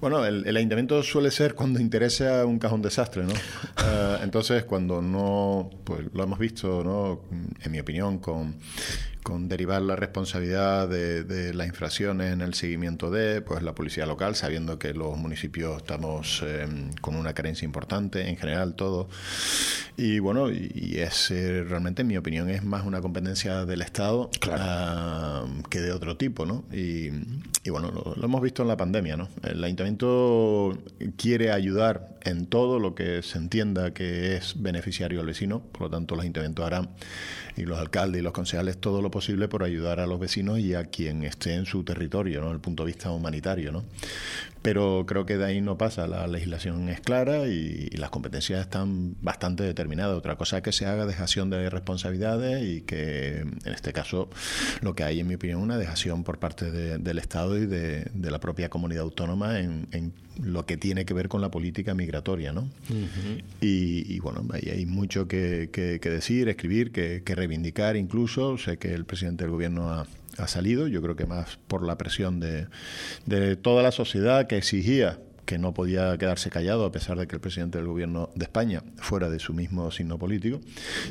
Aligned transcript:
Bueno, 0.00 0.24
el, 0.24 0.56
ayuntamiento 0.56 1.02
suele 1.02 1.32
ser 1.32 1.54
cuando 1.54 1.80
interesa 1.80 2.46
un 2.46 2.58
cajón 2.58 2.82
desastre, 2.82 3.24
¿no? 3.24 3.32
Eh, 3.84 4.18
entonces, 4.22 4.64
cuando 4.64 5.00
no, 5.00 5.70
pues 5.84 6.02
lo 6.12 6.22
hemos 6.22 6.38
visto, 6.38 6.82
¿no? 6.84 7.22
En 7.62 7.72
mi 7.72 7.80
opinión, 7.80 8.18
con 8.18 8.56
con 9.22 9.48
derivar 9.48 9.82
la 9.82 9.96
responsabilidad 9.96 10.88
de, 10.88 11.52
las 11.54 11.66
infracciones 11.66 12.32
en 12.32 12.40
el 12.40 12.54
seguimiento 12.54 13.10
de 13.10 13.42
pues 13.42 13.62
la 13.62 13.74
policía 13.74 14.06
local, 14.06 14.34
sabiendo 14.34 14.78
que 14.78 14.94
los 14.94 15.16
municipios 15.16 15.78
estamos 15.78 16.42
em, 16.46 16.92
con 17.00 17.16
una 17.16 17.34
carencia 17.34 17.64
importante, 17.64 18.28
en 18.28 18.36
general 18.36 18.74
todo. 18.74 19.08
Y 19.96 20.18
bueno, 20.18 20.50
y, 20.50 20.98
es 20.98 21.30
eh, 21.30 21.64
realmente, 21.64 22.02
en 22.02 22.08
mi 22.08 22.16
opinión, 22.16 22.48
es 22.48 22.64
más 22.64 22.84
una 22.86 23.00
competencia 23.00 23.64
del 23.64 23.82
Estado 23.82 24.30
ah, 24.50 25.44
que 25.70 25.80
de 25.80 25.92
otro 25.92 26.16
tipo, 26.16 26.46
¿no? 26.46 26.64
Y, 26.72 27.10
bueno, 27.70 27.90
lo, 27.90 28.14
lo, 28.16 28.24
hemos 28.24 28.40
visto 28.40 28.62
en 28.62 28.68
la 28.68 28.76
pandemia, 28.76 29.16
¿no? 29.16 29.28
El 29.42 29.62
ayuntamiento 29.62 30.78
quiere 31.16 31.52
ayudar 31.52 32.17
en 32.28 32.46
todo 32.46 32.78
lo 32.78 32.94
que 32.94 33.22
se 33.22 33.38
entienda 33.38 33.92
que 33.92 34.36
es 34.36 34.60
beneficiario 34.60 35.20
al 35.20 35.26
vecino, 35.26 35.60
por 35.60 35.82
lo 35.82 35.90
tanto 35.90 36.14
los 36.14 36.22
ayuntamientos 36.22 36.64
harán 36.64 36.90
y 37.56 37.62
los 37.62 37.78
alcaldes 37.78 38.20
y 38.20 38.22
los 38.22 38.32
concejales 38.32 38.78
todo 38.78 39.02
lo 39.02 39.10
posible 39.10 39.48
por 39.48 39.62
ayudar 39.62 40.00
a 40.00 40.06
los 40.06 40.20
vecinos 40.20 40.58
y 40.58 40.74
a 40.74 40.84
quien 40.84 41.24
esté 41.24 41.54
en 41.54 41.66
su 41.66 41.82
territorio, 41.84 42.40
¿no? 42.40 42.46
desde 42.46 42.56
el 42.56 42.60
punto 42.60 42.84
de 42.84 42.88
vista 42.88 43.10
humanitario. 43.10 43.72
¿no? 43.72 43.84
Pero 44.62 45.04
creo 45.06 45.24
que 45.24 45.36
de 45.36 45.44
ahí 45.44 45.60
no 45.60 45.78
pasa, 45.78 46.06
la 46.06 46.26
legislación 46.26 46.88
es 46.88 47.00
clara 47.00 47.46
y, 47.46 47.88
las 47.98 48.10
competencias 48.10 48.60
están 48.60 49.16
bastante 49.22 49.64
determinadas. 49.64 50.16
Otra 50.16 50.36
cosa 50.36 50.58
es 50.58 50.62
que 50.62 50.72
se 50.72 50.86
haga 50.86 51.04
dejación 51.04 51.50
de 51.50 51.68
responsabilidades 51.68 52.64
y 52.64 52.80
que 52.82 53.38
en 53.38 53.72
este 53.74 53.92
caso 53.92 54.28
lo 54.82 54.94
que 54.94 55.02
hay, 55.02 55.20
en 55.20 55.26
mi 55.26 55.34
opinión, 55.34 55.60
una 55.60 55.76
dejación 55.76 56.22
por 56.22 56.38
parte 56.38 56.70
del 56.70 57.18
Estado 57.18 57.58
y 57.58 57.66
de, 57.66 58.10
la 58.14 58.40
propia 58.40 58.68
comunidad 58.68 59.02
autónoma 59.02 59.58
en, 59.58 60.12
lo 60.40 60.66
que 60.66 60.76
tiene 60.76 61.04
que 61.04 61.14
ver 61.14 61.28
con 61.28 61.40
la 61.40 61.50
política 61.50 61.94
migratoria. 61.94 62.52
¿no? 62.52 62.68
y, 63.60 64.18
bueno, 64.20 64.46
ahí 64.52 64.70
hay 64.70 64.86
mucho 64.86 65.26
que, 65.26 65.68
decir, 66.02 66.48
escribir, 66.48 66.92
que, 66.92 67.22
que 67.24 67.34
reivindicar 67.34 67.96
incluso. 67.96 68.56
Sé 68.58 68.76
que 68.76 68.94
el 68.94 69.04
presidente 69.04 69.44
del 69.44 69.50
gobierno 69.50 69.90
ha, 69.90 70.06
salido, 70.46 70.86
yo 70.88 71.02
creo 71.02 71.16
que 71.16 71.26
más 71.26 71.58
por 71.66 71.84
la 71.84 71.98
presión 71.98 72.40
de, 72.40 72.68
de 73.26 73.56
toda 73.56 73.82
la 73.82 73.92
sociedad 73.92 74.46
que 74.46 74.56
exigía 74.56 75.18
que 75.48 75.58
no 75.58 75.72
podía 75.72 76.18
quedarse 76.18 76.50
callado 76.50 76.84
a 76.84 76.92
pesar 76.92 77.16
de 77.16 77.26
que 77.26 77.34
el 77.34 77.40
presidente 77.40 77.78
del 77.78 77.86
gobierno 77.86 78.28
de 78.34 78.44
España 78.44 78.82
fuera 78.98 79.30
de 79.30 79.38
su 79.38 79.54
mismo 79.54 79.90
signo 79.90 80.18
político, 80.18 80.60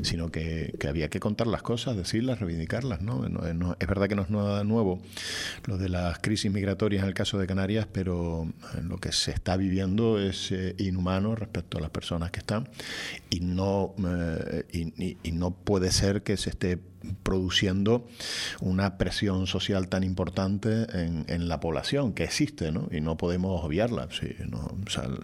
sino 0.04 0.30
que, 0.32 0.78
había 0.88 1.10
que 1.10 1.20
contar 1.20 1.48
las 1.48 1.64
cosas, 1.64 1.98
decirlas, 1.98 2.40
reivindicarlas. 2.40 3.02
¿no? 3.02 3.26
es 3.26 3.88
verdad 3.88 4.08
que 4.08 4.14
no 4.14 4.22
es 4.22 4.30
nada 4.30 4.64
nuevo 4.64 5.02
lo 5.66 5.80
de 5.80 5.90
las 5.90 6.20
crisis 6.20 6.52
migratorias 6.52 7.02
en 7.02 7.08
el 7.08 7.16
caso 7.16 7.40
de 7.40 7.48
Canarias, 7.48 7.88
pero 7.92 8.48
lo 8.84 8.98
que 8.98 9.12
se 9.12 9.32
está 9.32 9.58
viviendo 9.58 10.20
es 10.20 10.52
eh, 10.52 10.76
inhumano 10.78 11.34
respecto 11.34 11.80
a 11.80 11.82
las 11.82 11.90
personas 11.90 12.30
que 12.30 12.38
están 12.40 12.70
y 13.32 13.40
no, 13.40 13.96
eh, 14.08 15.16
y 15.24 15.32
no 15.32 15.50
puede 15.50 15.92
ser 15.92 16.22
que 16.22 16.38
se 16.38 16.52
esté 16.52 16.78
produciendo 17.24 18.08
una 18.62 18.98
presión 18.98 19.48
social 19.48 19.88
tan 19.88 20.04
importante 20.04 20.88
en, 20.94 21.48
la 21.48 21.60
población 21.60 22.14
que 22.14 22.24
existe, 22.24 22.72
¿no? 22.72 22.90
Y 22.92 23.00
no 23.00 23.18
podemos 23.18 23.64
obviarla, 23.64 24.08
sí, 24.12 24.36
no, 24.50 24.76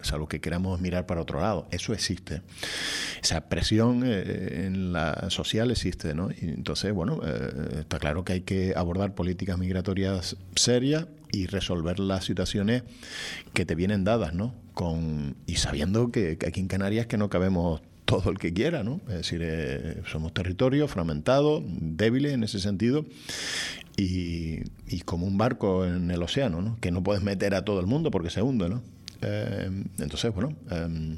salvo 0.02 0.28
que 0.28 0.40
queramos 0.40 0.80
mirar 0.80 1.06
para 1.06 1.20
otro 1.20 1.40
lado. 1.40 1.66
Eso 1.70 1.92
existe. 1.92 2.42
Esa 3.22 3.48
presión 3.48 4.02
eh, 4.04 4.64
en 4.64 4.92
la 4.92 5.28
social 5.30 5.70
existe, 5.70 6.14
¿no? 6.14 6.30
Y 6.30 6.48
entonces, 6.48 6.92
bueno, 6.92 7.20
eh, 7.24 7.80
está 7.80 7.98
claro 7.98 8.24
que 8.24 8.34
hay 8.34 8.40
que 8.42 8.74
abordar 8.76 9.14
políticas 9.14 9.58
migratorias 9.58 10.36
serias 10.54 11.06
y 11.32 11.46
resolver 11.46 11.98
las 11.98 12.24
situaciones 12.24 12.84
que 13.52 13.66
te 13.66 13.74
vienen 13.74 14.04
dadas, 14.04 14.34
¿no? 14.34 14.54
Con, 14.72 15.36
y 15.46 15.56
sabiendo 15.56 16.10
que, 16.10 16.38
que 16.38 16.46
aquí 16.46 16.60
en 16.60 16.68
Canarias 16.68 17.06
que 17.06 17.18
no 17.18 17.28
cabemos 17.28 17.82
todo 18.04 18.30
el 18.30 18.38
que 18.38 18.52
quiera, 18.52 18.82
¿no? 18.82 19.00
Es 19.08 19.14
decir, 19.14 19.40
eh, 19.42 20.02
somos 20.10 20.32
territorio 20.32 20.88
fragmentado, 20.88 21.62
débiles 21.66 22.32
en 22.32 22.44
ese 22.44 22.60
sentido, 22.60 23.04
y, 23.96 24.62
como 25.04 25.26
un 25.26 25.38
barco 25.38 25.84
en 25.84 26.10
el 26.10 26.22
océano, 26.22 26.60
¿no? 26.60 26.76
Que 26.80 26.90
no 26.90 27.02
puedes 27.02 27.22
meter 27.22 27.54
a 27.54 27.64
todo 27.64 27.80
el 27.80 27.86
mundo 27.86 28.10
porque 28.10 28.30
se 28.30 28.42
hunde, 28.42 28.68
¿no? 28.68 28.82
Eh, 29.22 29.70
entonces, 29.98 30.34
bueno, 30.34 30.54
em, 30.70 31.16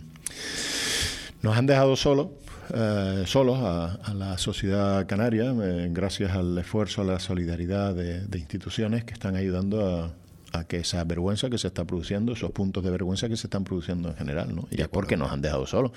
nos 1.43 1.57
han 1.57 1.67
dejado 1.67 1.97
solos, 1.97 2.29
eh, 2.75 3.25
solos 3.27 3.59
a, 3.63 4.15
la 4.15 4.39
sociedad 4.39 5.07
canaria, 5.07 5.53
gracias 5.91 6.33
al 6.33 6.57
esfuerzo, 6.59 7.03
a 7.03 7.05
la 7.05 7.19
solidaridad 7.19 7.95
de 7.95 8.39
instituciones 8.39 9.05
que 9.05 9.15
están 9.15 9.37
ayudando 9.37 9.87
a, 9.87 10.13
que 10.65 10.79
esa 10.79 11.05
vergüenza 11.05 11.51
que 11.51 11.59
se 11.59 11.69
está 11.69 11.85
produciendo, 11.85 12.33
esos 12.33 12.51
puntos 12.51 12.83
de 12.85 12.91
vergüenza 12.91 13.29
que 13.29 13.37
se 13.37 13.47
están 13.47 13.65
produciendo 13.65 14.09
en 14.11 14.17
general, 14.17 14.55
¿no? 14.55 14.69
Y 14.71 14.81
es 14.81 14.89
porque 14.89 15.17
nos 15.17 15.31
han 15.31 15.43
dejado 15.43 15.67
solos. 15.67 15.93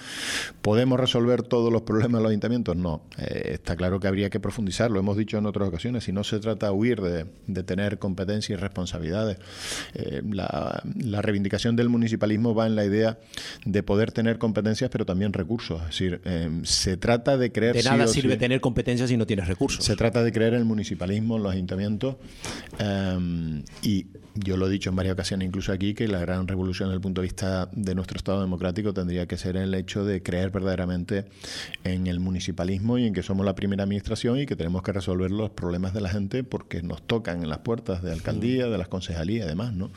¿Podemos 0.61 0.99
resolver 0.99 1.43
todos 1.43 1.71
los 1.71 1.83
problemas 1.83 2.19
de 2.19 2.23
los 2.23 2.29
ayuntamientos? 2.29 2.75
No. 2.75 3.01
Eh, 3.17 3.51
está 3.53 3.75
claro 3.75 3.99
que 3.99 4.07
habría 4.07 4.29
que 4.29 4.39
profundizar, 4.39 4.91
lo 4.91 4.99
hemos 4.99 5.17
dicho 5.17 5.37
en 5.37 5.45
otras 5.45 5.67
ocasiones, 5.67 6.03
si 6.03 6.11
no 6.11 6.23
se 6.23 6.39
trata 6.39 6.67
de 6.67 6.71
huir 6.71 7.01
de, 7.01 7.63
tener 7.63 7.99
competencias 7.99 8.57
y 8.57 8.61
responsabilidades. 8.61 9.37
Eh, 9.93 10.21
la, 10.29 10.81
reivindicación 11.21 11.75
del 11.75 11.89
municipalismo 11.89 12.55
va 12.55 12.65
en 12.65 12.75
la 12.75 12.85
idea 12.85 13.19
de 13.65 13.83
poder 13.83 14.11
tener 14.11 14.37
competencias, 14.37 14.89
pero 14.89 15.05
también 15.05 15.33
recursos. 15.33 15.81
Es 15.81 15.87
decir, 15.87 16.21
eh, 16.25 16.49
se 16.63 16.97
trata 16.97 17.37
de 17.37 17.51
creer... 17.51 17.75
De 17.75 17.83
nada 17.83 18.07
sirve 18.07 18.37
tener 18.37 18.61
competencias 18.61 19.09
si 19.09 19.17
no 19.17 19.25
tienes 19.25 19.47
recursos. 19.47 19.83
Se 19.83 19.95
trata 19.95 20.23
de 20.23 20.31
creer 20.31 20.53
en 20.53 20.59
el 20.59 20.65
municipalismo, 20.65 21.37
en 21.37 21.43
los 21.43 21.51
ayuntamientos, 21.51 22.15
y 23.83 24.07
yo 24.43 24.57
lo 24.57 24.67
he 24.67 24.69
dicho 24.69 24.89
en 24.89 24.95
varias 24.95 25.13
ocasiones, 25.13 25.47
incluso 25.47 25.71
aquí, 25.71 25.93
que 25.93 26.07
la 26.07 26.19
gran 26.19 26.47
revolución 26.47 26.89
desde 26.89 26.95
el 26.95 27.01
punto 27.01 27.21
de 27.21 27.25
vista 27.25 27.69
de 27.71 27.95
nuestro 27.95 28.17
Estado 28.17 28.41
democrático 28.41 28.93
tendría 28.93 29.27
que 29.27 29.37
ser 29.37 29.57
el 29.57 29.73
hecho 29.73 30.05
de 30.05 30.23
creer 30.23 30.49
verdaderamente 30.49 31.25
en 31.83 32.07
el 32.07 32.19
municipalismo 32.19 32.97
y 32.97 33.05
en 33.05 33.13
que 33.13 33.23
somos 33.23 33.45
la 33.45 33.55
primera 33.55 33.83
administración 33.83 34.39
y 34.39 34.45
que 34.45 34.55
tenemos 34.55 34.83
que 34.83 34.91
resolver 34.91 35.31
los 35.31 35.49
problemas 35.51 35.93
de 35.93 36.01
la 36.01 36.09
gente 36.09 36.43
porque 36.43 36.81
nos 36.81 37.01
tocan 37.01 37.43
en 37.43 37.49
las 37.49 37.59
puertas 37.59 38.01
de 38.01 38.11
alcaldía, 38.11 38.67
de 38.67 38.77
las 38.77 38.87
concejalías 38.87 39.45
y 39.45 39.49
demás. 39.49 39.73
¿no? 39.73 39.91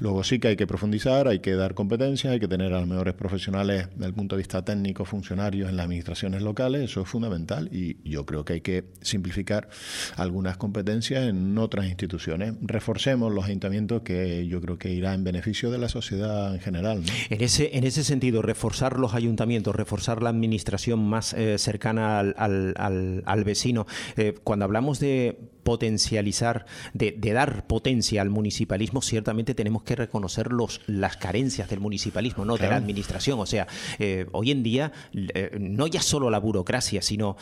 Luego 0.00 0.24
sí 0.24 0.38
que 0.38 0.48
hay 0.48 0.56
que 0.56 0.66
profundizar, 0.66 1.28
hay 1.28 1.38
que 1.38 1.54
dar 1.54 1.74
competencias, 1.74 2.32
hay 2.32 2.40
que 2.40 2.48
tener 2.48 2.72
a 2.74 2.80
los 2.80 2.88
mejores 2.88 3.14
profesionales 3.14 3.88
desde 3.94 4.06
el 4.06 4.14
punto 4.14 4.36
de 4.36 4.40
vista 4.40 4.64
técnico, 4.64 5.04
funcionarios 5.04 5.70
en 5.70 5.76
las 5.76 5.84
administraciones 5.86 6.42
locales, 6.42 6.82
eso 6.82 7.02
es 7.02 7.08
fundamental 7.08 7.68
y 7.72 7.96
yo 8.08 8.26
creo 8.26 8.44
que 8.44 8.54
hay 8.54 8.60
que 8.60 8.84
simplificar 9.00 9.68
algunas 10.16 10.56
competencias 10.56 11.24
en 11.24 11.56
otras 11.58 11.86
instituciones. 11.86 12.54
Reforcemos 12.60 13.32
los 13.32 13.44
ayuntamientos 13.44 13.69
que 14.02 14.46
yo 14.46 14.60
creo 14.60 14.78
que 14.78 14.90
irá 14.90 15.14
en 15.14 15.24
beneficio 15.24 15.70
de 15.70 15.78
la 15.78 15.88
sociedad 15.88 16.54
en 16.54 16.60
general. 16.60 17.02
En, 17.30 17.40
ese, 17.40 17.76
en 17.76 17.84
ese 17.84 18.04
sentido, 18.04 18.42
reforzar 18.42 18.98
los 18.98 19.14
ayuntamientos, 19.14 19.74
reforzar 19.74 20.22
la 20.22 20.30
administración 20.30 21.00
más 21.00 21.32
eh, 21.32 21.58
cercana 21.58 22.18
al, 22.18 22.34
al, 22.36 23.22
al, 23.24 23.44
vecino. 23.44 23.86
Eh, 24.16 24.34
cuando 24.44 24.64
hablamos 24.64 25.00
de 25.00 25.38
potencializar, 25.62 26.66
de, 26.94 27.12
dar 27.32 27.66
potencia 27.66 28.22
al 28.22 28.30
municipalismo, 28.30 29.02
ciertamente 29.02 29.54
tenemos 29.54 29.82
que 29.82 29.96
reconocer 29.96 30.52
los, 30.52 30.80
las 30.86 31.16
carencias 31.16 31.68
del 31.68 31.80
municipalismo, 31.80 32.44
no 32.44 32.56
de 32.56 32.68
la 32.68 32.76
administración. 32.76 33.38
O 33.38 33.46
sea, 33.46 33.66
eh, 33.98 34.26
hoy 34.32 34.50
en 34.50 34.62
día 34.62 34.92
no 35.58 35.86
ya 35.86 36.02
solo 36.02 36.30
la 36.30 36.38
burocracia, 36.38 37.02
sino 37.02 37.36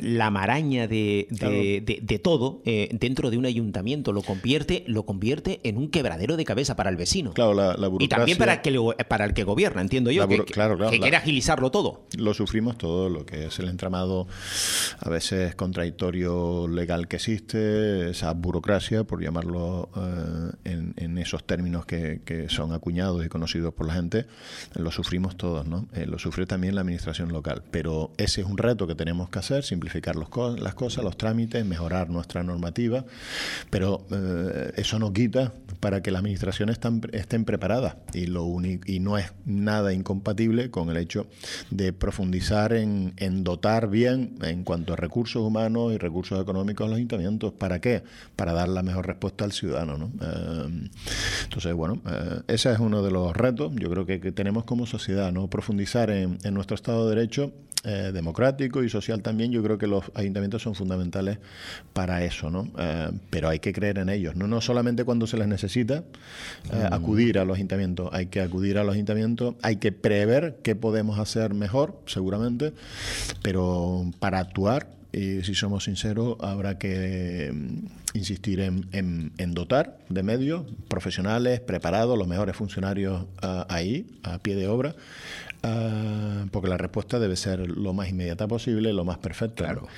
la 0.00 0.30
maraña 0.30 0.88
de, 0.88 1.26
de, 1.30 2.18
todo 2.18 2.62
dentro 2.64 3.30
de 3.30 3.38
un 3.38 3.46
ayuntamiento 3.46 4.12
lo 4.12 4.22
convierte, 4.22 4.84
lo 4.86 5.04
convierte 5.04 5.60
en 5.62 5.76
un 5.76 5.88
quebradero 5.88 6.36
de 6.36 6.44
cabeza 6.44 6.76
para 6.76 6.90
el 6.90 6.96
vecino. 6.96 7.32
Claro, 7.32 7.54
la, 7.54 7.74
burocracia... 7.88 8.04
Y 8.04 8.08
también 8.08 8.38
para 8.38 8.54
el, 8.54 8.60
que, 8.62 9.04
para 9.04 9.24
el 9.24 9.34
que 9.34 9.44
gobierna, 9.44 9.80
entiendo 9.80 10.10
yo, 10.10 10.26
que, 10.28 10.44
quiere 10.44 11.16
agilizarlo 11.16 11.70
todo. 11.70 12.02
Lo 12.16 12.34
sufrimos 12.34 12.78
todo, 12.78 13.08
lo 13.08 13.24
que 13.24 13.46
es 13.46 13.58
el 13.58 13.68
entramado 13.68 14.26
a 14.98 15.08
veces 15.08 15.54
contradictorio 15.54 16.68
legal 16.68 17.08
que 17.08 17.18
existe, 17.26 18.10
esa 18.10 18.32
burocracia, 18.34 19.02
por 19.02 19.20
llamarlo 19.20 19.88
eh, 19.96 20.92
en, 20.96 21.18
esos 21.18 21.44
términos 21.44 21.84
que, 21.84 22.46
son 22.48 22.72
acuñados 22.72 23.24
y 23.24 23.28
conocidos 23.28 23.74
por 23.74 23.86
la 23.86 23.94
gente, 23.94 24.26
lo 24.74 24.92
sufrimos 24.92 25.36
todos, 25.36 25.66
¿no? 25.66 25.88
Eh, 25.92 26.06
lo 26.06 26.20
sufre 26.20 26.46
también 26.46 26.76
la 26.76 26.82
administración 26.82 27.32
local. 27.32 27.64
Pero 27.72 28.12
ese 28.16 28.42
es 28.42 28.46
un 28.46 28.58
reto 28.58 28.86
que 28.86 28.94
tenemos 28.94 29.28
que 29.28 29.40
hacer, 29.40 29.64
simplificar 29.64 30.14
los, 30.14 30.28
las 30.60 30.74
cosas, 30.74 31.02
los 31.02 31.16
trámites, 31.16 31.64
mejorar 31.64 32.10
nuestra 32.10 32.44
normativa, 32.44 33.04
pero 33.70 34.06
eh, 34.10 34.72
eso 34.76 35.00
no 35.00 35.12
quita 35.12 35.52
para 35.80 36.02
que 36.02 36.10
las 36.10 36.20
administraciones 36.20 36.78
estén 37.12 37.44
preparadas 37.44 37.96
y, 38.12 38.26
lo 38.26 38.46
y 38.64 39.00
no 39.00 39.18
es 39.18 39.32
nada 39.44 39.92
incompatible 39.92 40.70
con 40.70 40.90
el 40.90 40.96
hecho 40.96 41.26
de 41.70 41.92
profundizar 41.92 42.72
en, 42.72 43.14
dotar 43.44 43.88
bien 43.88 44.36
en 44.42 44.64
cuanto 44.64 44.92
a 44.92 44.96
recursos 44.96 45.42
humanos 45.42 45.92
y 45.92 45.98
recursos 45.98 46.40
económicos 46.40 46.86
a 46.86 46.90
los 46.90 46.98
ayuntamientos. 47.18 47.52
¿Para 47.52 47.80
qué? 47.80 48.02
Para 48.36 48.52
dar 48.52 48.68
la 48.68 48.82
mejor 48.82 49.06
respuesta 49.06 49.44
al 49.44 49.52
ciudadano. 49.52 49.98
¿no? 49.98 50.10
Eh, 50.20 50.88
entonces, 51.44 51.74
bueno, 51.74 52.00
eh, 52.08 52.40
ese 52.48 52.72
es 52.72 52.78
uno 52.78 53.02
de 53.02 53.10
los 53.10 53.36
retos, 53.36 53.72
yo 53.76 53.90
creo 53.90 54.06
que, 54.06 54.20
que 54.20 54.32
tenemos 54.32 54.64
como 54.64 54.86
sociedad, 54.86 55.32
¿no? 55.32 55.48
profundizar 55.48 56.10
en, 56.10 56.38
en 56.44 56.54
nuestro 56.54 56.74
Estado 56.74 57.08
de 57.08 57.16
Derecho 57.16 57.52
eh, 57.88 58.10
democrático 58.12 58.82
y 58.82 58.88
social 58.88 59.22
también, 59.22 59.52
yo 59.52 59.62
creo 59.62 59.78
que 59.78 59.86
los 59.86 60.10
ayuntamientos 60.14 60.60
son 60.60 60.74
fundamentales 60.74 61.38
para 61.92 62.24
eso, 62.24 62.50
¿no? 62.50 62.68
Eh, 62.76 63.10
pero 63.30 63.48
hay 63.48 63.60
que 63.60 63.72
creer 63.72 63.98
en 63.98 64.08
ellos, 64.08 64.34
¿no? 64.34 64.48
No 64.48 64.60
solamente 64.60 65.04
cuando 65.04 65.28
se 65.28 65.36
les 65.36 65.46
necesita 65.46 65.98
eh, 66.72 66.88
mm. 66.90 66.92
acudir 66.92 67.38
a 67.38 67.44
los 67.44 67.54
ayuntamientos, 67.54 68.08
hay 68.12 68.26
que 68.26 68.40
acudir 68.40 68.78
a 68.78 68.82
los 68.82 68.96
ayuntamientos, 68.96 69.54
hay 69.62 69.76
que 69.76 69.92
prever 69.92 70.58
qué 70.64 70.74
podemos 70.74 71.20
hacer 71.20 71.54
mejor, 71.54 72.00
seguramente, 72.06 72.72
pero 73.42 74.10
para 74.18 74.40
actuar 74.40 74.88
y 75.16 75.42
si 75.44 75.54
somos 75.54 75.84
sinceros, 75.84 76.36
habrá 76.40 76.76
que 76.76 77.50
mm, 77.50 78.16
insistir 78.18 78.60
en, 78.60 78.86
en, 78.92 79.54
dotar 79.54 79.96
de 80.10 80.22
medios 80.22 80.66
profesionales, 80.88 81.60
preparados, 81.60 82.18
los 82.18 82.28
mejores 82.28 82.54
funcionarios 82.54 83.24
ahí, 83.70 84.06
a 84.22 84.38
pie 84.38 84.56
de 84.56 84.68
obra, 84.68 84.94
Ah, 85.66 86.46
porque 86.50 86.68
la 86.68 86.76
respuesta 86.76 87.18
debe 87.18 87.36
ser 87.36 87.68
lo 87.68 87.92
más 87.92 88.08
inmediata 88.08 88.46
posible, 88.46 88.92
lo 88.92 89.04
más 89.04 89.18
perfecta. 89.18 89.64
Claro. 89.64 89.88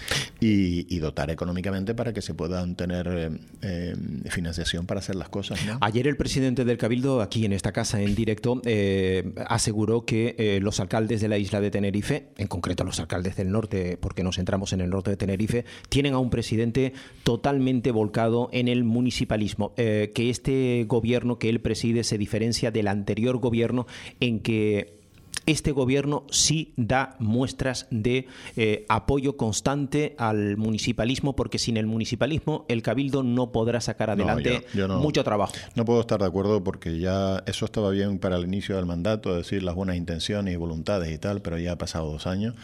Y, 0.41 0.99
dotar 0.99 1.31
económicamente 1.31 1.95
para 1.95 2.13
que 2.13 2.21
se 2.21 2.35
puedan 2.35 2.75
tener 2.75 3.07
eh, 3.09 3.31
eh, 3.63 3.95
financiación 4.31 4.85
para 4.85 4.99
hacer 4.99 5.15
las 5.15 5.29
cosas. 5.29 5.61
Ayer 5.81 6.09
el 6.09 6.17
presidente 6.17 6.65
del 6.65 6.77
Cabildo, 6.77 7.23
aquí 7.23 7.45
en 7.45 7.53
esta 7.53 7.71
casa 7.71 8.01
en 8.01 8.17
directo, 8.17 8.61
eh, 8.65 9.33
aseguró 9.47 10.05
que 10.05 10.59
los 10.61 10.81
alcaldes 10.81 11.21
de 11.21 11.29
la 11.29 11.39
isla 11.39 11.61
de 11.61 11.71
Tenerife, 11.71 12.31
en 12.37 12.49
concreto 12.49 12.83
los 12.83 12.99
alcaldes 12.99 13.37
del 13.37 13.53
norte, 13.53 13.97
porque 13.97 14.25
nos 14.25 14.37
centramos 14.37 14.73
en 14.73 14.81
el 14.81 14.91
norte 14.91 15.11
de 15.11 15.17
Tenerife, 15.17 15.65
tienen 15.89 16.15
a 16.15 16.19
un 16.19 16.31
presidente 16.31 16.95
totalmente 17.23 17.93
volcado 17.93 18.49
en 18.53 18.67
el 18.67 18.83
municipalismo. 18.83 19.75
que 19.77 20.31
este 20.31 20.85
gobierno 20.89 21.39
que 21.39 21.49
él 21.49 21.61
preside 21.61 22.03
se 22.03 22.19
diferencia 22.19 22.73
del 22.73 22.89
anterior 22.89 23.39
gobierno 23.39 23.87
en 24.19 24.41
que 24.41 24.98
este 25.47 25.73
gobierno 25.73 26.25
sí 26.31 26.73
da 26.77 27.17
muestras 27.19 27.87
de 27.91 28.27
eh, 28.57 28.85
apoyo 28.89 29.37
constante 29.37 30.15
al 30.19 30.59
municipalismo, 30.59 31.35
porque 31.35 31.59
sin 31.59 31.77
el 31.79 31.87
municipalismo 31.87 32.67
el 32.69 32.83
cabildo 32.83 33.23
no 33.23 33.51
podrá 33.51 33.81
sacar 33.81 34.11
adelante 34.11 34.65
mucho 35.01 35.25
trabajo. 35.25 35.55
No 35.75 35.85
puedo 35.85 36.01
estar 36.01 36.21
de 36.21 36.27
acuerdo 36.27 36.63
porque 36.63 36.99
ya 36.99 37.43
eso 37.47 37.65
estaba 37.65 37.91
bien 37.91 38.19
para 38.19 38.37
el 38.37 38.45
inicio 38.45 38.77
del 38.77 38.85
mandato, 38.85 39.35
decir 39.35 39.63
las 39.63 39.75
buenas 39.75 39.97
intenciones 39.97 40.53
y 40.53 40.57
voluntades 40.57 41.13
y 41.13 41.19
tal, 41.19 41.41
pero 41.41 41.59
ya 41.59 41.73
ha 41.73 41.79
pasado 41.79 42.13
dos 42.13 42.27
años 42.27 42.55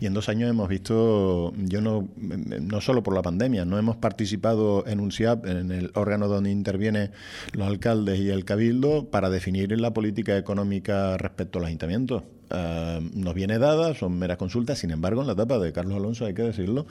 y 0.00 0.06
en 0.06 0.14
dos 0.14 0.28
años 0.28 0.48
hemos 0.48 0.68
visto, 0.68 1.52
yo 1.56 1.80
no, 1.80 2.08
no 2.16 2.80
solo 2.80 3.02
por 3.02 3.14
la 3.14 3.22
pandemia, 3.22 3.64
no 3.64 3.78
hemos 3.78 3.96
participado 3.96 4.86
en 4.86 5.00
un 5.00 5.10
CIAP, 5.10 5.46
en 5.46 5.72
el 5.72 5.90
órgano 5.94 6.28
donde 6.28 6.50
intervienen 6.50 7.10
los 7.52 7.66
alcaldes 7.66 8.20
y 8.20 8.30
el 8.30 8.44
cabildo 8.44 9.06
para 9.10 9.28
definir 9.28 9.78
la 9.78 9.92
política 9.92 10.36
económica 10.36 11.16
respecto 11.16 11.58
al 11.58 11.66
ayuntamiento. 11.66 12.17
Eh, 12.50 13.10
nos 13.14 13.34
viene 13.34 13.58
dada, 13.58 13.94
son 13.94 14.18
meras 14.18 14.36
consultas, 14.36 14.78
sin 14.78 14.90
embargo, 14.90 15.20
en 15.20 15.26
la 15.26 15.34
etapa 15.34 15.58
de 15.58 15.72
Carlos 15.72 15.96
Alonso, 15.96 16.26
hay 16.26 16.34
que 16.34 16.42
decirlo, 16.42 16.86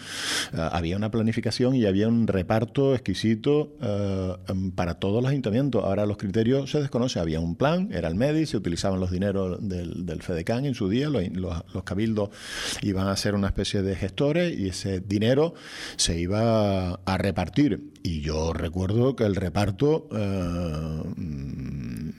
eh, 0.53 0.69
había 0.71 0.97
una 0.97 1.11
planificación 1.11 1.75
y 1.75 1.85
había 1.85 2.07
un 2.07 2.27
reparto 2.27 2.93
exquisito 2.93 3.75
eh, 3.81 4.35
para 4.75 4.95
todos 4.95 5.21
los 5.21 5.31
ayuntamientos. 5.31 5.83
Ahora 5.83 6.05
los 6.05 6.17
criterios 6.17 6.71
se 6.71 6.81
desconocen, 6.81 7.21
había 7.21 7.39
un 7.39 7.55
plan, 7.55 7.89
era 7.91 8.07
el 8.07 8.15
MEDI, 8.15 8.45
se 8.45 8.57
utilizaban 8.57 8.99
los 8.99 9.11
dineros 9.11 9.57
del, 9.67 10.05
del 10.05 10.21
FEDECAN 10.21 10.65
en 10.65 10.75
su 10.75 10.89
día, 10.89 11.09
los, 11.09 11.23
los, 11.33 11.83
cabildos 11.83 12.29
iban 12.81 13.07
a 13.07 13.15
ser 13.15 13.33
una 13.33 13.47
especie 13.47 13.81
de 13.81 13.95
gestores 13.95 14.57
y 14.57 14.67
ese 14.69 14.99
dinero 14.99 15.53
se 15.95 16.19
iba 16.19 16.93
a 16.93 17.17
repartir. 17.17 17.93
Y 18.03 18.21
yo 18.21 18.53
recuerdo 18.53 19.15
que 19.15 19.23
el 19.25 19.35
reparto 19.35 20.07
mm, 20.11 22.09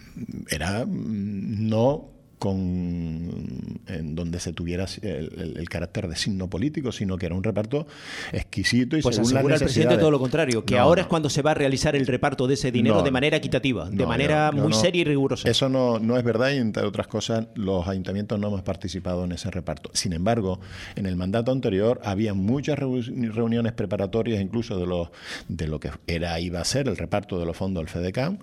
era 0.51 0.85
mm, 0.87 1.69
no 1.69 2.18
con 2.39 3.79
en 3.87 4.15
donde 4.15 4.41
se 4.41 4.53
tuviera 4.53 4.87
el, 5.03 5.69
carácter 5.69 6.09
de 6.09 6.17
signo 6.17 6.49
político, 6.49 6.93
sino 6.93 7.17
que 7.19 7.27
era 7.27 7.35
un 7.35 7.45
reparto 7.45 7.87
exquisito 8.33 8.97
y 8.97 9.03
pues 9.03 9.17
según 9.17 9.33
asegura 9.33 9.55
el 9.55 9.61
presidente 9.61 9.99
todo 9.99 10.11
lo 10.11 10.19
contrario, 10.19 10.65
que 10.65 10.79
ahora 10.79 11.03
es 11.03 11.09
cuando 11.09 11.29
se 11.29 11.43
va 11.43 11.53
a 11.53 11.55
realizar 11.55 11.97
el 11.97 12.07
reparto 12.07 12.47
de 12.47 12.55
ese 12.55 12.71
dinero 12.71 13.03
de 13.03 13.11
manera 13.11 13.37
equitativa, 13.37 13.91
de 13.91 14.07
manera 14.07 14.53
muy 14.53 14.73
seria 14.73 15.03
y 15.03 15.05
rigurosa. 15.05 15.49
Eso 15.49 15.69
no, 15.69 15.99
no 15.99 16.17
es 16.17 16.25
verdad 16.25 16.51
y 16.53 16.57
entre 16.57 16.85
otras 16.85 17.07
cosas 17.07 17.47
los 17.55 17.87
ayuntamientos 17.87 18.39
no 18.39 18.49
hemos 18.49 18.63
participado 18.63 19.25
en 19.25 19.33
ese 19.33 19.51
reparto. 19.51 19.91
Sin 19.93 20.13
embargo, 20.13 20.61
en 20.97 21.07
el 21.07 21.17
mandato 21.17 21.53
anterior 21.53 22.01
había 22.05 22.35
muchas 22.35 22.79
reuniones 22.79 23.73
preparatorias 23.73 24.41
incluso 24.41 24.79
de 24.79 24.87
los 24.87 25.09
de 25.49 25.67
lo 25.67 25.81
que 25.81 25.91
era 26.07 26.39
iba 26.41 26.61
a 26.61 26.65
ser 26.65 26.89
el 26.89 26.97
reparto 26.97 27.39
de 27.39 27.47
los 27.47 27.57
fondos 27.57 27.83
del 27.83 27.89
FEDECAM 27.89 28.39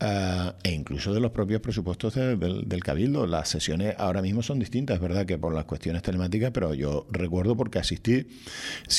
eh, 0.00 0.52
e 0.62 0.72
incluso 0.72 1.12
de 1.12 1.20
los 1.20 1.30
propios 1.30 1.60
presupuestos 1.60 2.14
del, 2.14 2.38
del 2.66 2.84
Cabildo 2.84 3.26
las 3.30 3.48
sesiones 3.48 3.94
ahora 3.98 4.22
mismo 4.22 4.42
son 4.42 4.58
distintas, 4.58 5.00
verdad 5.00 5.26
que 5.26 5.38
por 5.38 5.54
las 5.54 5.64
cuestiones 5.64 6.02
telemáticas, 6.02 6.50
pero 6.52 6.74
yo 6.74 7.06
recuerdo 7.10 7.56
porque 7.56 7.78
asistí 7.78 8.26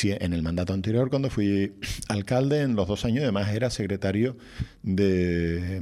en 0.03 0.33
el 0.33 0.41
mandato 0.41 0.73
anterior 0.73 1.09
cuando 1.09 1.29
fui 1.29 1.73
alcalde, 2.07 2.61
en 2.61 2.75
los 2.75 2.87
dos 2.87 3.05
años 3.05 3.23
además 3.23 3.53
era 3.53 3.69
secretario 3.69 4.37
de, 4.83 5.81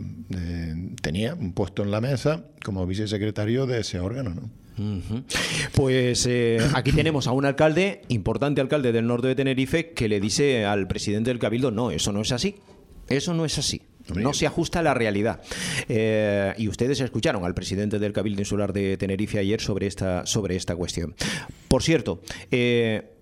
tenía 1.01 1.35
un 1.35 1.53
puesto 1.53 1.83
en 1.83 1.91
la 1.91 2.01
mesa 2.01 2.45
como 2.63 2.85
vicesecretario 2.85 3.65
de 3.65 3.81
ese 3.81 3.99
órgano, 3.99 4.31
¿no? 4.31 4.49
Pues 5.73 6.25
eh, 6.25 6.57
aquí 6.73 6.93
tenemos 6.93 7.27
a 7.27 7.33
un 7.33 7.45
alcalde, 7.45 8.03
importante 8.07 8.61
alcalde 8.61 8.93
del 8.93 9.07
norte 9.07 9.27
de 9.27 9.35
Tenerife, 9.35 9.91
que 9.91 10.07
le 10.07 10.21
dice 10.21 10.65
al 10.65 10.87
presidente 10.87 11.31
del 11.31 11.39
Cabildo, 11.39 11.69
no, 11.69 11.91
eso 11.91 12.13
no 12.13 12.21
es 12.21 12.31
así. 12.31 12.55
Eso 13.09 13.33
no 13.33 13.43
es 13.43 13.57
así. 13.57 13.81
No 14.15 14.33
se 14.33 14.47
ajusta 14.47 14.79
a 14.79 14.83
la 14.83 14.93
realidad. 14.93 15.41
Eh, 15.87 16.53
y 16.57 16.67
ustedes 16.67 16.99
escucharon 17.01 17.45
al 17.45 17.53
presidente 17.53 17.99
del 17.99 18.13
Cabildo 18.13 18.41
Insular 18.41 18.73
de 18.73 18.97
Tenerife 18.97 19.39
ayer 19.39 19.61
sobre 19.61 19.87
esta, 19.87 20.25
sobre 20.25 20.55
esta 20.55 20.75
cuestión. 20.75 21.15
Por 21.67 21.83
cierto, 21.83 22.21
eh, 22.51 23.18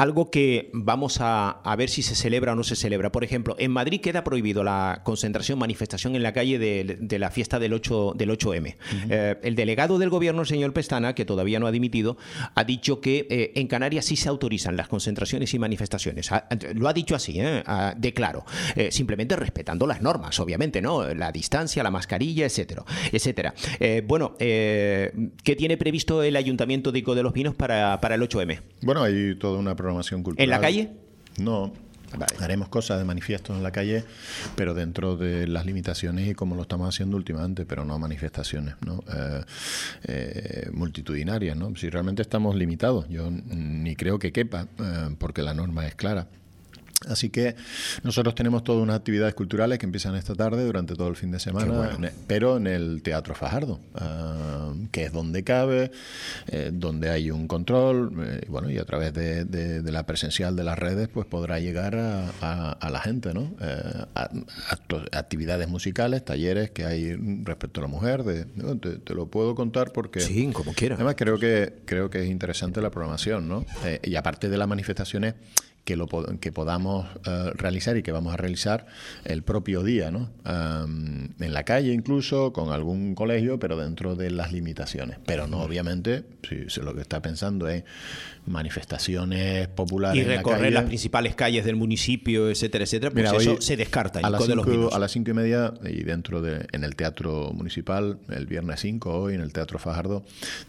algo 0.00 0.30
que 0.30 0.70
vamos 0.72 1.18
a, 1.20 1.60
ver 1.76 1.90
si 1.90 2.00
se 2.00 2.14
celebra 2.14 2.54
o 2.54 2.56
no 2.56 2.64
se 2.64 2.74
celebra. 2.74 3.12
Por 3.12 3.22
ejemplo, 3.22 3.54
en 3.58 3.70
Madrid 3.70 4.00
queda 4.00 4.24
prohibido 4.24 4.64
la 4.64 5.02
concentración, 5.04 5.58
manifestación 5.58 6.16
en 6.16 6.22
la 6.22 6.32
calle 6.32 6.58
de, 6.58 7.18
la 7.18 7.30
fiesta 7.30 7.58
del, 7.58 7.74
8, 7.74 8.14
del 8.16 8.30
8M. 8.30 8.76
Eh, 9.10 9.36
el 9.42 9.54
delegado 9.54 9.98
del 9.98 10.08
gobierno, 10.08 10.40
el 10.40 10.46
señor 10.46 10.72
Pestana, 10.72 11.14
que 11.14 11.26
todavía 11.26 11.60
no 11.60 11.66
ha 11.66 11.70
dimitido, 11.70 12.16
ha 12.54 12.64
dicho 12.64 13.02
que 13.02 13.26
eh, 13.28 13.52
en 13.56 13.66
Canarias 13.66 14.06
sí 14.06 14.16
se 14.16 14.30
autorizan 14.30 14.74
las 14.74 14.88
concentraciones 14.88 15.52
y 15.52 15.58
manifestaciones. 15.58 16.30
lo 16.74 16.88
ha 16.88 16.94
dicho 16.94 17.14
así, 17.14 17.38
¿eh? 17.38 17.62
de 17.94 18.14
claro. 18.14 18.46
Eh, 18.76 18.90
simplemente 18.90 19.36
respetando 19.36 19.86
las 19.86 20.00
normas, 20.00 20.40
obviamente, 20.40 20.80
¿no? 20.80 21.12
La 21.12 21.30
distancia, 21.30 21.82
la 21.82 21.90
mascarilla, 21.90 22.46
etcétera. 22.46 22.84
etcétera. 23.12 23.52
bueno, 24.04 24.34
¿qué 24.38 25.56
tiene 25.58 25.76
previsto 25.76 26.22
el 26.22 26.36
Ayuntamiento 26.36 26.90
de 26.90 27.00
Ico 27.00 27.14
de 27.14 27.22
los 27.22 27.34
Pinos 27.34 27.54
para, 27.54 28.00
para 28.00 28.14
el 28.14 28.22
8M? 28.22 28.60
Bueno, 28.80 29.02
hay 29.02 29.34
toda 29.34 29.58
una 29.58 29.76
cultural. 30.22 30.44
¿En 30.44 30.50
la 30.50 30.60
calle? 30.60 30.90
No, 31.38 31.72
Haremos 32.40 32.68
cosas 32.68 32.98
de 32.98 33.04
manifiestos 33.04 33.56
en 33.56 33.62
la 33.62 33.70
calle, 33.70 34.04
pero 34.56 34.74
dentro 34.74 35.16
de 35.16 35.46
las 35.46 35.64
limitaciones 35.64 36.28
y 36.28 36.34
como 36.34 36.56
lo 36.56 36.62
estamos 36.62 36.88
haciendo 36.88 37.16
últimamente, 37.16 37.64
pero 37.64 37.84
no 37.84 37.98
manifestaciones 37.98 38.74
¿no? 38.84 39.04
Eh, 39.12 39.42
eh, 40.04 40.70
multitudinarias. 40.72 41.56
¿no? 41.56 41.74
Si 41.76 41.88
realmente 41.88 42.22
estamos 42.22 42.56
limitados, 42.56 43.08
yo 43.08 43.30
ni 43.30 43.94
creo 43.94 44.18
que 44.18 44.32
quepa, 44.32 44.66
eh, 44.78 45.14
porque 45.18 45.42
la 45.42 45.54
norma 45.54 45.86
es 45.86 45.94
clara. 45.94 46.26
Así 47.08 47.30
que 47.30 47.56
nosotros 48.02 48.34
tenemos 48.34 48.62
todas 48.62 48.82
unas 48.82 48.96
actividades 48.96 49.32
culturales 49.34 49.78
que 49.78 49.86
empiezan 49.86 50.16
esta 50.16 50.34
tarde 50.34 50.64
durante 50.66 50.94
todo 50.94 51.08
el 51.08 51.16
fin 51.16 51.30
de 51.30 51.40
semana, 51.40 51.98
pero 52.26 52.58
en 52.58 52.66
el 52.66 53.00
Teatro 53.02 53.34
Fajardo, 53.34 53.80
ah, 53.94 54.74
que 54.92 55.04
es 55.04 55.12
donde 55.12 55.42
cabe, 55.42 55.92
eh, 56.48 56.70
donde 56.70 57.08
hay 57.08 57.30
un 57.30 57.48
control, 57.48 58.12
eh, 58.22 58.40
y 58.46 58.50
bueno, 58.50 58.70
y 58.70 58.76
a 58.76 58.84
través 58.84 59.14
de, 59.14 59.82
la 59.90 60.04
presencial 60.04 60.56
de 60.56 60.62
las 60.62 60.78
redes, 60.78 61.08
pues 61.08 61.26
podrá 61.26 61.58
llegar 61.58 61.96
a, 61.96 62.90
la 62.90 63.00
gente, 63.00 63.32
¿no? 63.32 63.50
Eh, 63.60 64.04
actividades 65.12 65.68
musicales, 65.68 66.22
talleres 66.22 66.70
que 66.70 66.84
hay 66.84 67.16
respecto 67.44 67.80
a 67.80 67.84
la 67.84 67.88
mujer, 67.88 68.24
de, 68.24 68.44
te, 69.04 69.14
lo 69.14 69.26
puedo 69.26 69.54
contar 69.54 69.92
porque... 69.92 70.20
Sí, 70.20 70.50
como 70.52 70.74
quiera. 70.74 70.96
Además 70.96 71.14
creo 71.16 71.38
que, 71.38 71.80
creo 71.86 72.10
que 72.10 72.24
es 72.24 72.28
interesante 72.28 72.82
la 72.82 72.90
programación, 72.90 73.48
¿no? 73.48 73.64
y 74.02 74.16
aparte 74.16 74.50
de 74.50 74.58
las 74.58 74.68
manifestaciones 74.68 75.34
que, 75.84 75.96
lo, 75.96 76.06
que 76.06 76.52
podamos 76.52 77.06
eh, 77.26 77.52
realizar 77.54 77.96
y 77.96 78.02
que 78.02 78.12
vamos 78.12 78.34
a 78.34 78.36
realizar 78.36 78.86
el 79.24 79.42
propio 79.42 79.82
día, 79.82 80.10
¿no? 80.10 80.30
en 80.44 81.54
la 81.54 81.64
calle 81.64 81.92
incluso, 81.92 82.52
con 82.52 82.72
algún 82.72 83.14
colegio, 83.14 83.58
pero 83.58 83.76
dentro 83.76 84.16
de 84.16 84.30
las 84.30 84.52
limitaciones. 84.52 85.18
Pero 85.26 85.46
no, 85.46 85.62
obviamente, 85.62 86.24
si, 86.48 86.80
lo 86.80 86.94
que 86.94 87.00
está 87.00 87.22
pensando 87.22 87.68
es 87.68 87.84
manifestaciones 88.50 89.68
populares. 89.68 90.20
Y 90.20 90.26
recorrer 90.26 90.72
las 90.72 90.84
principales 90.84 91.34
calles 91.34 91.64
del 91.64 91.76
municipio, 91.76 92.50
etcétera, 92.50 92.84
etcétera, 92.84 93.10
pues 93.12 93.32
eso 93.32 93.60
se 93.60 93.76
descarta. 93.76 94.20
A 94.22 94.30
las, 94.30 94.44
cinco, 94.44 94.94
a 94.94 94.98
las 94.98 95.12
cinco 95.12 95.30
y 95.30 95.34
media, 95.34 95.72
y 95.84 96.02
dentro 96.02 96.42
de, 96.42 96.66
en 96.72 96.84
el 96.84 96.96
Teatro 96.96 97.52
Municipal, 97.54 98.18
el 98.28 98.46
viernes 98.46 98.80
5, 98.80 99.10
hoy 99.10 99.34
en 99.34 99.40
el 99.40 99.52
Teatro 99.52 99.78
Fajardo, 99.78 100.24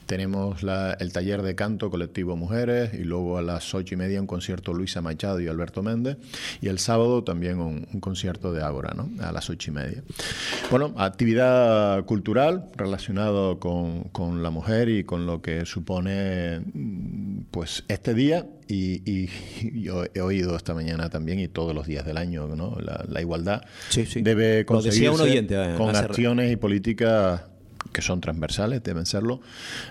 tenemos 0.05 0.61
el 0.99 1.13
taller 1.13 1.41
de 1.41 1.55
canto 1.55 1.89
colectivo 1.89 2.35
Mujeres 2.35 2.93
y 2.93 3.03
luego 3.03 3.37
a 3.37 3.41
las 3.41 3.73
ocho 3.73 3.95
y 3.95 3.97
media 3.97 4.21
un 4.21 4.27
concierto 4.27 4.73
Luisa 4.73 5.01
Machado 5.01 5.39
y 5.39 5.47
Alberto 5.47 5.81
Méndez. 5.81 6.17
Y 6.61 6.67
el 6.67 6.79
sábado 6.79 7.23
también 7.23 7.59
un, 7.59 7.85
concierto 7.99 8.53
de 8.53 8.63
Ágora, 8.63 8.93
¿no? 8.95 9.09
A 9.23 9.31
las 9.31 9.49
ocho 9.49 9.71
y 9.71 9.73
media. 9.73 10.03
Bueno, 10.69 10.93
actividad 10.97 12.03
cultural 12.05 12.65
relacionado 12.75 13.59
con, 13.59 14.03
con 14.05 14.43
la 14.43 14.49
mujer 14.49 14.89
y 14.89 15.03
con 15.03 15.25
lo 15.25 15.41
que 15.41 15.65
supone 15.65 16.61
pues 17.51 17.70
este 17.87 18.13
día 18.13 18.45
y, 18.67 19.29
yo 19.81 20.03
he 20.13 20.21
oído 20.21 20.55
esta 20.55 20.73
mañana 20.73 21.09
también 21.09 21.39
y 21.39 21.47
todos 21.47 21.75
los 21.75 21.87
días 21.87 22.05
del 22.05 22.17
año, 22.17 22.47
¿no? 22.55 22.77
La, 22.79 23.21
igualdad 23.21 23.61
debe 24.15 24.65
conseguirse 24.65 25.37
eh, 25.49 25.75
con 25.77 25.95
acciones 25.95 26.51
y 26.51 26.55
políticas 26.55 27.43
que 27.91 28.01
son 28.01 28.21
transversales, 28.21 28.81
deben 28.83 29.05
serlo, 29.05 29.41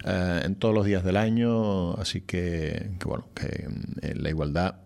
eh, 0.05 0.43
en 0.45 0.55
todos 0.55 0.75
los 0.75 0.87
días 0.87 1.05
del 1.05 1.17
año, 1.17 1.95
así 1.95 2.23
que, 2.23 2.91
bueno, 3.05 3.29
que 3.35 3.69
eh, 4.03 4.15
la 4.15 4.31
igualdad, 4.31 4.77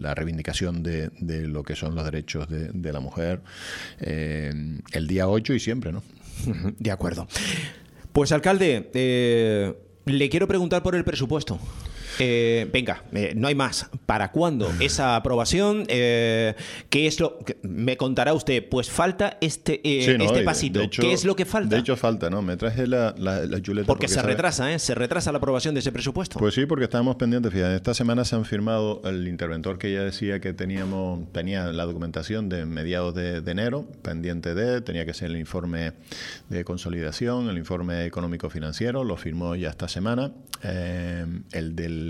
la 0.00 0.14
reivindicación 0.14 0.82
de, 0.82 1.10
lo 1.46 1.62
que 1.62 1.76
son 1.76 1.94
los 1.94 2.04
derechos 2.04 2.48
de, 2.48 2.68
de 2.72 2.92
la 2.92 3.00
mujer, 3.00 3.42
el 4.00 5.06
día 5.06 5.28
8 5.28 5.54
y 5.54 5.60
siempre, 5.60 5.92
¿no? 5.92 6.02
De 6.78 6.90
acuerdo. 6.90 7.26
Pues 8.12 8.30
alcalde, 8.32 8.88
le 10.04 10.28
quiero 10.28 10.46
preguntar 10.46 10.82
por 10.82 10.94
el 10.94 11.04
presupuesto. 11.04 11.58
Eh, 12.18 12.68
venga, 12.72 13.02
eh, 13.12 13.32
no 13.36 13.48
hay 13.48 13.54
más. 13.54 13.90
¿Para 14.06 14.30
cuándo 14.30 14.70
esa 14.80 15.16
aprobación? 15.16 15.84
Eh, 15.88 16.54
¿Qué 16.90 17.06
es 17.06 17.20
lo 17.20 17.38
que 17.38 17.58
me 17.62 17.96
contará 17.96 18.32
usted? 18.34 18.68
Pues 18.68 18.90
falta 18.90 19.38
este, 19.40 19.80
este 19.84 20.42
pasito. 20.42 20.80
¿Qué 20.90 21.12
es 21.12 21.24
lo 21.24 21.36
que 21.36 21.44
falta? 21.44 21.74
De 21.74 21.80
hecho, 21.80 21.96
falta, 21.96 22.30
¿no? 22.30 22.42
Me 22.42 22.56
traje 22.56 22.86
la, 22.86 23.14
la, 23.18 23.60
chuleta. 23.60 23.86
Porque, 23.86 24.08
se 24.08 24.22
retrasa, 24.22 24.72
¿eh? 24.72 24.78
Se 24.78 24.94
retrasa 24.94 25.32
la 25.32 25.38
aprobación 25.38 25.74
de 25.74 25.80
ese 25.80 25.92
presupuesto. 25.92 26.38
Pues 26.38 26.54
sí, 26.54 26.66
porque 26.66 26.84
estábamos 26.84 27.16
pendientes. 27.16 27.52
Fíjate, 27.52 27.76
esta 27.76 27.94
semana 27.94 28.24
se 28.24 28.36
han 28.36 28.44
firmado 28.44 29.02
el 29.04 29.26
interventor 29.28 29.78
que 29.78 29.92
ya 29.92 30.02
decía 30.02 30.40
que 30.40 30.52
teníamos 30.52 31.20
tenía 31.32 31.66
la 31.72 31.84
documentación 31.84 32.48
de 32.48 32.66
mediados 32.66 33.14
de, 33.14 33.38
enero, 33.46 33.86
pendiente 34.02 34.54
de, 34.54 34.80
tenía 34.80 35.04
que 35.04 35.14
ser 35.14 35.30
el 35.30 35.36
informe 35.36 35.92
de 36.48 36.64
consolidación, 36.64 37.48
el 37.48 37.58
informe 37.58 38.04
económico 38.04 38.50
financiero, 38.50 39.04
lo 39.04 39.16
firmó 39.16 39.54
ya 39.56 39.70
esta 39.70 39.88
semana. 39.88 40.32
el 40.62 41.76
del 41.76 42.03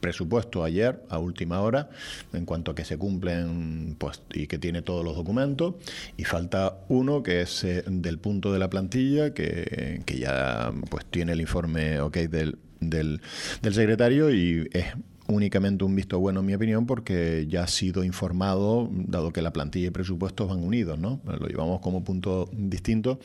presupuesto 0.00 0.64
ayer 0.64 1.02
a 1.08 1.18
última 1.18 1.60
hora 1.60 1.90
en 2.32 2.44
cuanto 2.46 2.70
a 2.70 2.74
que 2.74 2.84
se 2.84 2.96
cumplen 2.96 3.96
pues, 3.98 4.22
y 4.32 4.46
que 4.46 4.58
tiene 4.58 4.82
todos 4.82 5.04
los 5.04 5.14
documentos 5.14 5.74
y 6.16 6.24
falta 6.24 6.78
uno 6.88 7.22
que 7.22 7.42
es 7.42 7.64
eh, 7.64 7.84
del 7.86 8.18
punto 8.18 8.52
de 8.52 8.58
la 8.58 8.70
plantilla 8.70 9.34
que, 9.34 10.02
que 10.06 10.18
ya 10.18 10.72
pues 10.88 11.04
tiene 11.06 11.32
el 11.32 11.40
informe 11.40 12.00
ok 12.00 12.16
del, 12.16 12.58
del, 12.80 13.20
del 13.62 13.74
secretario 13.74 14.34
y 14.34 14.68
es 14.72 14.86
únicamente 15.30 15.84
un 15.84 15.94
visto 15.94 16.18
bueno, 16.18 16.40
en 16.40 16.46
mi 16.46 16.54
opinión, 16.54 16.86
porque 16.86 17.46
ya 17.48 17.64
ha 17.64 17.66
sido 17.66 18.04
informado, 18.04 18.88
dado 18.90 19.32
que 19.32 19.42
la 19.42 19.52
plantilla 19.52 19.88
y 19.88 19.90
presupuestos 19.90 20.48
van 20.48 20.62
unidos, 20.62 20.98
¿no? 20.98 21.20
Lo 21.24 21.46
llevamos 21.46 21.80
como 21.80 22.04
punto 22.04 22.48
distinto, 22.52 23.18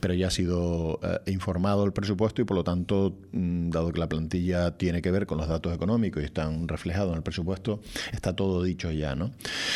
pero 0.00 0.14
ya 0.14 0.28
ha 0.28 0.30
sido 0.30 1.00
eh, 1.02 1.30
informado 1.30 1.84
el 1.84 1.92
presupuesto 1.92 2.42
y, 2.42 2.44
por 2.44 2.56
lo 2.56 2.64
tanto, 2.64 3.16
mm, 3.32 3.70
dado 3.70 3.92
que 3.92 4.00
la 4.00 4.08
plantilla 4.08 4.76
tiene 4.76 5.02
que 5.02 5.10
ver 5.10 5.26
con 5.26 5.38
los 5.38 5.48
datos 5.48 5.74
económicos 5.74 6.22
y 6.22 6.26
están 6.26 6.68
reflejados 6.68 7.12
en 7.12 7.18
el 7.18 7.22
presupuesto, 7.22 7.80
está 8.12 8.34
todo 8.34 8.62
dicho 8.62 8.90
ya, 8.90 9.14
¿no? 9.14 9.32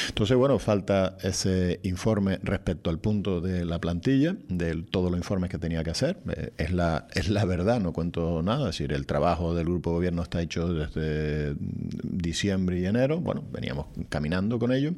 Entonces, 0.09 0.37
bueno, 0.37 0.59
falta 0.59 1.17
ese 1.23 1.81
informe 1.83 2.39
respecto 2.43 2.91
al 2.91 2.99
punto 2.99 3.41
de 3.41 3.65
la 3.65 3.81
plantilla, 3.81 4.37
de 4.49 4.83
todos 4.83 5.11
los 5.11 5.19
informes 5.19 5.51
que 5.51 5.59
tenía 5.59 5.85
que 5.85 5.91
hacer. 5.91 6.19
Eh, 6.37 6.53
es, 6.59 6.73
la, 6.73 7.07
es 7.15 7.29
la 7.29 7.45
verdad, 7.45 7.81
no 7.81 7.93
cuento 7.93 8.43
nada, 8.43 8.71
es 8.71 8.79
decir, 8.79 8.93
el 8.93 9.07
trabajo 9.07 9.55
del 9.55 9.67
grupo 9.67 9.91
de 9.91 9.97
gobierno 9.97 10.23
está 10.23 10.43
hecho 10.43 10.73
desde 10.73 11.55
diciembre 11.73 12.79
y 12.79 12.87
enero. 12.87 13.21
Bueno, 13.21 13.43
veníamos 13.53 13.87
caminando 14.09 14.59
con 14.59 14.73
ello. 14.73 14.93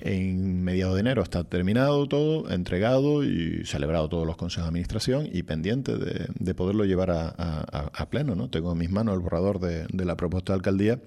En 0.00 0.62
mediados 0.62 0.94
de 0.94 1.00
enero 1.00 1.22
está 1.22 1.44
terminado 1.44 2.06
todo, 2.06 2.50
entregado 2.50 3.24
y 3.24 3.64
celebrado 3.64 4.08
todos 4.08 4.26
los 4.26 4.36
consejos 4.36 4.66
de 4.66 4.68
administración 4.68 5.28
y 5.32 5.42
pendiente 5.42 5.96
de, 5.96 6.54
poderlo 6.54 6.84
llevar 6.84 7.10
a, 7.10 8.06
pleno. 8.10 8.34
¿no? 8.34 8.48
Tengo 8.48 8.72
en 8.72 8.78
mis 8.78 8.90
manos 8.90 9.14
el 9.14 9.20
borrador 9.20 9.58
de, 9.58 9.86
la 10.04 10.16
propuesta 10.16 10.52
de 10.52 10.56
alcaldía, 10.58 10.98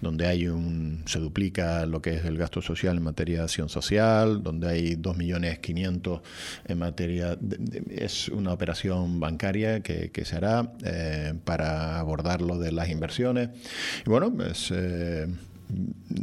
donde 0.00 0.26
hay 0.26 0.48
un 0.48 1.04
se 1.06 1.20
duplica 1.20 1.86
lo 1.86 2.02
que 2.02 2.16
es 2.16 2.24
el 2.24 2.36
gasto 2.38 2.60
social 2.62 2.96
en 2.96 3.02
materia 3.02 3.38
de 3.38 3.44
acción 3.44 3.68
social, 3.68 4.42
donde 4.42 4.68
hay 4.68 4.96
2.500.000 4.96 6.22
en 6.66 6.78
materia 6.78 7.36
es 7.90 8.28
una 8.28 8.52
operación 8.52 9.20
bancaria 9.20 9.80
que, 9.80 10.10
se 10.24 10.36
hará 10.36 10.72
eh, 10.84 11.34
para 11.44 11.98
abordar 11.98 12.40
lo 12.40 12.58
de 12.58 12.72
las 12.72 12.88
inversiones. 12.88 13.50
Y 14.06 14.10
bueno, 14.10 14.32
pues 14.34 14.72
eh, 14.74 15.26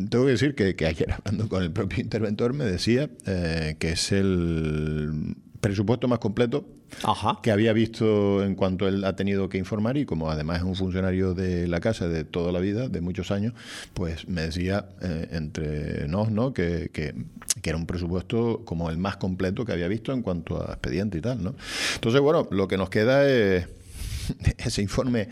tengo 0.10 0.26
que 0.26 0.32
decir 0.32 0.56
que, 0.56 0.86
ayer 0.86 1.12
hablando 1.26 1.50
con 1.50 1.64
el 1.64 1.72
propio 1.72 2.02
interventor 2.02 2.54
me 2.54 2.66
decía 2.66 3.10
eh, 3.26 3.76
que 3.80 3.92
es 3.92 4.12
el 4.12 5.36
presupuesto 5.60 6.08
más 6.08 6.20
completo 6.20 6.66
que 7.42 7.52
había 7.52 7.74
visto 7.74 8.44
en 8.44 8.56
cuanto 8.56 8.88
él 8.88 9.04
ha 9.06 9.16
tenido 9.16 9.50
que 9.50 9.58
informar 9.58 9.98
y 9.98 10.06
como 10.06 10.30
además 10.30 10.58
es 10.58 10.64
un 10.64 10.76
funcionario 10.76 11.34
de 11.34 11.68
la 11.68 11.80
casa 11.80 12.08
de 12.08 12.24
toda 12.24 12.52
la 12.52 12.60
vida, 12.60 12.90
de 12.90 13.02
muchos 13.02 13.32
años, 13.32 13.54
pues 13.94 14.28
me 14.28 14.42
decía 14.42 14.90
eh, 15.02 15.30
entre 15.32 16.08
nos 16.08 16.32
¿no? 16.32 16.54
Que, 16.54 16.90
que, 16.92 17.16
era 17.64 17.78
un 17.78 17.86
presupuesto 17.86 18.62
como 18.66 18.90
el 18.90 18.98
más 18.98 19.18
completo 19.18 19.66
que 19.66 19.72
había 19.72 19.88
visto 19.88 20.14
en 20.14 20.22
cuanto 20.22 20.62
a 20.62 20.74
expediente 20.74 21.18
y 21.18 21.22
tal. 21.22 21.44
¿no? 21.44 21.56
Entonces, 21.96 22.20
bueno, 22.22 22.48
lo 22.52 22.68
que 22.68 22.78
nos 22.78 22.90
queda 22.90 23.28
es 23.28 23.68
ese 24.58 24.82
informe 24.82 25.30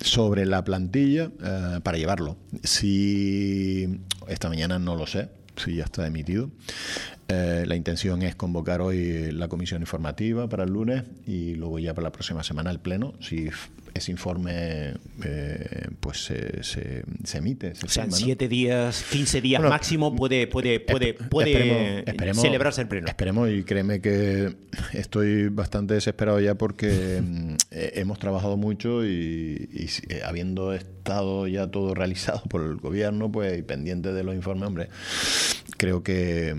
sobre 0.00 0.46
la 0.46 0.64
plantilla 0.64 1.30
eh, 1.42 1.80
para 1.82 1.98
llevarlo. 1.98 2.36
Si 2.62 4.00
esta 4.28 4.48
mañana 4.48 4.78
no 4.78 4.96
lo 4.96 5.06
sé, 5.06 5.28
si 5.56 5.76
ya 5.76 5.84
está 5.84 6.06
emitido. 6.06 6.50
Eh, 7.30 7.64
la 7.66 7.76
intención 7.76 8.22
es 8.22 8.34
convocar 8.34 8.80
hoy 8.80 9.30
la 9.30 9.46
comisión 9.46 9.82
informativa 9.82 10.48
para 10.48 10.64
el 10.64 10.70
lunes 10.70 11.04
y 11.26 11.54
luego 11.54 11.78
ya 11.78 11.94
para 11.94 12.04
la 12.08 12.12
próxima 12.12 12.42
semana 12.42 12.70
el 12.70 12.80
pleno. 12.80 13.14
Si 13.20 13.48
ese 13.94 14.10
informe 14.10 14.94
eh, 15.24 15.88
pues 16.00 16.24
se, 16.24 16.62
se, 16.62 17.04
emite. 17.38 17.72
o 17.84 17.88
sea, 17.88 18.04
en 18.04 18.12
siete 18.12 18.48
días, 18.48 19.04
15 19.10 19.40
días 19.40 19.62
máximo 19.62 20.14
puede, 20.14 20.46
puede, 20.46 20.80
puede, 20.80 21.14
puede 21.14 22.04
celebrarse 22.34 22.82
el 22.82 22.88
pleno. 22.88 23.06
Esperemos 23.06 23.48
y 23.50 23.62
créeme 23.62 24.00
que 24.00 24.56
estoy 24.92 25.48
bastante 25.48 25.94
desesperado 25.94 26.40
ya 26.40 26.56
porque 26.56 27.22
mm, 27.22 27.54
hemos 27.70 28.18
trabajado 28.18 28.56
mucho 28.56 29.04
y, 29.04 29.88
eh, 30.08 30.22
habiendo 30.24 30.72
estado 30.72 31.46
ya 31.46 31.68
todo 31.68 31.94
realizado 31.94 32.42
por 32.48 32.62
el 32.62 32.76
gobierno 32.76 33.30
pues 33.30 33.58
y 33.58 33.62
pendiente 33.62 34.12
de 34.12 34.24
los 34.24 34.34
informes, 34.34 34.66
hombre, 34.66 34.88
creo 35.80 36.02
que, 36.02 36.54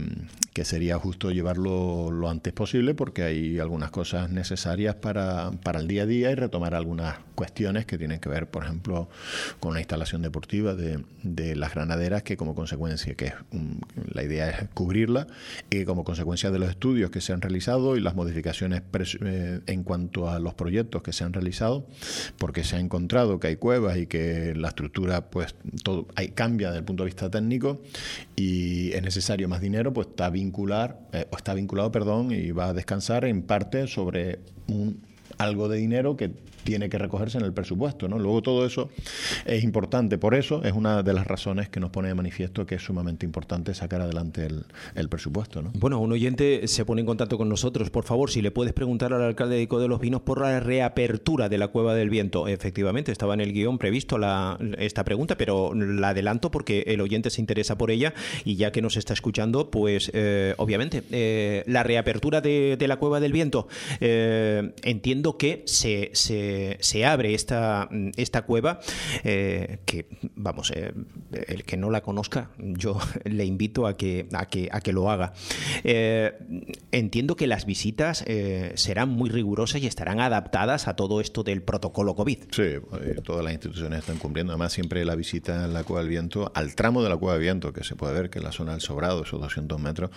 que 0.51 0.66
sería 0.66 0.98
justo 0.98 1.30
llevarlo 1.30 2.10
lo 2.10 2.28
antes 2.28 2.54
posible 2.54 2.96
porque 2.96 3.22
hay 3.22 3.60
algunas 3.60 3.92
cosas 3.92 4.32
necesarias 4.32 4.96
para, 4.96 5.51
para 5.62 5.80
el 5.80 5.88
día 5.88 6.04
a 6.04 6.06
día 6.08 6.32
y 6.32 6.36
retomar 6.36 6.74
algunas 6.74 7.20
cuestiones 7.36 7.86
que 7.86 8.00
tienen 8.00 8.20
que 8.20 8.30
ver, 8.30 8.50
por 8.50 8.63
ejemplo, 8.63 9.10
con 9.60 9.75
la 9.75 9.80
instalación 9.80 10.24
deportiva 10.24 10.74
de, 10.74 11.04
de 11.22 11.56
las 11.56 11.75
granaderas, 11.75 12.24
que 12.24 12.36
como 12.36 12.56
consecuencia, 12.56 13.13
que 13.13 13.32
la 14.12 14.24
idea 14.24 14.50
es 14.50 14.70
cubrirla, 14.74 15.28
y 15.70 15.86
como 15.86 16.04
consecuencia 16.04 16.50
de 16.50 16.58
los 16.58 16.72
estudios 16.72 17.12
que 17.12 17.22
se 17.22 17.32
han 17.32 17.42
realizado 17.42 17.98
y 17.98 18.00
las 18.00 18.16
modificaciones 18.16 18.82
eh, 19.24 19.60
en 19.68 19.84
cuanto 19.84 20.30
a 20.30 20.40
los 20.40 20.56
proyectos 20.56 21.04
que 21.04 21.13
se 21.13 21.24
han 21.24 21.34
realizado, 21.34 21.86
porque 22.40 22.63
se 22.63 22.75
ha 22.75 22.80
encontrado 22.80 23.40
que 23.40 23.50
hay 23.50 23.56
cuevas 23.56 23.98
y 23.98 24.08
que 24.08 24.56
la 24.56 24.70
estructura, 24.70 25.30
pues, 25.30 25.54
todo 25.84 26.08
hay, 26.16 26.30
cambia 26.30 26.70
desde 26.70 26.80
el 26.80 26.86
punto 26.86 27.04
de 27.04 27.06
vista 27.06 27.30
técnico 27.30 27.82
y 28.36 28.92
es 28.94 29.11
necesario 29.12 29.50
más 29.50 29.60
dinero, 29.60 29.91
pues 29.91 30.08
está 30.08 30.30
vincular, 30.30 31.01
eh, 31.12 31.27
está 31.36 31.53
vinculado, 31.53 31.91
perdón, 31.91 32.32
y 32.32 32.51
va 32.51 32.70
a 32.70 32.74
descansar 32.74 33.25
en 33.25 33.44
parte 33.44 33.88
sobre 33.88 34.39
un 34.68 35.01
algo 35.38 35.68
de 35.68 35.77
dinero 35.77 36.15
que 36.15 36.32
tiene 36.63 36.89
que 36.89 36.98
recogerse 36.98 37.38
en 37.38 37.46
el 37.46 37.53
presupuesto. 37.53 38.08
¿no? 38.08 38.20
Luego 38.20 38.41
todo 38.41 38.65
eso 38.65 38.89
es 39.46 39.63
importante. 39.63 40.18
Por 40.18 40.36
eso 40.36 40.63
es 40.63 40.74
una 40.74 41.03
de 41.03 41.13
las 41.13 41.27
razones 41.27 41.70
que 41.70 41.80
nos 41.80 41.89
pone 41.89 42.08
de 42.08 42.15
manifiesto 42.15 42.65
que 42.65 42.75
es 42.75 42.84
sumamente 42.84 43.25
importante 43.25 43.74
sacar 43.74 44.01
adelante 44.01 44.48
el, 44.96 45.10
presupuesto. 45.10 45.62
¿no? 45.62 45.72
Bueno, 45.74 46.00
un 46.00 46.12
oyente 46.12 46.68
se 46.68 46.86
pone 46.86 47.01
en 47.01 47.08
contacto 47.08 47.38
con 47.38 47.50
nosotros. 47.50 47.89
Por 47.89 48.03
favor, 48.03 48.30
si 48.30 48.41
le 48.41 48.51
puedes 48.51 48.74
preguntar 48.74 49.13
al 49.13 49.22
alcalde 49.24 49.56
de 49.56 49.68
de 49.80 49.88
los 49.88 50.00
Vinos 50.00 50.22
por 50.22 50.41
la 50.41 50.60
reapertura 50.60 51.50
de 51.50 51.58
la 51.58 51.70
Cueva 51.70 51.96
del 51.96 52.10
Viento. 52.10 52.48
Efectivamente, 52.48 53.12
estaba 53.12 53.34
en 53.34 53.41
el 53.41 53.53
guion 53.53 53.77
previsto 53.77 54.18
la, 54.18 54.58
esta 54.77 55.03
pregunta, 55.03 55.38
pero 55.38 55.74
la 55.74 56.10
adelanto 56.10 56.51
porque 56.51 56.84
el 56.88 57.01
oyente 57.01 57.30
se 57.30 57.41
interesa 57.41 57.77
por 57.77 57.91
ella 57.91 58.13
y 58.44 58.56
ya 58.56 58.72
que 58.72 58.82
nos 58.82 58.98
está 58.98 59.13
escuchando, 59.13 59.70
pues 59.72 60.12
eh, 60.13 60.53
obviamente 60.58 61.03
eh, 61.12 61.63
la 61.68 61.84
reapertura 61.84 62.41
de, 62.41 62.77
la 62.88 62.98
Cueva 62.98 63.20
del 63.20 63.32
Viento. 63.32 63.68
Eh, 64.00 64.72
entiendo 64.84 65.38
que 65.38 65.63
se, 65.65 66.10
se, 66.13 66.50
se, 66.79 67.05
abre 67.05 67.34
esta, 67.34 67.89
esta 68.17 68.43
cueva 68.43 68.79
que, 69.24 70.05
vamos, 70.36 70.72
el 70.72 71.63
que 71.63 71.77
no 71.77 71.89
la 71.89 72.01
conozca, 72.01 72.51
yo 72.58 73.00
le 73.25 73.46
invito 73.46 73.88
a 73.88 73.98
que, 73.98 74.27
a 74.34 74.46
que, 74.48 74.70
a 74.72 74.81
que 74.81 74.93
lo 74.93 75.10
haga. 75.10 75.34
entiendo 75.84 77.36
que 77.36 77.48
las 77.48 77.65
visitas 77.65 78.24
serán 78.75 79.10
muy 79.10 79.29
rigurosas 79.29 79.81
y 79.81 79.88
estarán 79.88 80.20
adaptadas 80.20 80.88
a 80.88 80.96
todo 80.96 81.22
esto 81.22 81.43
del 81.43 81.62
protocolo 81.62 82.15
COVID. 82.15 82.39
Sí, 82.51 82.63
todas 83.24 83.43
las 83.43 83.53
instituciones 83.53 84.00
están 84.00 84.17
cumpliendo. 84.17 84.53
Además, 84.53 84.74
siempre 84.74 85.03
la 85.05 85.15
visita 85.15 85.65
en 85.65 85.74
la 85.74 85.84
Cueva 85.84 86.01
del 86.01 86.10
Viento, 86.10 86.51
al 86.55 86.75
tramo 86.75 87.03
de 87.03 87.10
la 87.10 87.17
Cueva 87.17 87.34
del 87.34 87.43
Viento, 87.43 87.74
que 87.74 87.84
se 87.84 87.96
puede 87.96 88.13
ver 88.13 88.29
que 88.29 88.39
la 88.39 88.51
zona 88.51 88.74
del 88.74 88.81
Sobrado, 88.81 89.24
esos 89.24 89.39
200 89.39 89.79
metros, 89.79 90.12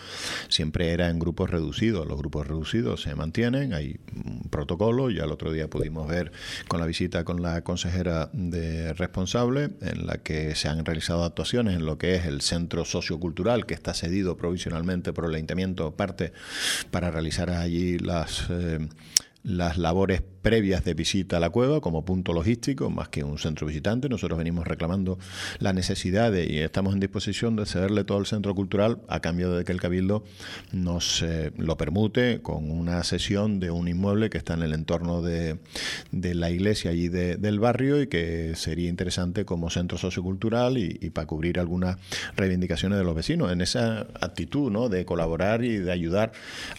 siempre 0.49 0.93
era 0.93 1.11
en 1.11 1.19
grupos 1.19 1.51
reducidos. 1.51 2.07
Los 2.07 2.19
grupos 2.19 2.47
reducidos 2.47 3.03
se 3.03 3.15
mantienen, 3.15 3.75
hay 3.75 3.99
un 4.25 4.49
protocolo. 4.51 5.11
Ya 5.11 5.25
el 5.25 5.33
otro 5.33 5.53
día 5.53 5.69
pudimos 5.69 6.09
ver 6.09 6.24
con 6.69 6.81
la 6.81 6.87
visita 6.87 7.25
con 7.25 7.43
la 7.43 7.63
consejera 7.63 8.31
de 8.33 8.93
responsable, 8.95 9.71
en 9.81 10.07
la 10.07 10.19
que 10.19 10.55
se 10.55 10.69
han 10.69 10.85
realizado 10.85 11.25
actuaciones 11.25 11.77
en 11.77 11.87
lo 11.87 11.99
que 11.99 12.15
es 12.15 12.27
el 12.27 12.41
centro 12.41 12.85
sociocultural, 12.85 13.67
que 13.67 13.75
está 13.75 13.95
cedido 13.95 14.37
provisionalmente 14.37 15.13
por 15.13 15.27
el 15.27 15.35
ayuntamiento, 15.35 15.95
parte 15.95 16.33
para 16.91 17.11
realizar 17.11 17.51
allí 17.51 17.99
las. 17.99 18.45
Eh, 18.51 18.89
las 19.45 19.79
labores 19.79 20.23
previas 20.45 20.85
de 20.85 20.93
visita 20.93 21.39
a 21.39 21.41
la 21.41 21.49
cueva 21.49 21.81
como 21.81 22.05
punto 22.05 22.33
logístico, 22.35 22.91
más 22.91 23.09
que 23.09 23.25
un 23.25 23.39
centro 23.39 23.67
visitante. 23.67 24.09
Nosotros 24.11 24.39
venimos 24.39 24.67
reclamando 24.67 25.19
la 25.59 25.73
necesidad 25.73 26.33
de, 26.33 26.47
y 26.47 26.59
estamos 26.59 26.93
en 26.93 27.01
disposición 27.01 27.57
de 27.57 27.65
cederle 27.65 28.05
todo 28.05 28.19
el 28.19 28.27
centro 28.27 28.55
cultural 28.55 29.01
a 29.09 29.21
cambio 29.21 29.53
de 29.53 29.65
que 29.65 29.73
el 29.73 29.81
Cabildo 29.81 30.25
nos 30.73 31.23
eh, 31.23 31.51
lo 31.57 31.77
permute 31.79 32.41
con 32.43 32.71
una 32.71 33.03
sesión 33.05 33.59
de 33.59 33.71
un 33.71 33.89
inmueble 33.89 34.29
que 34.29 34.37
está 34.37 34.53
en 34.53 34.63
el 34.63 34.75
entorno 34.75 35.23
de, 35.23 35.59
de 36.11 36.35
la 36.35 36.51
iglesia 36.51 36.91
allí 36.91 37.09
del 37.09 37.59
barrio 37.59 38.03
y 38.03 38.07
que 38.07 38.55
sería 38.57 38.89
interesante 38.89 39.45
como 39.47 39.71
centro 39.71 39.97
sociocultural 39.97 40.77
y, 40.77 40.99
y, 41.01 41.11
para 41.11 41.27
cubrir 41.27 41.59
algunas 41.59 41.97
reivindicaciones 42.37 42.99
de 42.99 43.05
los 43.05 43.15
vecinos. 43.15 43.51
En 43.51 43.61
esa 43.63 44.01
actitud 44.21 44.71
¿no? 44.71 44.89
de 44.89 45.05
colaborar 45.05 45.65
y 45.65 45.79
de 45.79 45.91
ayudar 45.93 46.33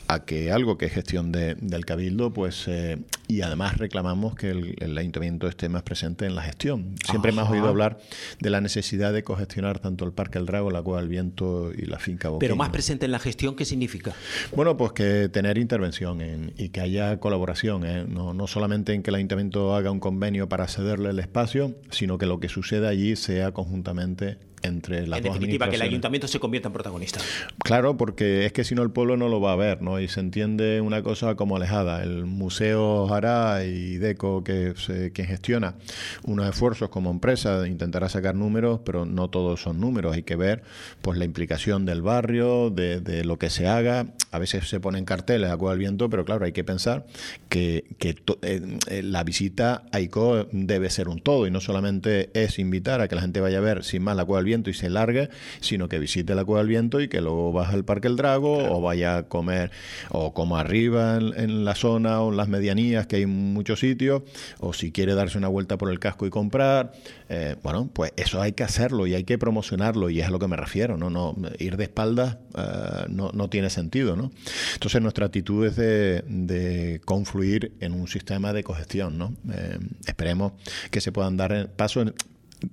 a 0.08 0.26
que 0.26 0.52
algo 0.52 0.78
que 0.78 0.86
es 0.86 0.94
gestión 0.94 1.32
de, 1.32 1.56
del 1.56 1.86
Cabildo, 1.86 2.32
pues, 2.32 2.55
eh, 2.68 2.98
y 3.28 3.42
además 3.42 3.78
reclamamos 3.78 4.36
que 4.36 4.52
el, 4.52 4.98
ayuntamiento 4.98 5.48
esté 5.48 5.70
más 5.70 5.84
presente 5.84 6.26
en 6.26 6.36
la 6.36 6.42
gestión. 6.42 6.96
Siempre 7.10 7.32
me 7.32 7.42
has 7.42 7.50
oído 7.50 7.68
hablar 7.68 8.00
de 8.40 8.50
la 8.50 8.62
necesidad 8.62 9.14
de 9.14 9.24
cogestionar 9.24 9.80
tanto 9.80 10.06
el 10.06 10.14
Parque 10.14 10.38
El 10.38 10.46
Drago, 10.46 10.72
la 10.72 10.82
Cueva 10.82 11.02
del 11.02 11.10
Viento 11.10 11.72
y 11.76 11.86
la 11.86 12.00
finca 12.00 12.30
Boquín. 12.30 12.40
Pero 12.40 12.56
más 12.56 12.70
presente 12.70 13.06
en 13.06 13.12
la 13.12 13.20
gestión, 13.20 13.56
¿qué 13.56 13.66
significa? 13.66 14.14
Bueno, 14.56 14.78
pues 14.78 14.94
que 14.94 15.30
tener 15.30 15.58
intervención 15.58 16.54
y 16.58 16.70
que 16.70 16.82
haya 16.82 17.20
colaboración, 17.20 17.86
¿eh? 17.86 18.06
no, 18.08 18.34
no 18.34 18.48
solamente 18.48 18.94
en 18.94 19.04
que 19.04 19.12
el 19.12 19.16
ayuntamiento 19.16 19.76
haga 19.76 19.92
un 19.92 20.00
convenio 20.00 20.48
para 20.48 20.68
cederle 20.68 21.10
el 21.10 21.20
espacio, 21.20 21.76
sino 21.90 22.18
que 22.18 22.26
lo 22.26 22.40
que 22.40 22.50
suceda 22.50 22.90
allí 22.90 23.16
sea 23.16 23.52
conjuntamente 23.52 24.38
entre 24.66 25.08
las 25.08 25.20
en 25.20 25.24
definitiva, 25.24 25.70
que 25.70 25.76
el 25.76 25.82
ayuntamiento 25.82 26.28
se 26.28 26.40
convierta 26.40 26.70
en 26.70 26.74
protagonista. 26.74 27.20
Claro, 27.64 27.98
porque 27.98 28.46
es 28.46 28.54
que 28.54 28.64
si 28.64 28.76
no 28.76 28.82
el 28.82 28.92
pueblo 28.92 29.18
no 29.18 29.30
lo 29.30 29.42
va 29.42 29.54
a 29.54 29.56
ver, 29.56 29.82
¿no? 29.82 30.00
Y 30.00 30.08
se 30.08 30.20
entiende 30.20 30.82
una 30.82 31.02
cosa 31.04 31.36
como 31.36 31.56
alejada. 31.56 32.04
El 32.04 32.26
Museo 32.26 33.08
Jara 33.08 33.64
y 33.66 33.98
DECO, 33.98 34.44
que 34.44 34.74
se, 34.78 35.12
que 35.12 35.26
gestiona 35.26 35.76
unos 36.24 36.48
esfuerzos 36.48 36.90
como 36.90 37.12
empresa, 37.12 37.68
intentará 37.68 38.10
sacar 38.10 38.36
números, 38.36 38.82
pero 38.86 39.06
no 39.06 39.30
todos 39.30 39.62
son 39.62 39.80
números. 39.80 40.16
Hay 40.16 40.24
que 40.24 40.36
ver 40.36 40.64
pues 41.02 41.18
la 41.18 41.26
implicación 41.26 41.86
del 41.86 42.02
barrio, 42.02 42.70
de, 42.70 43.24
lo 43.24 43.38
que 43.38 43.50
se 43.50 43.68
haga. 43.68 44.08
A 44.32 44.40
veces 44.40 44.68
se 44.68 44.80
ponen 44.80 45.06
carteles 45.06 45.50
a 45.50 45.58
cual 45.58 45.78
viento, 45.78 46.10
pero 46.10 46.26
claro, 46.26 46.46
hay 46.46 46.52
que 46.52 46.64
pensar 46.64 47.06
que, 47.50 47.86
que 48.00 48.16
eh, 48.42 49.02
la 49.04 49.24
visita 49.24 49.84
a 49.92 50.00
ICO 50.00 50.48
debe 50.52 50.90
ser 50.90 51.08
un 51.08 51.22
todo 51.22 51.48
y 51.48 51.52
no 51.52 51.62
solamente 51.62 52.30
es 52.34 52.60
invitar 52.60 53.02
a 53.02 53.08
que 53.08 53.16
la 53.16 53.22
gente 53.22 53.40
vaya 53.40 53.60
a 53.60 53.62
ver 53.62 53.84
sin 53.84 54.04
más 54.04 54.16
la 54.16 54.26
cual 54.26 54.44
viento 54.44 54.55
y 54.70 54.74
se 54.74 54.90
largue, 54.90 55.30
sino 55.60 55.88
que 55.88 56.00
visite 56.00 56.36
la 56.36 56.46
Cueva 56.46 56.60
del 56.60 56.70
Viento 56.70 57.02
y 57.02 57.08
que 57.08 57.22
luego 57.22 57.52
baje 57.52 57.76
al 57.76 57.86
Parque 57.86 58.08
El 58.08 58.16
Drago 58.16 58.58
o 58.58 58.82
vaya 58.82 59.18
a 59.18 59.24
comer 59.24 59.72
o 60.10 60.34
como 60.34 60.58
arriba 60.58 61.18
en, 61.18 61.66
la 61.66 61.76
zona 61.76 62.22
o 62.22 62.32
en 62.32 62.38
las 62.38 62.48
medianías, 62.48 63.08
que 63.08 63.18
hay 63.18 63.26
muchos 63.26 63.80
sitios, 63.80 64.24
o 64.60 64.74
si 64.74 64.92
quiere 64.92 65.16
darse 65.16 65.38
una 65.38 65.48
vuelta 65.48 65.78
por 65.78 65.92
el 65.92 66.00
casco 66.00 66.26
y 66.26 66.30
comprar. 66.30 66.94
Eh, 67.30 67.56
bueno, 67.64 67.90
pues 67.92 68.14
eso 68.18 68.42
hay 68.42 68.54
que 68.54 68.64
hacerlo 68.64 69.08
y 69.08 69.16
hay 69.16 69.24
que 69.24 69.38
promocionarlo 69.38 70.10
y 70.10 70.22
es 70.22 70.28
a 70.28 70.32
lo 70.32 70.40
que 70.40 70.48
me 70.48 70.58
refiero, 70.58 70.98
¿no? 70.98 71.10
no 71.10 71.36
ir 71.60 71.78
de 71.78 71.86
espaldas 71.86 72.38
eh, 72.58 73.06
no, 73.10 73.32
no, 73.34 73.50
tiene 73.50 73.70
sentido, 73.70 74.16
¿no? 74.16 74.32
Entonces 74.74 75.02
nuestra 75.02 75.26
actitud 75.26 75.66
es 75.66 75.76
de, 75.76 76.24
de 76.28 77.02
confluir 77.04 77.74
en 77.80 77.94
un 77.94 78.08
sistema 78.08 78.54
de 78.54 78.64
cogestión, 78.64 79.18
¿no? 79.18 79.34
Eh, 79.52 79.78
esperemos 80.08 80.54
que 80.90 81.02
se 81.02 81.12
puedan 81.12 81.36
dar 81.38 81.70
pasos 81.76 82.14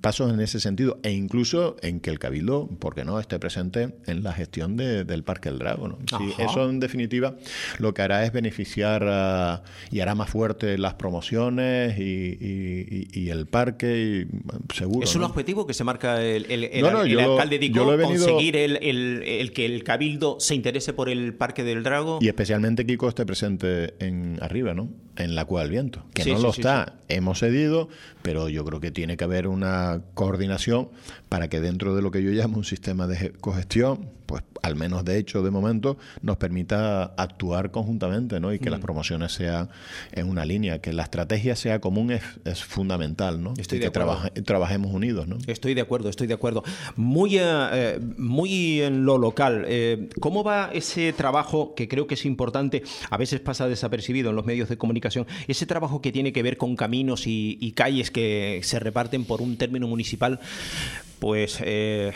pasos 0.01 0.33
en 0.33 0.41
ese 0.41 0.61
sentido 0.61 0.99
e 1.03 1.13
incluso 1.13 1.77
en 1.83 2.01
que 2.01 2.11
el 2.11 2.19
Cabildo, 2.19 2.69
porque 2.79 3.05
no?, 3.05 3.19
esté 3.21 3.39
presente 3.39 3.95
en 4.07 4.23
la 4.23 4.33
gestión 4.33 4.77
del 4.77 5.23
Parque 5.25 5.51
del 5.51 5.59
Drago. 5.59 5.89
¿no? 5.89 5.99
eso, 6.39 6.69
en 6.69 6.81
definitiva, 6.81 7.37
lo 7.79 7.95
que 7.95 8.03
hará 8.03 8.25
es 8.25 8.33
beneficiar 8.33 9.63
y 9.91 10.01
hará 10.01 10.15
más 10.15 10.31
fuerte 10.31 10.79
las 10.79 10.95
promociones 10.95 11.99
y, 11.99 13.29
el 13.31 13.47
parque, 13.47 14.27
y, 14.29 14.75
seguro. 14.75 15.05
¿Es 15.05 15.15
un 15.15 15.25
objetivo 15.25 15.67
que 15.67 15.75
se 15.75 15.85
marca 15.85 16.23
el, 16.23 16.47
el, 16.51 16.85
alcalde 16.85 17.59
Dico, 17.59 17.85
conseguir 17.85 18.57
el, 18.57 19.53
que 19.53 19.67
el 19.67 19.85
Cabildo 19.85 20.39
se 20.41 20.55
interese 20.55 20.93
por 20.93 21.09
el 21.09 21.35
Parque 21.35 21.65
del 21.65 21.83
Drago? 21.83 22.19
Y 22.21 22.29
especialmente 22.29 22.87
Kiko 22.87 23.09
esté 23.09 23.25
presente 23.27 23.95
en 23.99 24.39
arriba, 24.41 24.75
¿no? 24.75 24.89
En 25.17 25.35
la 25.35 25.45
Cueva 25.45 25.65
del 25.65 25.71
Viento, 25.73 26.05
que 26.15 26.25
no 26.25 26.39
lo 26.39 26.51
está. 26.51 26.95
Hemos 27.09 27.41
cedido, 27.41 27.89
pero 28.23 28.49
yo 28.49 28.65
creo 28.65 28.81
que 28.81 28.91
tiene 28.91 29.17
que 29.17 29.25
haber 29.25 29.47
una 29.47 30.01
coordinación 30.15 30.89
para 31.33 31.49
que 31.49 31.63
dentro 31.63 31.97
de 31.97 32.03
lo 32.03 32.11
que 32.11 32.23
yo 32.23 32.31
llamo 32.31 32.59
un 32.59 32.65
sistema 32.65 33.07
de 33.07 33.33
cogestión, 33.41 34.11
pues 34.27 34.43
al 34.61 34.77
menos 34.77 35.03
de 35.03 35.17
hecho 35.17 35.43
de 35.43 35.51
momento, 35.51 35.97
nos 36.21 36.37
permita 36.37 37.05
actuar 37.17 37.71
conjuntamente 37.71 38.39
¿no? 38.39 38.53
y 38.53 38.59
que 38.59 38.69
las 38.69 38.81
mm. 38.81 38.83
promociones 38.83 39.33
sean 39.33 39.71
en 40.13 40.29
una 40.29 40.45
línea, 40.45 40.83
que 40.83 40.93
la 40.93 41.05
estrategia 41.05 41.57
sea 41.57 41.81
común 41.81 42.13
es, 42.45 42.63
fundamental, 42.63 43.43
¿no? 43.43 43.55
Estoy 43.57 43.81
que 43.81 43.91
trabajemos 43.91 44.93
unidos. 44.93 45.27
¿no? 45.27 45.39
Estoy 45.47 45.73
de 45.73 45.81
acuerdo, 45.81 46.11
estoy 46.11 46.27
de 46.27 46.35
acuerdo. 46.35 46.65
Muy, 46.97 47.39
eh, 47.39 47.43
eh, 47.43 48.01
muy 48.19 48.83
en 48.83 49.07
lo 49.07 49.17
local, 49.17 49.65
eh, 49.69 50.11
¿cómo 50.21 50.45
va 50.45 50.69
ese 50.71 51.15
trabajo 51.15 51.75
que 51.75 51.89
creo 51.89 52.07
que 52.07 52.13
es 52.13 52.27
importante, 52.27 52.83
a 53.09 53.17
veces 53.17 53.41
pasa 53.41 53.69
desapercibido 53.69 54.29
en 54.29 54.37
los 54.37 54.45
medios 54.45 54.69
de 54.69 54.77
comunicación, 54.77 55.27
ese 55.49 55.65
trabajo 55.65 56.03
que 56.03 56.13
tiene 56.13 56.35
que 56.35 56.43
ver 56.43 56.59
con 56.59 56.77
caminos 56.77 57.23
y 57.27 57.73
calles 57.75 58.11
que 58.11 58.61
se 58.65 58.79
reparten 58.79 59.25
por 59.25 59.41
un 59.41 59.57
término 59.57 59.89
municipal? 59.89 60.39
Pues 61.23 61.59
eh, 61.61 62.11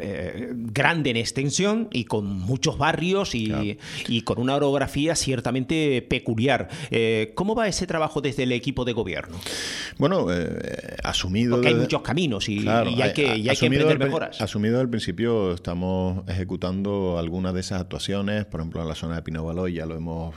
eh, 0.00 0.52
grande 0.54 1.08
en 1.08 1.16
extensión 1.16 1.88
y 1.90 2.04
con 2.04 2.26
muchos 2.26 2.76
barrios 2.76 3.34
y, 3.34 3.78
con 4.24 4.38
una 4.38 4.54
orografía 4.54 5.16
ciertamente 5.16 6.02
peculiar. 6.02 6.68
Eh, 6.90 7.32
¿Cómo 7.36 7.54
va 7.54 7.68
ese 7.68 7.86
trabajo 7.86 8.20
desde 8.20 8.42
el 8.42 8.52
equipo 8.52 8.84
de 8.84 8.92
gobierno? 8.92 9.38
Bueno, 9.96 10.26
asumido... 11.02 11.52
Porque 11.52 11.68
hay 11.68 11.74
muchos 11.74 12.02
caminos 12.02 12.50
y, 12.50 12.68
hay, 12.68 13.14
que, 13.14 13.30
hay 13.30 13.56
que 13.56 13.64
emprender 13.64 13.98
mejoras. 13.98 14.38
Asumido 14.42 14.78
al 14.78 14.90
principio 14.90 15.54
estamos 15.54 16.28
ejecutando 16.28 17.18
algunas 17.18 17.54
de 17.54 17.60
esas 17.60 17.80
actuaciones, 17.80 18.44
por 18.44 18.60
ejemplo 18.60 18.82
en 18.82 18.88
la 18.88 18.94
zona 18.94 19.14
de 19.14 19.22
Pinovaloy 19.22 19.72
ya 19.72 19.86
lo 19.86 19.96
hemos, 19.96 20.34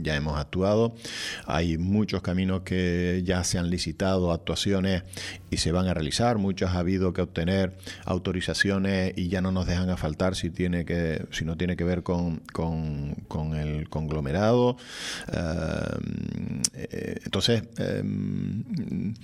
ya 0.00 0.16
hemos 0.16 0.38
actuado. 0.38 0.94
Hay 1.44 1.76
muchos 1.76 2.22
caminos 2.22 2.62
que 2.62 3.20
ya 3.26 3.44
se 3.44 3.58
han 3.58 3.68
licitado 3.68 4.32
actuaciones 4.32 5.02
y 5.50 5.58
se 5.58 5.70
van 5.70 5.86
a 5.86 5.92
realizar, 5.92 6.38
muchos 6.38 6.61
ha 6.70 6.78
habido 6.78 7.12
que 7.12 7.22
obtener 7.22 7.76
autorizaciones 8.04 9.12
y 9.16 9.28
ya 9.28 9.40
no 9.40 9.52
nos 9.52 9.66
dejan 9.66 9.90
a 9.90 9.96
faltar 9.96 10.34
si 10.34 10.50
tiene 10.50 10.84
que 10.84 11.26
si 11.30 11.44
no 11.44 11.56
tiene 11.56 11.76
que 11.76 11.84
ver 11.84 12.02
con, 12.02 12.42
con, 12.52 13.16
el 13.56 13.88
conglomerado 13.88 14.76
eh, 16.74 17.20
entonces 17.24 17.64
em, 17.78 19.14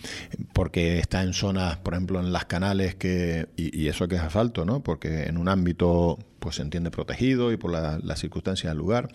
porque 0.52 0.98
está 0.98 1.22
en 1.22 1.32
zonas 1.32 1.76
por 1.78 1.94
ejemplo 1.94 2.20
en 2.20 2.32
las 2.32 2.44
canales 2.44 2.94
que 2.94 3.48
y, 3.56 3.88
eso 3.88 4.06
que 4.08 4.16
es 4.16 4.22
asfalto 4.22 4.64
no 4.64 4.82
porque 4.82 5.24
en 5.24 5.38
un 5.38 5.48
ámbito 5.48 6.18
pues 6.38 6.56
se 6.56 6.62
entiende 6.62 6.90
protegido 6.90 7.52
y 7.52 7.56
por 7.56 7.72
las 7.72 8.02
la 8.04 8.16
circunstancias 8.16 8.70
del 8.70 8.78
lugar. 8.78 9.08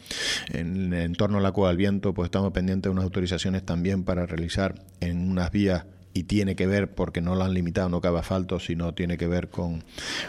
En 0.51 0.93
el 0.93 1.01
entorno 1.01 1.37
a 1.37 1.41
la 1.41 1.51
cual 1.51 1.73
del 1.73 1.77
viento, 1.77 2.13
pues 2.13 2.27
estamos 2.27 2.51
pendientes 2.51 2.83
de 2.83 2.91
unas 2.91 3.05
autorizaciones 3.05 3.63
también 3.63 4.03
para 4.03 4.25
realizar 4.25 4.75
en 4.99 5.29
unas 5.29 5.51
vías 5.51 5.85
y 6.13 6.23
tiene 6.23 6.55
que 6.55 6.67
ver, 6.67 6.93
porque 6.93 7.21
no 7.21 7.35
lo 7.35 7.43
han 7.43 7.53
limitado, 7.53 7.89
no 7.89 8.01
cabe 8.01 8.19
asfalto, 8.19 8.59
sino 8.59 8.93
tiene 8.93 9.17
que 9.17 9.27
ver 9.27 9.49
con, 9.49 9.83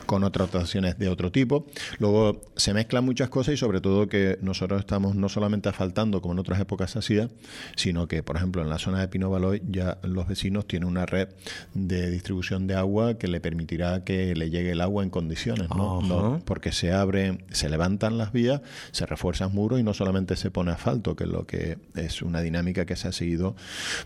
con 0.06 0.24
otras 0.24 0.46
actuaciones 0.46 0.98
de 0.98 1.08
otro 1.08 1.30
tipo. 1.30 1.66
Luego 1.98 2.40
se 2.56 2.72
mezclan 2.72 3.04
muchas 3.04 3.28
cosas 3.28 3.54
y 3.54 3.56
sobre 3.56 3.80
todo 3.80 4.08
que 4.08 4.38
nosotros 4.40 4.80
estamos 4.80 5.14
no 5.14 5.28
solamente 5.28 5.68
asfaltando 5.68 6.22
como 6.22 6.32
en 6.34 6.38
otras 6.38 6.60
épocas 6.60 6.96
hacía, 6.96 7.28
sino 7.76 8.08
que, 8.08 8.22
por 8.22 8.36
ejemplo, 8.36 8.62
en 8.62 8.70
la 8.70 8.78
zona 8.78 9.00
de 9.00 9.08
Pino 9.08 9.30
Baloy 9.30 9.62
ya 9.68 9.98
los 10.02 10.26
vecinos 10.26 10.66
tienen 10.66 10.88
una 10.88 11.06
red 11.06 11.28
de 11.74 12.10
distribución 12.10 12.66
de 12.66 12.74
agua 12.74 13.18
que 13.18 13.28
le 13.28 13.40
permitirá 13.40 14.04
que 14.04 14.34
le 14.34 14.50
llegue 14.50 14.72
el 14.72 14.80
agua 14.80 15.02
en 15.02 15.10
condiciones, 15.10 15.68
¿no? 15.70 16.40
porque 16.44 16.72
se 16.72 16.92
abren, 16.92 17.44
se 17.50 17.68
levantan 17.68 18.18
las 18.18 18.32
vías, 18.32 18.62
se 18.92 19.06
refuerzan 19.06 19.52
muros 19.52 19.80
y 19.80 19.82
no 19.82 19.94
solamente 19.94 20.36
se 20.36 20.50
pone 20.50 20.70
asfalto, 20.70 21.16
que 21.16 21.24
es 21.24 21.30
lo 21.30 21.46
que 21.46 21.78
es 21.94 22.22
una 22.22 22.40
dinámica 22.40 22.86
que 22.86 22.96
se 22.96 23.08
ha 23.08 23.12
seguido 23.12 23.54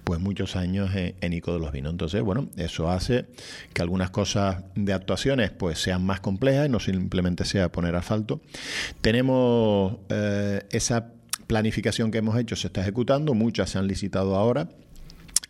pues 0.04 0.20
muchos 0.20 0.56
años 0.56 0.94
en, 0.94 1.14
en 1.20 1.32
Ico 1.32 1.52
de 1.52 1.60
los 1.60 1.67
entonces, 1.74 2.22
bueno, 2.22 2.48
eso 2.56 2.90
hace 2.90 3.26
que 3.72 3.82
algunas 3.82 4.10
cosas 4.10 4.64
de 4.74 4.92
actuaciones 4.92 5.50
pues 5.50 5.78
sean 5.78 6.04
más 6.04 6.20
complejas 6.20 6.66
y 6.66 6.68
no 6.68 6.80
simplemente 6.80 7.44
sea 7.44 7.70
poner 7.70 7.94
asfalto. 7.96 8.40
Tenemos 9.00 9.96
eh, 10.08 10.62
esa 10.70 11.12
planificación 11.46 12.10
que 12.10 12.18
hemos 12.18 12.38
hecho 12.38 12.56
se 12.56 12.66
está 12.68 12.82
ejecutando, 12.82 13.34
muchas 13.34 13.70
se 13.70 13.78
han 13.78 13.86
licitado 13.86 14.36
ahora 14.36 14.68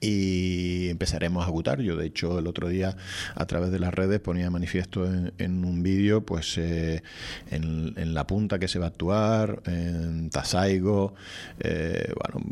y 0.00 0.88
empezaremos 0.90 1.42
a 1.42 1.46
ejecutar. 1.46 1.80
Yo, 1.80 1.96
de 1.96 2.06
hecho, 2.06 2.38
el 2.38 2.46
otro 2.46 2.68
día 2.68 2.96
a 3.34 3.46
través 3.46 3.70
de 3.70 3.78
las 3.78 3.92
redes 3.92 4.20
ponía 4.20 4.50
manifiesto 4.50 5.06
en, 5.06 5.64
un 5.64 5.82
vídeo, 5.82 6.24
pues 6.24 6.56
eh, 6.58 7.02
en, 7.50 8.14
la 8.14 8.26
punta 8.26 8.58
que 8.58 8.68
se 8.68 8.78
va 8.78 8.86
a 8.86 8.88
actuar, 8.88 9.62
en 9.66 10.30
Tasaigo, 10.30 11.14
eh, 11.60 12.12
bueno, 12.14 12.46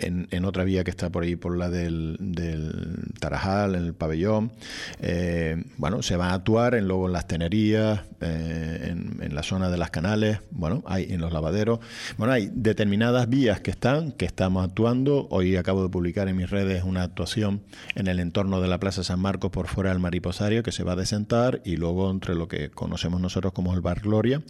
en, 0.00 0.44
otra 0.44 0.64
vía 0.64 0.84
que 0.84 0.90
está 0.90 1.10
por 1.10 1.22
ahí, 1.22 1.36
por 1.36 1.56
la 1.56 1.70
del, 1.70 2.18
Tarajal, 3.18 3.76
en 3.76 3.84
el 3.84 3.94
pabellón. 3.94 4.52
Eh, 5.00 5.62
bueno, 5.78 6.02
se 6.02 6.16
va 6.16 6.30
a 6.30 6.34
actuar 6.34 6.74
en, 6.74 6.86
luego 6.86 7.06
en 7.06 7.12
las 7.12 7.26
tenerías, 7.26 8.02
en, 8.20 9.34
la 9.34 9.42
zona 9.42 9.68
de 9.68 9.76
las 9.78 9.90
canales, 9.90 10.38
bueno, 10.50 10.84
hay 10.86 11.12
en 11.12 11.20
los 11.20 11.32
lavaderos. 11.32 11.80
Bueno, 12.18 12.32
hay 12.32 12.50
determinadas 12.54 13.28
vías 13.28 13.60
que 13.60 13.70
están, 13.70 14.12
que 14.12 14.26
estamos 14.26 14.64
actuando. 14.64 15.26
Hoy 15.30 15.56
acabo 15.56 15.82
de 15.82 15.88
publicar 15.88 16.28
en 16.28 16.36
mis 16.36 16.50
redes 16.50 16.73
es 16.76 16.84
una 16.84 17.02
actuación 17.02 17.62
en 17.94 18.06
el 18.06 18.20
entorno 18.20 18.60
de 18.60 18.68
la 18.68 18.78
Plaza 18.78 19.04
San 19.04 19.20
Marcos 19.20 19.50
por 19.50 19.66
fuera 19.66 19.90
del 19.90 19.98
Mariposario 19.98 20.62
que 20.62 20.72
se 20.72 20.84
va 20.84 20.92
a 20.92 20.96
desentar 20.96 21.60
y 21.64 21.76
luego 21.76 22.10
entre 22.10 22.34
lo 22.34 22.48
que 22.48 22.70
conocemos 22.70 23.20
nosotros 23.20 23.52
como 23.52 23.74
el 23.74 23.80
Bar 23.80 24.00
Gloria 24.00 24.42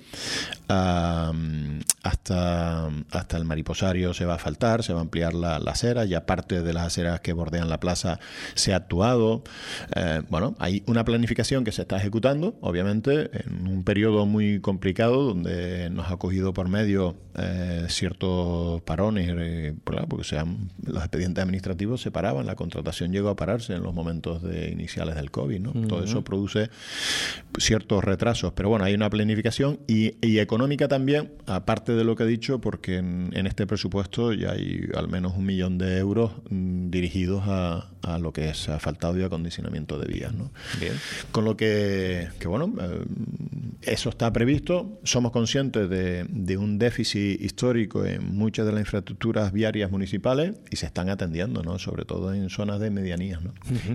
hasta, 2.03 2.89
hasta 3.11 3.37
el 3.37 3.45
Mariposario 3.45 4.15
se 4.15 4.25
va 4.25 4.35
a 4.35 4.39
faltar, 4.39 4.83
se 4.83 4.93
va 4.93 5.01
a 5.01 5.03
ampliar 5.03 5.35
la, 5.35 5.57
acera 5.57 6.05
y 6.05 6.15
aparte 6.15 6.63
de 6.63 6.73
las 6.73 6.87
aceras 6.87 7.21
que 7.21 7.33
bordean 7.33 7.69
la 7.69 7.81
plaza 7.81 8.21
se 8.55 8.73
ha 8.73 8.77
actuado. 8.77 9.43
Eh, 9.97 10.23
bueno, 10.29 10.55
hay 10.59 10.83
una 10.87 11.05
planificación 11.05 11.65
que 11.65 11.73
se 11.73 11.83
está 11.83 11.97
ejecutando, 11.97 12.57
obviamente, 12.61 13.31
en 13.33 13.67
un 13.67 13.85
periodo 13.85 14.27
muy 14.27 14.61
complicado 14.61 15.23
donde 15.23 15.91
nos 15.91 16.11
ha 16.11 16.17
cogido 16.17 16.53
por 16.53 16.69
medio 16.69 17.17
eh, 17.37 17.87
ciertos 17.89 18.83
parones, 18.83 19.29
eh, 19.37 19.75
porque 19.85 20.25
sean 20.25 20.71
los 20.85 21.03
expedientes 21.03 21.43
administrativos 21.43 22.01
se 22.01 22.11
paraban, 22.15 22.47
la 22.47 22.55
contratación 22.55 23.13
llegó 23.13 23.29
a 23.29 23.37
pararse 23.37 23.75
en 23.75 23.83
los 23.83 23.93
momentos 23.93 24.43
de 24.43 24.71
iniciales 24.71 25.17
del 25.17 25.31
COVID, 25.31 25.61
¿no? 25.61 25.73
Todo 25.87 26.03
eso 26.03 26.25
produce 26.25 26.71
ciertos 27.59 28.03
retrasos, 28.03 28.55
pero 28.55 28.71
bueno, 28.71 28.87
hay 28.87 28.95
una 28.95 29.11
planificación 29.11 29.81
y, 29.87 30.15
económica 30.39 30.89
también, 30.89 31.33
aparte 31.47 31.93
de 31.93 32.05
lo 32.05 32.17
que 32.17 32.23
he 32.23 32.27
dicho, 32.27 32.61
porque 32.61 32.97
en, 32.97 33.47
este 33.47 33.67
presupuesto 33.67 34.33
ya 34.33 34.53
hay 34.53 34.89
al 34.97 35.09
menos 35.09 35.35
un 35.37 35.45
millón 35.45 35.77
de 35.77 35.99
euros 35.99 36.33
mm, 36.49 36.89
dirigidos 36.89 37.43
a, 37.47 37.91
lo 38.21 38.33
que 38.33 38.51
es 38.51 38.69
asfaltado 38.69 39.19
y 39.19 39.23
acondicionamiento 39.23 39.99
de 39.99 40.07
vías, 40.07 40.35
¿no? 40.35 40.51
Con 41.33 41.45
lo 41.45 41.57
que, 41.57 42.29
que 42.39 42.49
bueno, 42.49 42.73
eh, 42.81 43.03
eso 43.83 44.11
está 44.11 44.33
previsto, 44.33 45.01
somos 45.05 45.33
conscientes 45.33 45.89
de, 45.89 46.27
de 46.29 46.57
un 46.57 46.79
déficit 46.79 47.41
histórico 47.41 48.05
en 48.05 48.35
muchas 48.35 48.67
de 48.67 48.73
las 48.73 48.81
infraestructuras 48.81 49.53
viarias 49.53 49.91
municipales 49.91 50.55
y 50.71 50.77
se 50.77 50.87
están 50.87 51.09
atendiendo, 51.09 51.63
¿no? 51.63 51.79
sobre 51.79 52.04
todo 52.05 52.35
en 52.35 52.51
zonas 52.51 52.81
de 52.81 52.91
medianías, 52.91 53.43
¿no? 53.43 53.53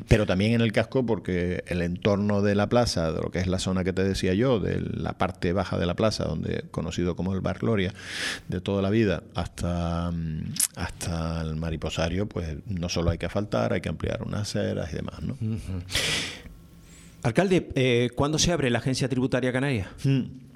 Pero 0.08 0.26
también 0.26 0.54
en 0.54 0.62
el 0.62 0.72
casco 0.72 1.06
porque 1.06 1.64
el 1.68 1.82
entorno 1.82 2.42
de 2.42 2.56
la 2.56 2.68
plaza, 2.68 3.12
de 3.12 3.22
lo 3.22 3.32
que 3.32 3.40
es 3.40 3.48
la 3.48 3.60
zona 3.60 3.84
que 3.84 3.94
te 3.94 4.04
decía 4.04 4.34
yo, 4.34 4.60
de 4.60 4.82
la 4.82 5.18
parte 5.18 5.54
baja 5.54 5.78
de 5.78 5.86
la 5.86 5.96
plaza, 5.96 6.26
donde 6.26 6.66
conocido 6.72 7.16
como 7.16 7.34
el 7.34 7.42
Bar 7.42 7.60
Gloria, 7.60 7.94
de 8.48 8.62
toda 8.62 8.82
la 8.82 8.90
vida 8.90 9.24
hasta, 9.36 10.12
mm, 10.12 10.54
hasta 10.76 11.42
el 11.42 11.56
mariposario, 11.56 12.28
pues 12.28 12.58
no 12.68 12.90
solo 12.90 13.12
hay 13.12 13.18
que 13.18 13.26
asfaltar, 13.26 13.74
hay 13.74 13.82
que 13.82 13.90
ampliar 13.90 14.24
unas 14.24 14.42
aceras 14.42 14.92
y 14.92 14.96
demás, 14.96 15.22
¿no? 15.22 15.38
Alcalde, 17.24 17.70
eh, 17.76 18.10
¿cuándo 18.16 18.40
se 18.40 18.52
abre 18.52 18.70
la 18.70 18.80
Agencia 18.80 19.10
Tributaria 19.10 19.52
Canaria? 19.52 19.92
Mm. 20.04 20.49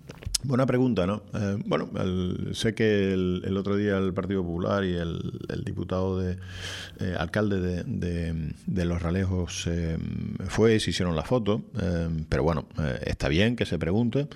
Buena 0.43 0.65
pregunta, 0.65 1.07
¿no? 1.07 1.23
Eh, 1.33 1.57
bueno, 1.65 1.89
sé 2.51 2.75
que 2.75 3.13
el, 3.13 3.55
otro 3.57 3.77
día 3.77 3.97
el 3.97 4.13
Partido 4.13 4.43
Popular 4.43 4.83
y 4.83 4.93
el, 4.93 5.63
diputado 5.63 6.19
de 6.19 6.37
eh, 6.99 7.15
alcalde 7.17 7.83
de, 7.85 8.85
Los 8.85 9.01
Ralejos 9.01 9.65
eh, 9.67 9.97
fue 10.49 10.75
y 10.75 10.79
se 10.81 10.89
hicieron 10.89 11.15
la 11.15 11.23
foto, 11.23 11.61
pero 12.27 12.43
bueno, 12.43 12.65
está 13.05 13.29
bien 13.29 13.55
que 13.55 13.65
se 13.65 13.79
pregunte, 13.79 14.27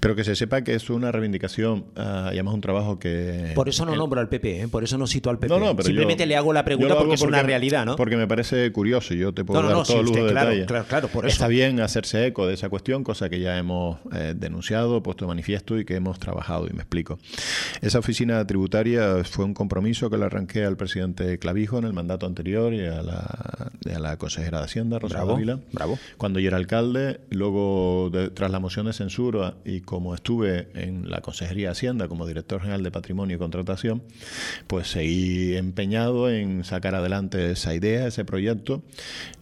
pero 0.00 0.14
que 0.14 0.24
se 0.24 0.36
sepa 0.36 0.62
que 0.62 0.74
es 0.74 0.90
una 0.90 1.10
reivindicación 1.10 1.86
y 1.96 2.00
además 2.00 2.54
un 2.54 2.60
trabajo 2.60 2.98
que... 2.98 3.52
Por 3.54 3.68
eso 3.68 3.86
no 3.86 3.96
nombro 3.96 4.20
al 4.20 4.28
PP, 4.28 4.68
por 4.68 4.84
eso 4.84 4.98
no 4.98 5.06
cito 5.06 5.30
al 5.30 5.38
PP. 5.38 5.54
Simplemente 5.82 6.26
le 6.26 6.36
hago 6.36 6.52
la 6.52 6.64
pregunta 6.64 6.96
porque, 6.98 7.14
es 7.14 7.22
una 7.22 7.42
realidad, 7.42 7.86
¿no? 7.86 7.96
Porque 7.96 8.16
me 8.16 8.26
parece 8.26 8.70
curioso 8.72 9.14
y 9.14 9.18
yo 9.18 9.32
te 9.32 9.44
puedo 9.44 9.62
dar 9.62 9.82
todo 9.82 10.00
el 10.00 10.06
lujo 10.06 10.16
de 10.16 10.24
detalle. 10.24 10.66
Claro, 10.66 10.84
claro, 10.86 11.08
por 11.08 11.24
eso. 11.24 11.32
Está 11.32 11.48
bien 11.48 11.80
hacerse 11.80 12.26
eco 12.26 12.46
de 12.46 12.54
esa 12.54 12.68
cuestión, 12.68 13.02
cosa 13.02 13.30
que 13.30 13.40
ya 13.40 13.56
hemos 13.56 13.98
denunciado, 14.36 15.02
puesto 15.02 15.24
de 15.24 15.37
manifiesto 15.38 15.78
y 15.78 15.84
que 15.84 15.94
hemos 15.94 16.18
trabajado, 16.18 16.66
y 16.66 16.72
me 16.72 16.80
explico. 16.80 17.20
Esa 17.80 18.00
oficina 18.00 18.44
tributaria 18.44 19.22
fue 19.22 19.44
un 19.44 19.54
compromiso 19.54 20.10
que 20.10 20.18
le 20.18 20.24
arranqué 20.24 20.64
al 20.64 20.76
presidente 20.76 21.38
Clavijo 21.38 21.78
en 21.78 21.84
el 21.84 21.92
mandato 21.92 22.26
anterior 22.26 22.74
y 22.74 22.84
a 22.84 23.02
la, 23.02 23.70
a 23.94 23.98
la 24.00 24.16
consejera 24.16 24.58
de 24.58 24.64
Hacienda, 24.64 24.98
Rosa 24.98 25.22
bravo, 25.22 25.38
bravo. 25.72 25.98
cuando 26.16 26.40
yo 26.40 26.48
era 26.48 26.56
alcalde. 26.56 27.20
Luego, 27.30 28.10
tras 28.34 28.50
la 28.50 28.58
moción 28.58 28.86
de 28.86 28.92
censura 28.92 29.54
y 29.64 29.80
como 29.82 30.14
estuve 30.14 30.68
en 30.74 31.08
la 31.08 31.20
Consejería 31.20 31.68
de 31.68 31.72
Hacienda 31.72 32.08
como 32.08 32.26
director 32.26 32.60
general 32.60 32.82
de 32.82 32.90
Patrimonio 32.90 33.36
y 33.36 33.38
Contratación, 33.38 34.02
pues 34.66 34.88
seguí 34.88 35.56
empeñado 35.56 36.28
en 36.30 36.64
sacar 36.64 36.96
adelante 36.96 37.52
esa 37.52 37.74
idea, 37.74 38.08
ese 38.08 38.24
proyecto 38.24 38.82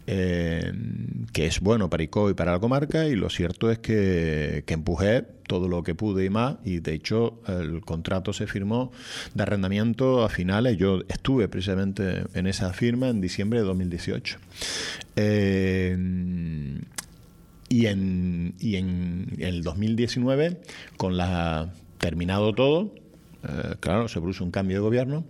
que 0.07 1.47
es 1.47 1.61
bueno 1.61 1.91
para 1.91 2.03
ICO 2.05 2.31
y 2.31 2.35
para 2.35 2.53
la 2.53 2.61
comarca, 2.61 3.07
y 3.07 3.17
lo 3.17 3.29
cierto 3.29 3.71
es 3.71 3.79
que, 3.79 4.63
que, 4.67 4.75
empujé 4.75 5.23
todo 5.49 5.69
lo 5.69 5.83
que 5.83 5.95
pude 5.95 6.25
y 6.25 6.31
más, 6.31 6.57
y 6.65 6.79
de 6.79 6.95
hecho 6.95 7.41
el 7.49 7.81
contrato 7.81 8.33
se 8.33 8.47
firmó 8.47 8.93
de 9.35 9.43
arrendamiento 9.43 10.25
a 10.25 10.29
finales, 10.29 10.77
yo 10.77 11.01
estuve 11.09 11.49
precisamente 11.49 12.25
en 12.35 12.47
esa 12.47 12.73
firma 12.73 13.09
en 13.09 13.21
diciembre 13.21 13.61
de 13.61 13.65
2018. 13.67 14.39
Eh, 15.17 15.97
y 17.69 17.87
en, 17.87 18.55
y 18.61 18.77
en 18.77 19.35
el 19.39 19.63
2019, 19.63 20.61
con 20.97 21.17
la 21.17 21.73
terminado 21.99 22.55
todo, 22.55 22.95
eh, 23.43 23.75
claro, 23.81 24.09
se 24.09 24.21
produce 24.21 24.43
un 24.43 24.51
cambio 24.51 24.77
de 24.77 24.81
gobierno 24.81 25.25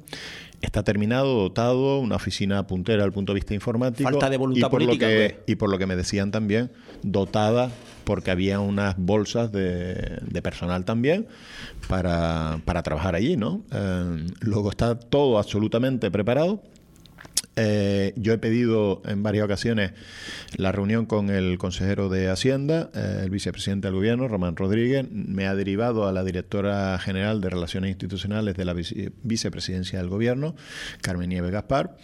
está 0.61 0.83
terminado, 0.83 1.35
dotado, 1.35 1.99
una 1.99 2.17
oficina 2.17 2.67
puntera 2.67 3.05
el 3.05 3.13
punto 3.13 3.33
de 3.33 3.37
vista 3.37 3.55
informático. 3.55 4.09
Falta 4.09 4.31
de 4.31 4.37
voluntad 4.37 4.69
y 4.69 4.71
por 4.71 4.83
política. 4.83 5.07
Lo 5.07 5.13
que, 5.13 5.43
y 5.47 5.55
por 5.57 5.71
lo 5.71 5.79
que 5.79 5.87
me 5.87 5.97
decían 5.97 6.31
también, 6.31 6.71
dotada 7.03 7.71
porque 8.05 8.31
había 8.31 8.61
unas 8.61 8.95
bolsas 8.97 9.51
de, 9.51 10.41
personal 10.43 10.85
también 10.85 11.27
para, 11.89 12.61
para, 12.65 12.83
trabajar 12.85 13.17
allí, 13.17 13.37
¿no? 13.37 13.63
Eh, 13.73 14.27
luego 14.41 14.71
está 14.71 14.97
todo 14.97 15.39
absolutamente 15.39 16.11
preparado 16.11 16.63
eh, 17.57 18.13
yo 18.17 18.35
he 18.35 18.39
pedido 18.39 19.01
en 19.07 19.23
varias 19.23 19.47
ocasiones 19.47 19.93
la 20.57 20.73
reunión 20.73 21.07
con 21.07 21.31
el 21.31 21.57
consejero 21.57 22.11
de 22.11 22.29
Hacienda, 22.29 22.91
eh, 22.95 23.23
el 23.25 23.31
vicepresidente 23.31 23.89
del 23.89 23.95
gobierno, 23.95 24.29
Román 24.29 24.57
Rodríguez. 24.57 25.07
Me 25.11 25.47
ha 25.47 25.55
derivado 25.55 26.07
a 26.07 26.13
la 26.13 26.23
directora 26.23 26.99
general 26.99 27.41
de 27.41 27.49
Relaciones 27.49 27.91
Institucionales 27.91 28.57
de 28.57 28.65
la 28.67 28.75
vicepresidencia 28.75 29.99
del 29.99 30.09
gobierno, 30.09 30.55
Carmen 31.01 31.31
Nieves 31.31 31.51
Gaspar. 31.51 31.97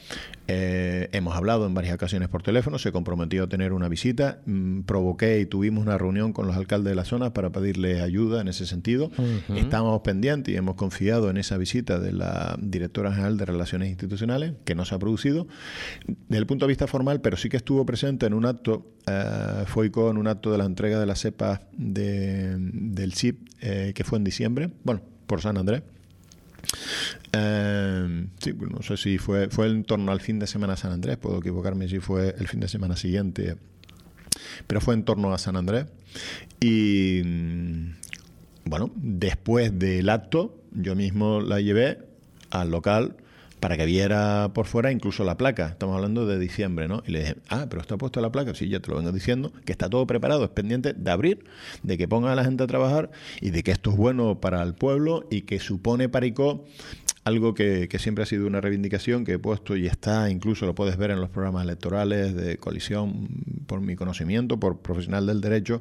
Eh, 0.49 1.09
hemos 1.13 1.37
hablado 1.37 1.67
en 1.67 1.75
varias 1.75 1.95
ocasiones 1.95 2.29
por 2.29 2.43
teléfono, 2.43 2.79
se 2.79 2.91
comprometió 2.91 3.45
a 3.45 3.47
tener 3.47 3.73
una 3.73 3.89
visita, 3.89 4.41
mm, 4.45 4.83
provoqué 4.83 5.39
y 5.41 5.47
tuvimos 5.47 5.85
una 5.85 5.97
reunión 5.97 6.33
con 6.33 6.47
los 6.47 6.57
alcaldes 6.57 6.91
de 6.91 6.95
la 6.97 7.05
zona 7.05 7.33
para 7.33 7.51
pedirles 7.51 8.01
ayuda 8.03 8.41
en 8.41 8.49
ese 8.49 8.67
sentido. 8.67 9.11
Estamos 9.55 10.01
pendientes 10.01 10.53
y 10.53 10.57
hemos 10.57 10.75
confiado 10.75 11.31
en 11.31 11.37
esa 11.37 11.57
visita 11.57 11.99
de 11.99 12.13
la 12.13 12.57
directora 12.61 13.13
general 13.13 13.37
de 13.37 13.45
Relaciones 13.45 13.89
Institucionales, 13.89 14.55
que 14.65 14.75
no 14.75 14.85
se 14.85 14.95
ha 14.95 14.99
producido, 14.99 15.42
desde 16.07 16.39
el 16.39 16.47
punto 16.47 16.67
de 16.67 16.69
vista 16.69 16.87
formal, 16.87 17.21
pero 17.21 17.37
sí 17.37 17.49
que 17.49 17.57
estuvo 17.57 17.85
presente 17.87 18.27
en 18.27 18.35
un 18.35 18.47
acto, 18.47 18.87
eh, 19.07 19.65
fue 19.67 19.91
con 19.91 20.17
un 20.17 20.27
acto 20.27 20.51
de 20.53 20.59
la 20.59 20.65
entrega 20.65 20.99
de 20.99 21.07
la 21.07 21.15
cepa 21.15 21.63
de, 21.73 22.57
del 22.59 23.15
CIP, 23.15 23.49
eh, 23.61 23.93
que 23.95 24.05
fue 24.05 24.19
en 24.19 24.25
diciembre, 24.25 24.71
bueno, 24.85 25.03
por 25.27 25.41
San 25.41 25.57
Andrés. 25.57 25.83
Eh, 27.33 28.27
no 28.71 28.83
sé 28.83 28.97
si 28.97 29.19
fue, 29.19 29.49
fue 29.49 29.69
en 29.69 29.85
torno 29.85 30.13
al 30.13 30.21
fin 30.21 30.39
de 30.39 30.47
semana 30.47 30.77
San 30.77 30.93
Andrés, 30.93 31.17
puedo 31.17 31.39
equivocarme 31.39 31.89
si 31.89 31.99
fue 31.99 32.35
el 32.39 32.49
fin 32.49 32.61
de 32.61 32.69
semana 32.69 32.97
siguiente, 32.97 33.57
pero 34.67 34.81
fue 34.81 34.95
en 34.95 35.05
torno 35.05 35.33
a 35.33 35.39
San 35.39 35.57
Andrés. 35.57 35.87
Y 36.61 37.23
mm, 37.25 37.93
bueno, 38.65 38.91
después 38.97 39.79
del 39.79 40.09
acto, 40.09 40.63
yo 40.73 40.95
mismo 40.95 41.41
la 41.41 41.61
llevé 41.61 41.99
al 42.51 42.71
local 42.71 43.17
para 43.63 43.77
que 43.77 43.87
viera 43.87 44.51
por 44.55 44.67
fuera 44.67 44.91
incluso 44.91 45.23
la 45.23 45.37
placa. 45.37 45.69
Estamos 45.69 45.95
hablando 45.95 46.27
de 46.27 46.37
diciembre, 46.37 46.89
¿no? 46.89 47.05
Y 47.07 47.13
le 47.13 47.21
dije, 47.21 47.37
ah, 47.49 47.67
pero 47.71 47.81
está 47.81 47.97
puesta 47.97 48.21
la 48.21 48.33
placa. 48.33 48.57
Sí, 48.57 48.69
ya 48.69 48.81
te 48.81 48.91
lo 48.91 48.97
vengo 48.97 49.13
diciendo, 49.13 49.53
que 49.65 49.71
está 49.71 49.89
todo 49.89 50.05
preparado, 50.05 50.43
es 50.43 50.51
pendiente 50.51 50.95
de 50.95 51.11
abrir, 51.13 51.45
de 51.85 51.97
que 51.97 52.09
ponga 52.09 52.33
a 52.33 52.35
la 52.35 52.43
gente 52.43 52.65
a 52.65 52.67
trabajar 52.67 53.13
y 53.41 53.51
de 53.51 53.63
que 53.63 53.71
esto 53.71 53.91
es 53.91 53.97
bueno 53.97 54.41
para 54.41 54.65
el 54.65 54.75
pueblo 54.75 55.29
y 55.31 55.43
que 55.43 55.61
supone 55.61 56.09
para 56.09 56.27
ICO 56.27 56.65
algo 57.25 57.55
que, 57.55 57.89
siempre 58.01 58.25
ha 58.25 58.27
sido 58.27 58.47
una 58.49 58.61
reivindicación 58.61 59.25
que 59.25 59.35
he 59.35 59.39
puesto 59.39 59.77
y 59.77 59.87
está, 59.87 60.29
incluso 60.29 60.67
lo 60.67 60.75
puedes 60.75 60.97
ver 60.97 61.13
en 61.13 61.21
los 61.21 61.31
programas 61.31 61.63
electorales 61.63 62.35
de 62.35 62.59
coalición, 62.59 63.29
por 63.67 63.81
mi 63.81 63.95
conocimiento, 63.95 64.59
por 64.59 64.81
profesional 64.81 65.27
del 65.27 65.41
derecho, 65.41 65.81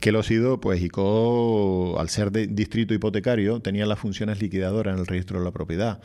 que 0.00 0.12
lo 0.12 0.20
ha 0.20 0.22
sido, 0.22 0.60
pues 0.60 0.82
ICO, 0.82 1.98
al 1.98 2.10
ser 2.10 2.30
de 2.30 2.46
distrito 2.46 2.92
hipotecario, 2.92 3.60
tenía 3.60 3.86
las 3.86 3.98
funciones 3.98 4.42
liquidadoras 4.42 4.94
en 4.94 5.00
el 5.00 5.06
registro 5.06 5.38
de 5.38 5.44
la 5.46 5.50
propiedad. 5.50 6.00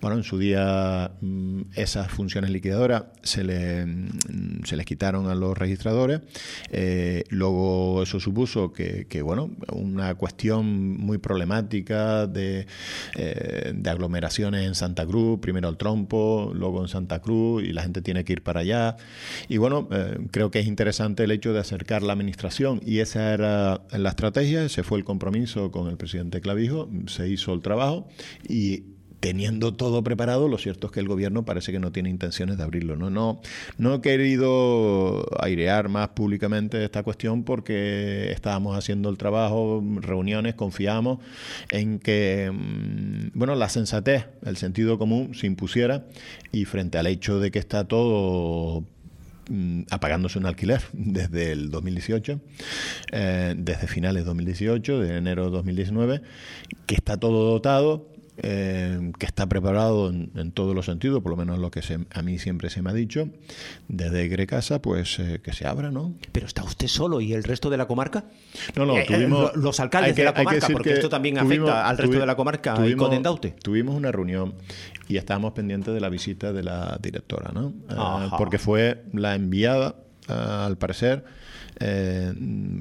Bueno, 0.00 0.16
en 0.16 0.22
su 0.22 0.38
día 0.38 1.10
mm, 1.20 1.62
esas 1.74 2.10
funciones 2.12 2.50
liquidadoras 2.50 3.04
se, 3.22 3.42
le, 3.42 3.86
mm, 3.86 4.64
se 4.64 4.76
les 4.76 4.86
quitaron 4.86 5.28
a 5.28 5.34
los 5.34 5.58
registradores, 5.58 6.20
eh, 6.70 7.24
luego 7.30 8.04
eso 8.04 8.20
supuso 8.20 8.72
que, 8.72 9.22
bueno, 9.22 9.50
una 9.72 10.14
cuestión 10.14 10.96
muy 10.98 11.18
problemática 11.18 12.28
de, 12.28 12.66
eh, 13.16 13.72
de 13.74 13.90
aglomeración 13.90 14.11
en 14.16 14.74
Santa 14.74 15.06
Cruz, 15.06 15.40
primero 15.40 15.68
el 15.68 15.76
Trompo, 15.76 16.52
luego 16.54 16.82
en 16.82 16.88
Santa 16.88 17.20
Cruz, 17.20 17.64
y 17.64 17.72
la 17.72 17.82
gente 17.82 18.02
tiene 18.02 18.24
que 18.24 18.34
ir 18.34 18.42
para 18.42 18.60
allá. 18.60 18.96
Y 19.48 19.56
bueno, 19.56 19.88
eh, 19.90 20.18
creo 20.30 20.50
que 20.50 20.60
es 20.60 20.66
interesante 20.66 21.24
el 21.24 21.30
hecho 21.30 21.52
de 21.52 21.60
acercar 21.60 22.02
la 22.02 22.12
administración, 22.12 22.80
y 22.84 22.98
esa 22.98 23.32
era 23.32 23.82
la 23.90 24.08
estrategia, 24.08 24.64
ese 24.64 24.82
fue 24.82 24.98
el 24.98 25.04
compromiso 25.04 25.70
con 25.70 25.88
el 25.88 25.96
presidente 25.96 26.40
Clavijo, 26.40 26.88
se 27.06 27.28
hizo 27.28 27.52
el 27.52 27.60
trabajo, 27.60 28.08
y 28.48 28.84
teniendo 29.22 29.72
todo 29.72 30.02
preparado, 30.02 30.48
lo 30.48 30.58
cierto 30.58 30.88
es 30.88 30.92
que 30.92 30.98
el 30.98 31.06
gobierno 31.06 31.44
parece 31.44 31.70
que 31.70 31.78
no 31.78 31.92
tiene 31.92 32.10
intenciones 32.10 32.56
de 32.56 32.64
abrirlo. 32.64 32.96
No, 32.96 33.08
no, 33.08 33.40
no 33.78 33.94
he 33.94 34.00
querido 34.00 35.24
airear 35.40 35.88
más 35.88 36.08
públicamente 36.08 36.84
esta 36.84 37.04
cuestión 37.04 37.44
porque 37.44 38.32
estábamos 38.32 38.76
haciendo 38.76 39.08
el 39.10 39.18
trabajo, 39.18 39.80
reuniones, 40.00 40.56
confiamos 40.56 41.20
en 41.70 42.00
que 42.00 42.50
mm, 42.52 43.38
bueno, 43.38 43.54
la 43.54 43.68
sensatez, 43.68 44.26
el 44.44 44.56
sentido 44.56 44.98
común 44.98 45.36
se 45.36 45.46
impusiera 45.46 46.04
y 46.50 46.64
frente 46.64 46.98
al 46.98 47.06
hecho 47.06 47.38
de 47.38 47.52
que 47.52 47.60
está 47.60 47.84
todo 47.84 48.82
mm, 49.48 49.82
apagándose 49.92 50.40
un 50.40 50.46
alquiler 50.46 50.82
desde 50.92 51.52
el 51.52 51.70
2018, 51.70 52.40
eh, 53.12 53.54
desde 53.56 53.86
finales 53.86 54.24
de 54.24 54.26
2018, 54.26 54.98
de 54.98 55.16
enero 55.16 55.44
de 55.44 55.50
2019, 55.52 56.22
que 56.86 56.96
está 56.96 57.18
todo 57.18 57.48
dotado, 57.48 58.11
eh, 58.38 59.12
que 59.18 59.26
está 59.26 59.46
preparado 59.46 60.08
en, 60.08 60.52
todos 60.52 60.74
los 60.74 60.86
sentidos, 60.86 61.22
por 61.22 61.30
lo 61.30 61.36
menos 61.36 61.58
lo 61.58 61.70
que 61.70 61.82
a 62.14 62.22
mí 62.22 62.38
siempre 62.38 62.70
se 62.70 62.80
me 62.80 62.88
ha 62.88 62.94
dicho, 62.94 63.28
desde 63.88 64.26
Grecasa, 64.28 64.80
pues 64.80 65.18
eh, 65.18 65.40
que 65.42 65.52
se 65.52 65.66
abra, 65.66 65.90
¿no? 65.90 66.14
Pero 66.32 66.46
está 66.46 66.64
usted 66.64 66.86
solo 66.86 67.20
y 67.20 67.34
el 67.34 67.44
resto 67.44 67.68
de 67.68 67.76
la 67.76 67.86
comarca? 67.86 68.24
No, 68.74 68.86
no, 68.86 68.96
eh, 68.96 69.04
tuvimos... 69.06 69.54
los 69.56 69.78
alcaldes 69.80 70.16
de 70.16 70.24
la 70.24 70.32
comarca, 70.32 70.66
porque 70.72 70.94
esto 70.94 71.10
también 71.10 71.36
afecta 71.36 71.86
al 71.86 71.98
resto 71.98 72.18
de 72.18 72.26
la 72.26 72.34
comarca 72.34 72.74
tuvimos, 72.74 73.40
Tuvimos 73.62 73.94
una 73.94 74.10
reunión 74.10 74.54
y 75.08 75.18
estábamos 75.18 75.52
pendientes 75.52 75.92
de 75.92 76.00
la 76.00 76.08
visita 76.08 76.54
de 76.54 76.62
la 76.62 76.98
directora, 77.02 77.52
¿no? 77.52 77.74
porque 78.38 78.58
fue 78.58 79.04
la 79.12 79.34
enviada, 79.34 79.96
al 80.26 80.78
parecer, 80.78 81.24
eh, 81.80 82.32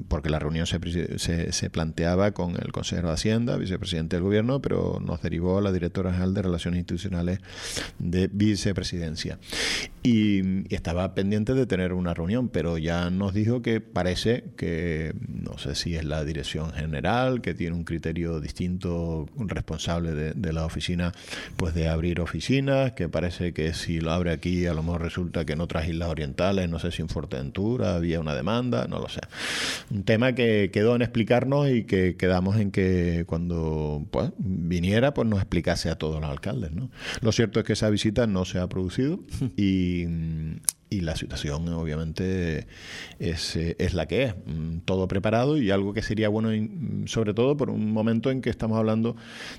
porque 0.08 0.30
la 0.30 0.40
reunión 0.40 0.66
se, 0.68 1.52
se, 1.52 1.70
planteaba 1.70 2.32
con 2.32 2.56
el 2.62 2.72
consejero 2.72 3.08
de 3.08 3.14
Hacienda, 3.14 3.58
vicepresidente 3.58 4.16
del 4.16 4.24
gobierno, 4.24 4.62
pero 4.62 5.00
nos 5.04 5.22
derivó 5.22 5.58
a 5.58 5.62
la 5.62 5.72
directora 5.72 6.12
general 6.12 6.34
de 6.34 6.42
Relaciones 6.42 6.80
Institucionales 6.80 7.40
de 8.00 8.30
vicepresidencia. 8.32 9.40
Y, 10.04 10.42
estaba 10.74 11.14
pendiente 11.14 11.54
de 11.54 11.66
tener 11.66 11.94
una 11.94 12.14
reunión, 12.14 12.50
pero 12.50 12.78
ya 12.78 13.10
nos 13.10 13.34
dijo 13.34 13.62
que 13.62 13.82
parece 13.82 14.46
que, 14.58 15.14
no 15.28 15.58
sé 15.58 15.76
si 15.76 15.96
es 15.96 16.06
la 16.06 16.24
dirección 16.24 16.72
general, 16.74 17.42
que 17.42 17.54
tiene 17.54 17.76
un 17.76 17.84
criterio 17.84 18.40
distinto, 18.40 19.28
responsable 19.38 20.12
de, 20.34 20.54
la 20.54 20.66
oficina, 20.66 21.14
pues 21.56 21.74
de 21.74 21.88
abrir 21.88 22.20
oficinas, 22.20 22.94
que 22.94 23.10
parece 23.10 23.54
que 23.54 23.74
si 23.74 24.02
lo 24.02 24.12
abre 24.12 24.32
aquí, 24.32 24.66
a 24.66 24.74
lo 24.74 24.84
mejor 24.84 25.02
resulta 25.02 25.46
que 25.46 25.54
en 25.54 25.62
otras 25.62 25.88
islas 25.88 26.10
orientales, 26.10 26.70
no 26.70 26.80
sé 26.80 26.92
si 26.92 27.02
en 27.02 27.10
Fuerteventura 27.10 27.96
había 27.96 28.20
una 28.20 28.36
demanda, 28.36 28.81
no 28.88 29.00
lo 29.00 29.10
sé. 29.10 29.22
Un 29.90 30.04
tema 30.04 30.34
que 30.34 30.70
quedó 30.72 30.96
en 30.96 31.02
explicarnos 31.02 31.70
y 31.70 31.84
que 31.84 32.16
quedamos 32.16 32.58
en 32.58 32.72
que 32.72 33.26
cuando 33.28 34.06
pues, 34.12 34.32
viniera, 34.38 35.14
pues 35.14 35.28
nos 35.28 35.40
explicase 35.40 35.90
a 35.90 35.96
todos 35.96 36.22
los 36.22 36.30
alcaldes. 36.30 36.72
¿no? 36.72 36.90
Lo 37.22 37.32
cierto 37.32 37.60
es 37.60 37.66
que 37.66 37.74
esa 37.74 37.90
visita 37.90 38.28
no 38.28 38.46
se 38.46 38.60
ha 38.60 38.68
producido 38.68 39.20
y 39.58 40.06
y 40.92 41.00
la 41.00 41.16
situación 41.16 41.70
obviamente 41.70 42.68
es, 43.18 43.56
eh, 43.56 43.78
es, 43.80 43.94
la 43.94 44.08
que 44.08 44.24
es, 44.24 44.36
mm, 44.46 44.80
todo 44.84 45.08
preparado 45.08 45.58
y 45.58 45.72
algo 45.72 45.94
que 45.94 46.02
sería 46.02 46.28
bueno 46.28 46.50
sobre 47.06 47.34
todo 47.34 47.56
por 47.56 47.70
un 47.70 47.94
momento 47.94 48.30
en 48.30 48.42
que 48.42 48.50
estamos 48.50 48.78
hablando 48.78 49.16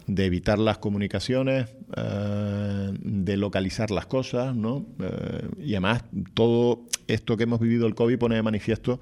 de 0.06 0.26
evitar 0.26 0.58
las 0.58 0.76
comunicaciones, 0.76 1.70
eh, 1.96 2.90
de 3.00 3.36
localizar 3.38 3.90
las 3.90 4.04
cosas, 4.04 4.54
¿no? 4.54 4.84
Eh, 5.00 5.48
y 5.58 5.72
además 5.72 6.04
todo 6.34 6.82
esto 7.06 7.38
que 7.38 7.44
hemos 7.44 7.60
vivido 7.60 7.86
el 7.86 7.94
COVID 7.94 8.18
pone 8.18 8.34
de 8.34 8.42
manifiesto 8.42 9.00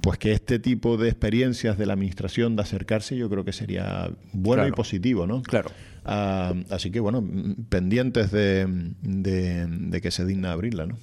pues 0.00 0.18
que 0.18 0.32
este 0.32 0.58
tipo 0.58 0.96
de 0.96 1.10
experiencias 1.10 1.78
de 1.78 1.86
la 1.86 1.92
administración 1.92 2.56
de 2.56 2.62
acercarse 2.62 3.16
yo 3.16 3.30
creo 3.30 3.44
que 3.44 3.52
sería 3.52 4.10
bueno 4.32 4.66
y 4.66 4.72
positivo, 4.72 5.28
¿no? 5.28 5.42
Claro. 5.42 5.70
Ah, 6.04 6.54
así 6.70 6.90
que 6.90 6.98
bueno, 6.98 7.24
pendientes 7.68 8.32
de, 8.32 8.66
de, 9.00 9.68
de 9.68 10.00
que 10.00 10.10
se 10.10 10.26
digna 10.26 10.50
abrirla, 10.50 10.86
¿no? 10.86 10.96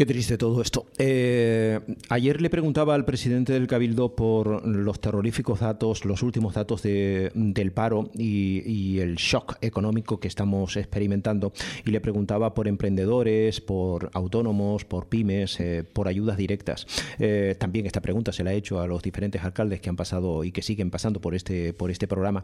Qué 0.00 0.06
triste 0.06 0.38
todo 0.38 0.62
esto. 0.62 0.86
Eh, 0.96 1.78
ayer 2.08 2.40
le 2.40 2.48
preguntaba 2.48 2.94
al 2.94 3.04
presidente 3.04 3.52
del 3.52 3.66
Cabildo 3.66 4.16
por 4.16 4.66
los 4.66 4.98
terroríficos 4.98 5.60
datos, 5.60 6.06
los 6.06 6.22
últimos 6.22 6.54
datos 6.54 6.80
del 6.82 7.72
paro 7.74 8.08
y, 8.14 8.98
el 8.98 9.16
shock 9.16 9.58
económico 9.60 10.18
que 10.18 10.26
estamos 10.26 10.78
experimentando. 10.78 11.52
Y 11.84 11.90
le 11.90 12.00
preguntaba 12.00 12.54
por 12.54 12.66
emprendedores, 12.66 13.60
por 13.60 14.10
autónomos, 14.14 14.86
por 14.86 15.06
pymes, 15.08 15.60
eh, 15.60 15.84
por 15.84 16.08
ayudas 16.08 16.38
directas. 16.38 16.86
Eh, 17.18 17.54
también 17.58 17.84
esta 17.84 18.00
pregunta 18.00 18.32
se 18.32 18.42
la 18.42 18.52
ha 18.52 18.54
hecho 18.54 18.80
a 18.80 18.86
los 18.86 19.02
diferentes 19.02 19.44
alcaldes 19.44 19.82
que 19.82 19.90
han 19.90 19.96
pasado 19.96 20.44
y 20.44 20.50
que 20.50 20.62
siguen 20.62 20.90
pasando 20.90 21.20
por 21.20 21.34
este, 21.34 21.74
por 21.74 21.90
este 21.90 22.08
programa. 22.08 22.42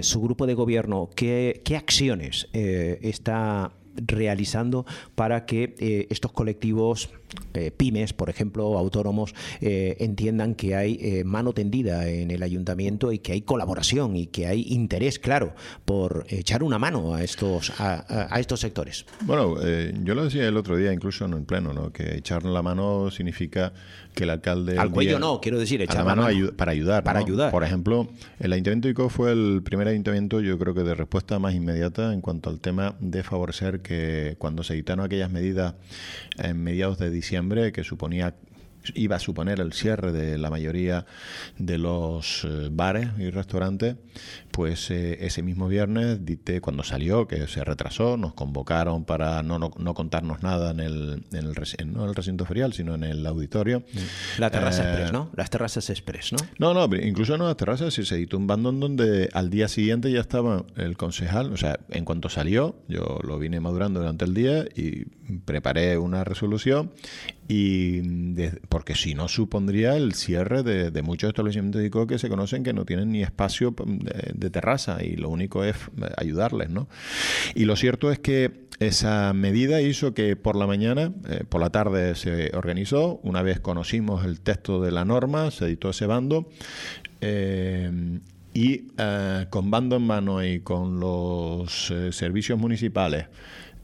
su 0.00 0.22
grupo 0.22 0.46
de 0.46 0.54
gobierno, 0.54 1.10
¿qué, 1.14 1.60
qué 1.62 1.76
acciones 1.76 2.48
está 2.54 3.72
realizando 4.06 4.86
para 5.14 5.46
que 5.46 5.74
eh, 5.78 6.06
estos 6.10 6.32
colectivos, 6.32 7.10
eh, 7.54 7.70
pymes, 7.70 8.12
por 8.12 8.30
ejemplo, 8.30 8.78
autónomos, 8.78 9.34
eh, 9.60 9.96
entiendan 10.00 10.54
que 10.54 10.74
hay 10.74 11.22
mano 11.24 11.52
tendida 11.52 12.08
en 12.08 12.30
el 12.30 12.42
ayuntamiento 12.42 13.12
y 13.12 13.18
que 13.18 13.32
hay 13.32 13.42
colaboración 13.42 14.16
y 14.16 14.26
que 14.26 14.46
hay 14.46 14.66
interés, 14.68 15.18
claro, 15.18 15.54
por 15.84 16.26
echar 16.28 16.62
una 16.62 16.78
mano 16.78 17.14
a 17.14 17.22
estos, 17.22 17.72
a, 17.78 18.38
estos 18.38 18.60
sectores. 18.60 19.04
Bueno, 19.22 19.56
yo 20.02 20.14
lo 20.14 20.24
decía 20.24 20.46
el 20.46 20.56
otro 20.56 20.76
día, 20.76 20.92
incluso 20.92 21.24
en 21.24 21.34
el 21.34 21.42
pleno, 21.44 21.72
¿no? 21.72 21.92
que 21.92 22.16
echar 22.16 22.44
la 22.44 22.62
mano 22.62 23.10
significa 23.10 23.72
que 24.18 24.24
el 24.24 24.30
alcalde... 24.30 24.76
Al 24.76 24.90
cuello 24.90 25.20
no, 25.20 25.40
quiero 25.40 25.58
decir, 25.58 25.80
echar 25.80 26.04
la 26.04 26.16
mano, 26.16 26.52
para 26.56 26.72
ayudar. 26.72 27.04
Para 27.04 27.20
ayudar. 27.20 27.52
Por 27.52 27.62
ejemplo, 27.62 28.08
el 28.40 28.52
Ayuntamiento 28.52 28.88
de 28.88 28.92
Ico 28.92 29.08
fue 29.08 29.30
el 29.30 29.62
primer 29.62 29.86
ayuntamiento, 29.86 30.40
yo 30.40 30.58
creo 30.58 30.74
que 30.74 30.82
de 30.82 30.94
respuesta 30.94 31.38
más 31.38 31.54
inmediata 31.54 32.12
en 32.12 32.20
cuanto 32.20 32.50
al 32.50 32.58
tema 32.60 32.96
de 32.98 33.22
favorecer 33.22 33.80
que 33.80 34.34
cuando 34.38 34.64
se 34.64 34.74
editaron 34.74 35.04
aquellas 35.04 35.30
medidas 35.30 35.74
en 36.36 36.62
mediados 36.62 36.98
de 36.98 37.10
diciembre, 37.10 37.70
que 37.70 37.84
suponía 37.84 38.34
iba 38.94 39.16
a 39.16 39.18
suponer 39.18 39.60
el 39.60 39.72
cierre 39.72 40.12
de 40.12 40.38
la 40.38 40.50
mayoría 40.50 41.06
de 41.58 41.78
los 41.78 42.44
eh, 42.44 42.68
bares 42.70 43.08
y 43.18 43.30
restaurantes, 43.30 43.96
pues 44.50 44.90
eh, 44.90 45.18
ese 45.20 45.42
mismo 45.42 45.68
viernes, 45.68 46.24
dite, 46.24 46.60
cuando 46.60 46.82
salió, 46.82 47.26
que 47.26 47.46
se 47.46 47.64
retrasó, 47.64 48.16
nos 48.16 48.34
convocaron 48.34 49.04
para 49.04 49.42
no, 49.42 49.58
no, 49.58 49.94
contarnos 49.94 50.42
nada 50.42 50.70
en 50.70 50.80
el, 50.80 51.24
en 51.32 51.38
el, 51.38 51.54
no 51.86 52.02
en 52.02 52.08
el 52.08 52.14
recinto 52.14 52.44
ferial, 52.44 52.72
sino 52.72 52.94
en 52.94 53.04
el 53.04 53.26
auditorio. 53.26 53.84
La 54.38 54.50
terraza 54.50 54.82
express, 54.88 55.12
¿no? 55.12 55.30
Las 55.34 55.50
terrazas 55.50 55.90
express, 55.90 56.32
¿no? 56.32 56.38
No, 56.58 56.74
no, 56.74 56.96
incluso 56.96 57.34
en 57.34 57.42
las 57.42 57.56
terrazas 57.56 57.94
se 57.94 58.14
editó 58.14 58.36
un 58.36 58.46
bandón 58.46 58.80
donde 58.80 59.28
al 59.32 59.50
día 59.50 59.68
siguiente 59.68 60.10
ya 60.10 60.20
estaba 60.20 60.64
el 60.76 60.96
concejal, 60.96 61.52
o 61.52 61.56
sea, 61.56 61.80
en 61.90 62.04
cuanto 62.04 62.28
salió, 62.28 62.76
yo 62.88 63.18
lo 63.22 63.38
vine 63.38 63.60
madurando 63.60 64.00
durante 64.00 64.24
el 64.24 64.34
día 64.34 64.64
y 64.74 65.06
preparé 65.44 65.98
una 65.98 66.24
resolución 66.24 66.90
y 67.48 68.00
porque 68.68 68.94
si 68.94 69.14
no 69.14 69.28
supondría 69.28 69.96
el 69.96 70.14
cierre 70.14 70.62
de, 70.62 71.02
muchos 71.02 71.28
establecimientos 71.28 71.80
de 71.82 71.90
que 72.06 72.18
se 72.18 72.28
conocen 72.28 72.62
que 72.62 72.72
no 72.72 72.84
tienen 72.84 73.10
ni 73.10 73.22
espacio 73.22 73.74
de, 73.86 74.50
terraza 74.50 75.02
y 75.02 75.16
lo 75.16 75.28
único 75.28 75.64
es 75.64 75.76
ayudarles, 76.16 76.70
¿no? 76.70 76.88
Y 77.54 77.64
lo 77.64 77.76
cierto 77.76 78.10
es 78.10 78.18
que 78.18 78.68
esa 78.80 79.32
medida 79.32 79.80
hizo 79.80 80.14
que 80.14 80.36
por 80.36 80.56
la 80.56 80.66
mañana, 80.66 81.12
eh, 81.28 81.44
por 81.48 81.60
la 81.60 81.70
tarde 81.70 82.14
se 82.14 82.50
organizó, 82.54 83.18
una 83.22 83.42
vez 83.42 83.60
conocimos 83.60 84.24
el 84.24 84.40
texto 84.40 84.80
de 84.80 84.92
la 84.92 85.04
norma, 85.04 85.50
se 85.50 85.64
editó 85.64 85.90
ese 85.90 86.06
bando, 86.06 86.48
eh, 87.20 88.20
y 88.54 88.86
eh, 88.96 89.46
con 89.50 89.70
bando 89.70 89.96
en 89.96 90.02
mano 90.02 90.44
y 90.44 90.60
con 90.60 91.00
los 91.00 91.92
servicios 92.10 92.58
municipales, 92.58 93.26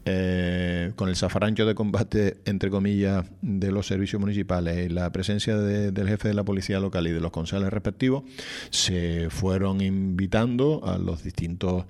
eh, 0.05 0.91
con 0.95 1.09
el 1.09 1.15
zafarancho 1.15 1.65
de 1.65 1.73
combate, 1.73 2.37
entre 2.45 2.69
comillas, 2.69 3.25
de 3.41 3.71
los 3.71 3.87
servicios 3.87 4.19
municipales 4.19 4.85
y 4.85 4.89
la 4.89 5.11
presencia 5.11 5.57
del 5.57 6.07
jefe 6.07 6.27
de 6.27 6.33
la 6.35 6.43
policía 6.43 6.79
local 6.79 7.07
y 7.07 7.11
de 7.11 7.19
los 7.19 7.31
concejales 7.31 7.71
respectivos, 7.71 8.23
se 8.69 9.29
fueron 9.31 9.81
invitando 9.81 10.81
a 10.85 10.99
los 10.99 11.23
distintos, 11.23 11.85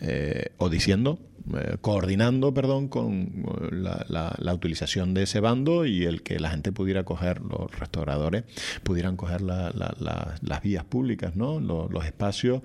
eh, 0.00 0.50
o 0.58 0.68
diciendo, 0.68 1.18
eh, 1.54 1.76
coordinando, 1.80 2.54
perdón, 2.54 2.86
con 2.86 3.44
la, 3.72 4.06
la, 4.38 4.54
utilización 4.54 5.12
de 5.12 5.24
ese 5.24 5.40
bando 5.40 5.86
y 5.86 6.04
el 6.04 6.22
que 6.22 6.38
la 6.38 6.50
gente 6.50 6.70
pudiera 6.70 7.04
coger, 7.04 7.40
los 7.40 7.76
restauradores 7.78 8.44
pudieran 8.84 9.16
coger 9.16 9.40
las 9.42 10.62
vías 10.62 10.84
públicas, 10.84 11.34
¿no? 11.34 11.58
los, 11.58 12.04
espacios, 12.04 12.62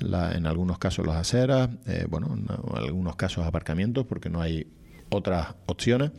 en 0.00 0.46
algunos 0.46 0.78
casos 0.78 1.06
las 1.06 1.16
aceras, 1.16 1.70
eh, 1.86 2.06
bueno, 2.08 2.36
en 2.36 2.46
algunos 2.76 3.14
casos 3.16 3.46
aparcamientos, 3.46 4.06
porque 4.06 4.28
no 4.28 4.35
hay 4.40 4.66
otras 5.08 5.54
opciones 5.66 6.10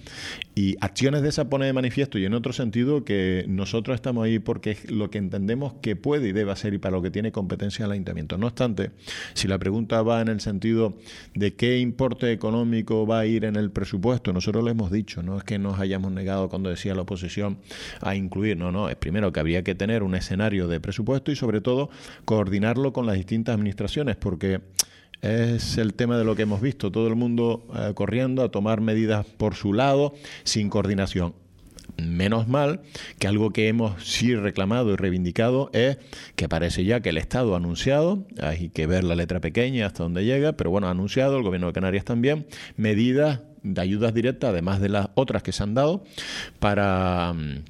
y 0.55 0.75
acciones 0.79 1.21
de 1.21 1.29
esa 1.29 1.49
pone 1.49 1.65
de 1.65 1.73
manifiesto 1.73 2.17
y 2.17 2.25
en 2.25 2.33
otro 2.33 2.53
sentido 2.53 3.03
que 3.03 3.45
nosotros 3.47 3.95
estamos 3.95 4.25
ahí 4.25 4.39
porque 4.39 4.71
es 4.71 4.91
lo 4.91 5.09
que 5.09 5.17
entendemos 5.17 5.73
que 5.81 5.95
puede 5.95 6.29
y 6.29 6.31
debe 6.31 6.51
hacer 6.51 6.73
y 6.73 6.77
para 6.77 6.95
lo 6.95 7.01
que 7.01 7.11
tiene 7.11 7.31
competencia 7.31 7.85
el 7.85 7.91
ayuntamiento. 7.91 8.37
No 8.37 8.47
obstante, 8.47 8.91
si 9.33 9.47
la 9.47 9.57
pregunta 9.57 10.01
va 10.01 10.21
en 10.21 10.29
el 10.29 10.39
sentido 10.39 10.97
de 11.33 11.53
qué 11.55 11.79
importe 11.79 12.31
económico 12.31 13.05
va 13.05 13.19
a 13.19 13.25
ir 13.25 13.45
en 13.45 13.55
el 13.55 13.71
presupuesto, 13.71 14.33
nosotros 14.33 14.63
lo 14.63 14.69
hemos 14.69 14.91
dicho, 14.91 15.21
no 15.21 15.37
es 15.37 15.43
que 15.43 15.59
nos 15.59 15.79
hayamos 15.79 16.11
negado 16.11 16.49
cuando 16.49 16.69
decía 16.69 16.95
la 16.95 17.01
oposición 17.01 17.59
a 18.01 18.15
incluir, 18.15 18.57
no, 18.57 18.71
no, 18.71 18.89
es 18.89 18.95
primero 18.95 19.31
que 19.31 19.39
habría 19.39 19.63
que 19.63 19.75
tener 19.75 20.03
un 20.03 20.15
escenario 20.15 20.67
de 20.67 20.79
presupuesto 20.79 21.31
y 21.31 21.35
sobre 21.35 21.61
todo 21.61 21.89
coordinarlo 22.25 22.93
con 22.93 23.05
las 23.05 23.15
distintas 23.15 23.55
administraciones 23.55 24.15
porque 24.15 24.61
es 25.21 25.77
el 25.77 25.93
tema 25.93 26.17
de 26.17 26.23
lo 26.23 26.35
que 26.35 26.43
hemos 26.43 26.61
visto, 26.61 26.91
todo 26.91 27.07
el 27.07 27.15
mundo 27.15 27.65
eh, 27.75 27.91
corriendo 27.93 28.43
a 28.43 28.49
tomar 28.49 28.81
medidas 28.81 29.25
por 29.25 29.55
su 29.55 29.73
lado 29.73 30.13
sin 30.43 30.69
coordinación. 30.69 31.33
Menos 31.97 32.47
mal 32.47 32.81
que 33.17 33.27
algo 33.27 33.49
que 33.49 33.69
hemos 33.69 34.03
sí 34.03 34.35
reclamado 34.35 34.93
y 34.93 34.97
reivindicado 34.97 35.71
es 35.73 35.97
que 36.35 36.47
parece 36.47 36.85
ya 36.85 36.99
que 36.99 37.09
el 37.09 37.17
Estado 37.17 37.55
ha 37.55 37.57
anunciado, 37.57 38.27
hay 38.39 38.69
que 38.69 38.85
ver 38.85 39.03
la 39.03 39.15
letra 39.15 39.39
pequeña 39.39 39.87
hasta 39.87 40.03
dónde 40.03 40.23
llega, 40.23 40.53
pero 40.53 40.69
bueno, 40.69 40.87
ha 40.87 40.91
anunciado, 40.91 41.37
el 41.37 41.43
Gobierno 41.43 41.67
de 41.67 41.73
Canarias 41.73 42.05
también, 42.05 42.45
medidas 42.75 43.41
de 43.63 43.81
ayudas 43.81 44.13
directas, 44.13 44.51
además 44.51 44.79
de 44.79 44.89
las 44.89 45.09
otras 45.15 45.41
que 45.41 45.51
se 45.51 45.63
han 45.63 45.73
dado, 45.73 46.03
para 46.59 47.33
mm, 47.33 47.63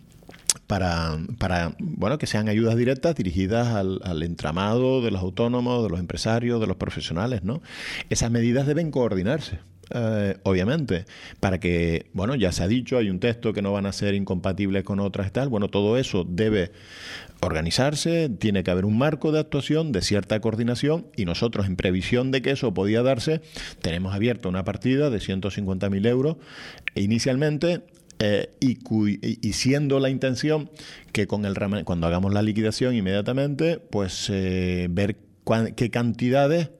para, 0.67 1.17
para 1.39 1.75
bueno, 1.79 2.17
que 2.17 2.27
sean 2.27 2.49
ayudas 2.49 2.75
directas 2.75 3.15
dirigidas 3.15 3.69
al, 3.69 4.21
entramado 4.21 5.01
de 5.01 5.11
los 5.11 5.21
autónomos, 5.21 5.83
de 5.83 5.89
los 5.89 5.99
empresarios, 5.99 6.59
de 6.59 6.67
los 6.67 6.75
profesionales, 6.75 7.43
¿no? 7.43 7.61
Esas 8.09 8.29
medidas 8.29 8.67
deben 8.67 8.91
coordinarse. 8.91 9.59
Eh, 9.89 10.35
obviamente, 10.43 11.05
para 11.39 11.61
que, 11.61 12.07
bueno, 12.11 12.35
ya 12.35 12.51
se 12.51 12.61
ha 12.61 12.67
dicho, 12.67 12.97
hay 12.97 13.09
un 13.09 13.21
texto 13.21 13.53
que 13.53 13.61
no 13.61 13.71
van 13.71 13.85
a 13.85 13.93
ser 13.93 14.15
incompatibles 14.15 14.83
con 14.83 14.99
otras 14.99 15.27
y 15.27 15.31
tal, 15.31 15.47
bueno, 15.47 15.69
todo 15.69 15.97
eso 15.97 16.25
debe 16.27 16.73
organizarse, 17.39 18.27
tiene 18.27 18.63
que 18.63 18.71
haber 18.71 18.83
un 18.83 18.97
marco 18.97 19.31
de 19.31 19.39
actuación, 19.39 19.93
de 19.93 20.01
cierta 20.01 20.41
coordinación, 20.41 21.07
y 21.15 21.23
nosotros, 21.23 21.67
en 21.67 21.77
previsión 21.77 22.31
de 22.31 22.41
que 22.41 22.51
eso 22.51 22.73
podía 22.73 23.01
darse, 23.01 23.39
tenemos 23.81 24.13
abierta 24.13 24.49
una 24.49 24.65
partida 24.65 25.09
de 25.09 25.19
150.000 25.19 26.07
euros 26.07 26.35
inicialmente 26.95 27.83
eh, 28.19 28.49
y, 28.59 29.53
siendo 29.53 29.99
la 29.99 30.09
intención 30.09 30.71
que 31.11 31.27
con 31.27 31.45
el 31.45 31.55
cuando 31.85 32.07
hagamos 32.07 32.33
la 32.33 32.41
liquidación 32.41 32.95
inmediatamente, 32.95 33.77
pues 33.77 34.29
eh, 34.31 34.87
ver 34.89 35.17
qué 35.75 35.89
cantidades 35.91 36.71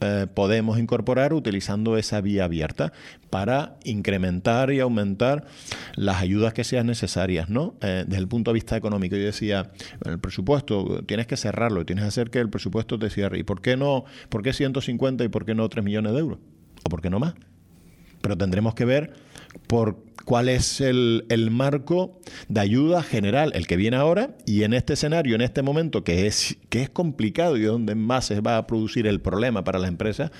eh, 0.00 0.26
podemos 0.32 0.78
incorporar 0.78 1.32
utilizando 1.32 1.96
esa 1.96 2.20
vía 2.20 2.44
abierta 2.44 2.92
para 3.30 3.76
incrementar 3.84 4.70
y 4.72 4.80
aumentar 4.80 5.46
las 5.94 6.20
ayudas 6.20 6.52
que 6.52 6.64
sean 6.64 6.88
necesarias, 6.88 7.48
¿no? 7.48 7.74
desde 7.80 8.16
el 8.16 8.28
punto 8.28 8.50
de 8.50 8.54
vista 8.54 8.76
económico. 8.76 9.16
Yo 9.16 9.24
decía, 9.24 9.70
el 10.04 10.18
presupuesto 10.18 11.02
tienes 11.06 11.26
que 11.26 11.36
cerrarlo, 11.36 11.86
tienes 11.86 12.04
que 12.04 12.08
hacer 12.08 12.30
que 12.30 12.40
el 12.40 12.50
presupuesto 12.50 12.98
te 12.98 13.08
cierre. 13.08 13.38
¿Y 13.38 13.44
por 13.44 13.62
qué 13.62 13.76
no? 13.76 14.04
¿Por 14.28 14.42
qué 14.42 14.52
150 14.52 15.24
y 15.24 15.28
por 15.28 15.46
qué 15.46 15.54
no 15.54 15.68
3 15.68 15.84
millones 15.84 16.12
de 16.12 16.18
euros? 16.18 16.38
¿O 16.84 16.90
por 16.90 17.00
qué 17.00 17.08
no 17.08 17.18
más? 17.18 17.34
Pero 18.20 18.36
tendremos 18.36 18.74
que 18.74 18.84
ver 18.84 19.14
por 19.66 20.11
cuál 20.24 20.48
es 20.48 20.80
el, 20.80 21.24
marco 21.50 22.20
de 22.48 22.60
ayuda 22.60 23.02
general, 23.02 23.52
el 23.54 23.66
que 23.66 23.76
viene 23.76 23.96
ahora, 23.96 24.30
y 24.46 24.62
en 24.62 24.74
este 24.74 24.94
escenario, 24.94 25.34
en 25.34 25.40
este 25.40 25.62
momento, 25.62 26.04
que 26.04 26.26
es, 26.26 26.56
que 26.68 26.82
es 26.82 26.90
complicado 26.90 27.56
y 27.56 27.62
donde 27.62 27.94
más 27.94 28.26
se 28.26 28.40
va 28.40 28.56
a 28.56 28.66
producir 28.66 29.06
el 29.06 29.20
problema 29.20 29.64
para 29.64 29.78
las 29.78 29.88
empresas, 29.88 30.30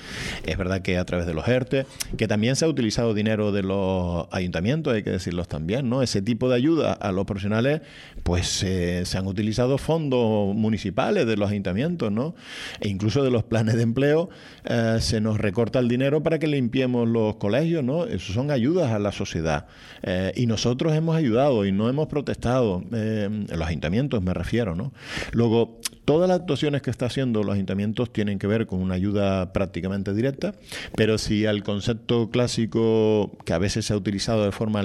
es 0.45 0.57
verdad 0.57 0.83
que 0.83 0.99
a 0.99 1.05
través 1.05 1.27
de 1.27 1.35
los 1.35 1.47
ERTE, 1.47 1.87
que 2.17 2.29
también 2.29 2.57
se 2.57 2.65
ha 2.65 2.69
utilizado 2.69 3.15
dinero 3.15 3.53
de 3.53 3.63
los 3.63 4.27
ayuntamientos, 4.31 4.95
hay 4.95 5.03
que 5.03 5.11
decirlos 5.11 5.49
también, 5.49 5.89
¿no? 5.89 6.03
Ese 6.03 6.23
tipo 6.23 6.49
de 6.49 6.57
ayuda 6.57 6.93
a 6.93 7.13
los 7.13 7.27
profesionales, 7.27 7.83
pues 8.23 8.63
eh, 8.63 9.03
se 9.05 9.19
han 9.19 9.27
utilizado 9.27 9.79
fondos 9.79 10.55
municipales 10.55 11.27
de 11.27 11.37
los 11.37 11.51
ayuntamientos, 11.51 12.13
¿no? 12.13 12.35
E 12.81 12.89
incluso 12.89 13.23
de 13.23 13.31
los 13.31 13.45
planes 13.45 13.75
de 13.75 13.83
empleo 13.83 14.31
eh, 14.65 14.99
se 15.01 15.21
nos 15.21 15.39
recorta 15.39 15.79
el 15.79 15.89
dinero 15.89 16.23
para 16.23 16.39
que 16.39 16.47
limpiemos 16.47 17.09
los 17.09 17.37
colegios, 17.37 17.83
¿no? 17.83 18.05
Eso 18.07 18.33
son 18.33 18.51
ayudas 18.51 18.93
a 18.93 18.99
la 18.99 19.13
sociedad. 19.13 19.67
Eh, 20.03 20.33
y 20.37 20.47
nosotros 20.47 20.95
hemos 20.95 21.17
ayudado 21.17 21.65
y 21.65 21.73
no 21.73 21.89
hemos 21.89 22.09
protestado, 22.09 22.83
eh, 22.93 23.29
los 23.49 23.69
ayuntamientos 23.69 24.23
me 24.23 24.35
refiero, 24.35 24.75
¿no? 24.75 24.93
Luego, 25.33 25.81
todas 26.05 26.29
las 26.29 26.41
actuaciones 26.41 26.83
que 26.83 26.91
está 26.91 27.07
haciendo 27.07 27.43
los 27.43 27.55
ayuntamientos 27.55 28.13
tienen 28.13 28.39
que 28.39 28.47
ver 28.47 28.67
con 28.67 28.81
una 28.81 28.95
ayuda 28.95 29.53
prácticamente 29.53 30.13
directa, 30.15 30.55
pero 30.97 31.19
si 31.19 31.47
al 31.47 31.63
concepto 31.63 32.31
clásico 32.31 33.37
que 33.45 33.53
a 33.53 33.59
veces 33.59 33.87
se 33.87 33.93
ha 33.93 33.97
utilizado 33.97 34.45
de 34.45 34.53
forma 34.53 34.83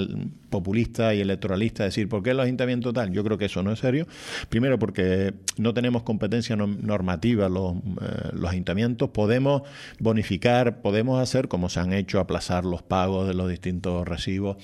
populista 0.50 1.13
y 1.13 1.21
electoralista, 1.21 1.84
decir, 1.84 2.08
¿por 2.08 2.23
qué 2.23 2.34
los 2.34 2.45
ayuntamientos 2.45 2.93
tal? 2.93 3.12
Yo 3.12 3.23
creo 3.23 3.38
que 3.38 3.45
eso 3.45 3.63
no 3.63 3.71
es 3.71 3.80
serio. 3.80 4.08
Primero 4.50 4.80
porque 4.80 5.34
no 5.58 5.73
tenemos 5.73 6.04
competencia 6.04 6.56
normativa 6.56 7.50
los, 7.50 7.76
eh, 7.76 8.30
los 8.34 8.52
ayuntamientos, 8.52 9.10
podemos 9.10 9.63
bonificar, 10.00 10.82
podemos 10.82 11.21
hacer 11.21 11.47
como 11.47 11.69
se 11.69 11.80
han 11.80 11.93
hecho, 11.93 12.19
aplazar 12.19 12.65
los 12.65 12.82
pagos 12.82 13.28
de 13.28 13.34
los 13.34 13.50
distintos 13.50 14.08
recibos. 14.08 14.58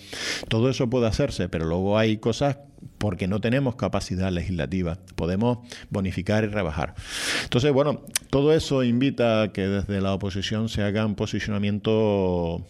Todo 0.48 0.70
eso 0.70 0.90
puede 0.90 1.08
hacerse, 1.08 1.50
pero 1.50 1.66
luego 1.66 1.98
hay 1.98 2.18
cosas 2.18 2.58
porque 2.98 3.28
no 3.28 3.42
tenemos 3.42 3.76
capacidad 3.76 4.32
legislativa. 4.32 4.98
Podemos 5.16 5.60
bonificar 5.90 6.44
y 6.44 6.48
rebajar. 6.48 6.96
Entonces, 7.44 7.72
bueno, 7.72 8.02
todo 8.30 8.54
eso 8.54 8.84
invita 8.84 9.44
a 9.44 9.54
que 9.54 9.68
desde 9.68 10.02
la 10.02 10.14
oposición 10.14 10.70
se 10.70 10.84
haga 10.84 11.06
un 11.06 11.16
posicionamiento 11.16 12.66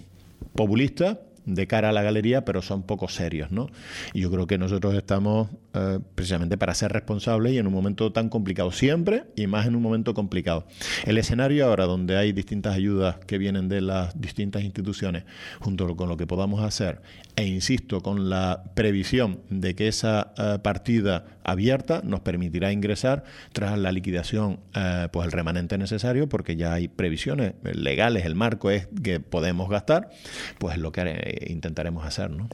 populista 0.55 1.19
de 1.45 1.67
cara 1.67 1.89
a 1.89 1.91
la 1.91 2.03
galería, 2.03 2.45
pero 2.45 2.61
son 2.61 2.83
poco 2.83 3.07
serios, 3.09 3.51
¿no? 3.51 3.69
Y 4.13 4.21
yo 4.21 4.31
creo 4.31 4.47
que 4.47 4.57
nosotros 4.57 4.93
estamos 4.95 5.49
eh, 5.75 5.97
precisamente 6.13 6.55
para 6.55 6.75
ser 6.75 6.93
responsables 6.93 7.51
y 7.51 7.57
en 7.57 7.65
un 7.65 7.73
momento 7.73 8.11
tan 8.11 8.29
complicado 8.29 8.71
siempre 8.71 9.23
y 9.35 9.47
más 9.47 9.65
en 9.65 9.75
un 9.75 9.81
momento 9.81 10.13
complicado. 10.13 10.67
El 11.03 11.17
escenario 11.17 11.65
ahora 11.65 11.85
donde 11.85 12.15
hay 12.15 12.31
distintas 12.31 12.75
ayudas 12.75 13.17
que 13.25 13.39
vienen 13.39 13.69
de 13.69 13.81
las 13.81 14.21
distintas 14.21 14.61
instituciones, 14.61 15.23
junto 15.59 15.95
con 15.95 16.09
lo 16.09 16.15
que 16.15 16.27
podamos 16.27 16.61
hacer, 16.61 17.01
e 17.35 17.47
insisto, 17.47 18.01
con 18.01 18.29
la 18.29 18.65
previsión 18.75 19.39
de 19.49 19.73
que 19.73 19.87
esa 19.87 20.35
eh, 20.37 20.59
partida 20.61 21.25
abierta 21.43 22.01
nos 22.03 22.19
permitirá 22.19 22.71
ingresar 22.71 23.23
tras 23.51 23.75
la 23.77 23.91
liquidación 23.91 24.59
eh, 24.75 25.07
pues 25.11 25.25
el 25.25 25.31
remanente 25.31 25.79
necesario 25.79 26.29
porque 26.29 26.55
ya 26.55 26.73
hay 26.73 26.87
previsiones 26.87 27.55
legales, 27.63 28.25
el 28.25 28.35
marco 28.35 28.69
es 28.69 28.87
que 29.03 29.19
podemos 29.19 29.69
gastar, 29.71 30.11
pues 30.59 30.77
lo 30.77 30.91
que 30.91 31.47
intentaremos 31.47 32.05
hacer. 32.05 32.29
¿no? 32.29 32.47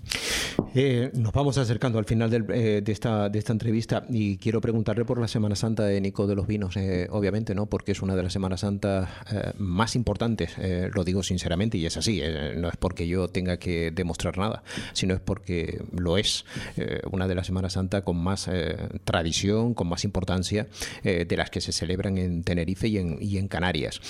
nos 1.14 1.34
vamos 1.34 1.58
acercando 1.58 2.00
al 2.00 2.06
final 2.06 2.30
de 2.30 2.84
esta 2.88 3.09
de 3.10 3.40
esta 3.40 3.54
entrevista 3.54 4.06
y 4.10 4.38
quiero 4.38 4.62
preguntarle 4.62 5.06
por 5.06 5.20
la 5.20 5.28
Semana 5.28 5.56
Santa 5.56 5.84
de 5.84 6.00
Nico 6.00 6.28
de 6.28 6.36
los 6.36 6.48
Vinos, 6.48 6.78
eh, 6.78 7.08
obviamente, 7.10 7.56
¿no? 7.56 7.66
Porque 7.66 7.92
es 7.92 8.02
una 8.02 8.16
de 8.16 8.24
las 8.24 8.34
Semanas 8.34 8.62
Santas 8.62 9.10
eh, 9.32 9.52
más 9.58 9.96
importantes, 9.96 10.52
eh, 10.58 10.90
lo 10.94 11.04
digo 11.04 11.24
sinceramente 11.24 11.78
y 11.78 11.86
es 11.86 11.98
así, 11.98 12.22
no 12.58 12.70
es 12.70 12.78
porque 12.78 13.08
yo 13.08 13.28
tenga 13.28 13.58
que 13.58 13.92
demostrar 13.92 14.38
nada, 14.38 14.64
sino 14.94 15.14
es 15.14 15.20
porque 15.20 15.82
lo 15.92 16.18
es. 16.18 16.46
una 17.12 17.28
de 17.28 17.36
las 17.36 17.48
Semanas 17.48 17.74
Santa 17.74 18.04
con 18.04 18.18
más 18.18 18.50
tradición, 19.04 19.74
con 19.74 19.88
más 19.88 20.04
importancia 20.04 20.68
de 21.04 21.38
las 21.38 21.50
que 21.50 21.62
se 21.62 21.72
celebran 21.72 22.18
en 22.18 22.44
Tenerife 22.44 22.88
y 22.88 22.98
en, 22.98 23.18
y 23.22 23.38
en 23.38 23.48
Canarias. 23.48 24.02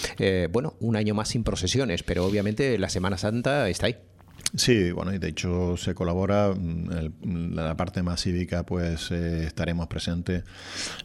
bueno, 0.52 0.76
un 0.80 0.96
año 0.96 1.14
más 1.14 1.30
sin 1.30 1.44
procesiones, 1.44 2.04
pero 2.04 2.26
obviamente 2.26 2.78
la 2.78 2.90
Semana 2.90 3.18
Santa 3.18 3.70
está 3.70 3.88
ahí. 3.88 4.09
Sí, 4.56 4.92
bueno, 4.92 5.14
y 5.14 5.20
de 5.20 5.28
hecho 5.28 5.78
se 5.78 5.94
colabora, 5.94 6.54
mm, 6.56 7.12
en 7.24 7.56
la 7.56 7.76
parte 7.76 8.02
más 8.02 8.22
cívica, 8.24 8.64
pues 8.64 9.12
eh, 9.12 9.44
estaremos 9.46 9.88
presentes 9.88 10.44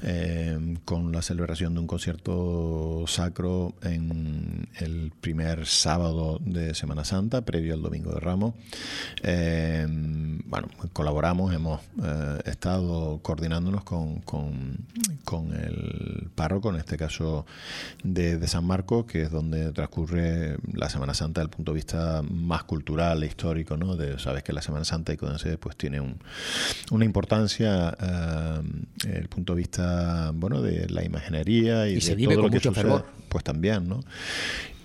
eh, 0.03 0.77
con 0.85 1.13
la 1.13 1.21
celebración 1.21 1.75
de 1.75 1.81
un 1.81 1.87
concierto 1.87 3.05
sacro 3.07 3.75
en 3.83 4.69
el 4.77 5.13
primer 5.21 5.67
sábado 5.67 6.39
de 6.41 6.75
Semana 6.75 7.05
Santa, 7.05 7.45
previo 7.45 7.75
al 7.75 7.83
Domingo 7.83 8.13
de 8.13 8.21
Ramos. 8.21 8.55
Eh, 9.23 9.87
bueno, 10.47 10.69
colaboramos, 10.93 11.53
hemos 11.53 11.81
estado 12.45 13.21
coordinándonos 13.23 13.85
con, 13.85 14.21
con, 14.21 14.85
el 15.55 16.31
párroco, 16.35 16.71
en 16.71 16.77
este 16.77 16.97
caso 16.97 17.45
de, 18.03 18.39
de 18.39 18.49
San 18.49 18.65
Marcos, 18.65 19.05
que 19.07 19.23
es 19.23 19.31
donde 19.31 19.73
transcurre 19.73 20.57
la 20.73 20.89
Semana 20.89 21.15
Santa 21.15 21.41
desde 21.41 21.51
el 21.51 21.57
punto 21.57 21.73
de 21.73 21.77
vista 21.77 22.23
más 22.23 22.65
cultural 22.65 23.24
histórico, 23.27 23.77
¿no? 23.77 23.97
De, 23.97 24.19
sabes 24.19 24.43
que 24.43 24.53
la 24.53 24.63
Semana 24.63 24.85
Santa 24.85 25.13
y 25.13 25.17
Codense 25.17 25.59
pues 25.59 25.77
tiene 25.77 26.01
un, 26.01 26.17
una 26.91 27.05
importancia 27.05 27.97
eh, 28.01 28.61
el 29.05 29.29
punto 29.29 29.55
de 29.55 29.59
vista, 29.59 30.31
bueno, 30.35 30.63
de 30.63 30.89
la 30.89 31.05
imaginería 31.05 31.89
y, 31.89 32.01
se 32.01 32.17
de 32.17 32.25
todo 32.25 32.43
lo 32.43 32.49
que 32.51 32.57
mucho 32.57 32.75
sucede, 32.75 33.03
pues 33.29 33.45
también, 33.45 33.89
¿no? 33.89 34.01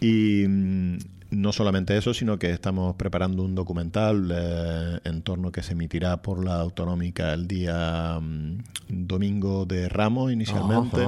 Y 0.01 0.45
mm, 0.47 0.97
no 1.31 1.51
solamente 1.53 1.95
eso, 1.97 2.13
sino 2.13 2.39
que 2.39 2.51
estamos 2.51 2.95
preparando 2.95 3.43
un 3.43 3.53
documental 3.53 4.31
eh, 4.33 4.99
en 5.03 5.21
torno 5.21 5.51
que 5.51 5.61
se 5.61 5.73
emitirá 5.73 6.21
por 6.21 6.43
la 6.43 6.55
autonómica 6.55 7.33
el 7.33 7.47
día 7.47 8.19
mm, 8.19 8.57
domingo 8.87 9.65
de 9.65 9.89
Ramos 9.89 10.31
inicialmente. 10.31 11.05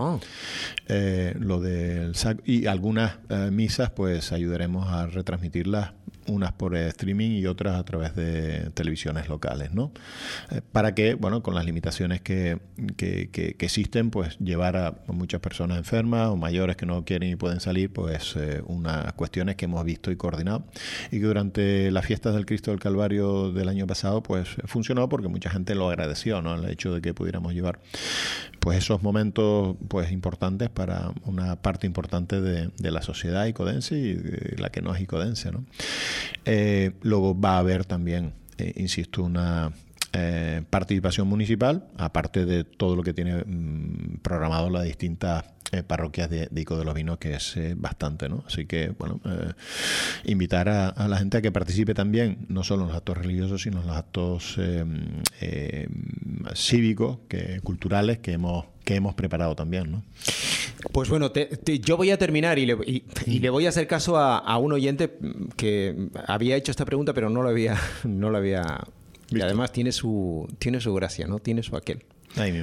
Eh, 0.88 1.36
lo 1.40 1.60
del 1.60 2.14
y 2.46 2.68
algunas 2.68 3.18
misas, 3.52 3.90
pues 3.92 4.32
ayudaremos 4.32 4.88
a 4.90 5.08
retransmitirlas 5.08 5.94
unas 6.32 6.54
por 6.54 6.76
streaming 6.76 7.32
y 7.32 7.46
otras 7.46 7.80
a 7.80 7.84
través 7.84 8.16
de 8.16 8.70
televisiones 8.74 9.30
locales, 9.30 9.74
¿no? 9.74 9.92
Eh, 10.52 10.62
para 10.72 10.96
que, 10.96 11.14
bueno, 11.14 11.44
con 11.44 11.56
las 11.56 11.66
limitaciones 11.66 12.22
que, 12.22 12.60
que, 12.98 13.30
que, 13.30 13.56
existen, 13.60 14.10
pues 14.10 14.38
llevar 14.40 14.78
a 14.78 14.96
muchas 15.08 15.42
personas 15.42 15.78
enfermas 15.78 16.30
o 16.30 16.38
mayores 16.38 16.76
que 16.76 16.86
no 16.86 17.04
quieren 17.06 17.30
y 17.30 17.36
pueden 17.36 17.60
salir, 17.60 17.92
pues 17.92 18.36
eh, 18.36 18.62
unas 18.66 19.14
cuestiones 19.14 19.56
que 19.56 19.66
hemos 19.66 19.84
visto 19.84 20.12
y 20.12 20.16
coordinado 20.16 20.66
y 21.12 21.20
que 21.20 21.26
durante 21.26 21.92
las 21.92 22.06
fiestas 22.06 22.34
del 22.34 22.46
Cristo 22.46 22.72
del 22.72 22.80
Calvario 22.80 23.52
del 23.52 23.70
año 23.70 23.88
pasado, 23.88 24.24
pues 24.24 24.50
funcionó 24.66 25.10
porque 25.10 25.28
mucha 25.28 25.50
gente 25.50 25.76
lo 25.76 25.90
agradeció, 25.90 26.42
¿no? 26.42 26.56
El 26.56 26.70
hecho 26.70 26.94
de 26.94 27.02
que 27.02 27.14
pudiéramos 27.14 27.54
llevar, 27.54 27.80
pues 28.60 28.78
esos 28.78 29.04
momentos, 29.04 29.76
pues 29.88 30.12
importantes 30.12 30.70
para 30.70 31.12
una 31.26 31.62
parte 31.62 31.88
importante 31.88 32.42
de, 32.42 32.70
de 32.78 32.92
la 32.92 33.02
sociedad 33.02 33.46
icodense 33.46 33.98
y 33.98 34.58
la 34.58 34.70
que 34.70 34.82
no 34.82 34.94
es 34.96 35.02
icodense, 35.02 35.52
¿no? 35.52 35.66
Eh, 36.46 36.92
luego 37.02 37.40
va 37.40 37.56
a 37.56 37.60
haber 37.60 37.86
también, 37.86 38.34
eh, 38.58 38.74
insisto, 38.78 39.24
una 39.24 39.72
eh, 40.14 40.62
participación 40.70 41.28
municipal, 41.28 41.88
aparte 41.98 42.46
de 42.46 42.64
todo 42.64 42.96
lo 42.96 43.04
que 43.04 43.14
tiene 43.14 43.44
mm, 43.46 44.20
programado 44.22 44.70
las 44.70 44.84
distintas 44.84 45.46
parroquias 45.88 46.30
de, 46.30 46.50
Ico 46.56 46.78
de 46.78 46.86
los 46.86 46.94
Vinos, 46.94 47.18
que 47.18 47.36
es 47.36 47.56
bastante, 47.76 48.30
¿no? 48.30 48.44
Así 48.48 48.66
que, 48.66 48.90
bueno, 48.90 49.20
invitar 50.26 50.70
a, 50.70 51.08
la 51.08 51.18
gente 51.18 51.38
a 51.38 51.42
que 51.42 51.52
participe 51.52 51.94
también, 51.94 52.46
no 52.50 52.64
solo 52.64 52.84
en 52.84 52.90
los 52.90 52.98
actos 52.98 53.18
religiosos, 53.18 53.62
sino 53.62 53.82
en 53.82 53.88
los 53.88 53.96
actos 53.98 54.58
cívicos, 56.56 57.20
que, 57.28 57.60
culturales 57.64 58.20
que 58.20 58.34
hemos 58.34 58.66
que 58.84 58.96
hemos 58.96 59.14
preparado 59.14 59.56
también, 59.56 59.92
¿no? 59.92 60.04
Pues 60.92 61.10
bueno, 61.10 61.32
yo 61.84 61.98
voy 61.98 62.10
a 62.10 62.18
terminar 62.18 62.58
y 62.58 62.66
le, 62.66 62.76
le 62.76 63.50
voy 63.50 63.66
a 63.66 63.70
hacer 63.70 63.88
caso 63.88 64.18
a, 64.18 64.58
un 64.58 64.74
oyente 64.74 65.18
que 65.56 66.10
había 66.28 66.56
hecho 66.56 66.72
esta 66.72 66.86
pregunta, 66.86 67.14
pero 67.14 67.30
no 67.30 67.44
lo 67.44 67.50
había, 67.50 67.78
no 68.04 68.30
lo 68.30 68.38
había. 68.38 68.84
Y 69.30 69.42
además 69.42 69.72
tiene 69.72 69.92
su, 69.92 70.48
tiene 70.60 70.82
su 70.82 70.94
gracia, 70.94 71.28
¿no? 71.28 71.40
Tiene 71.40 71.64
su 71.64 71.76
aquel 71.76 72.04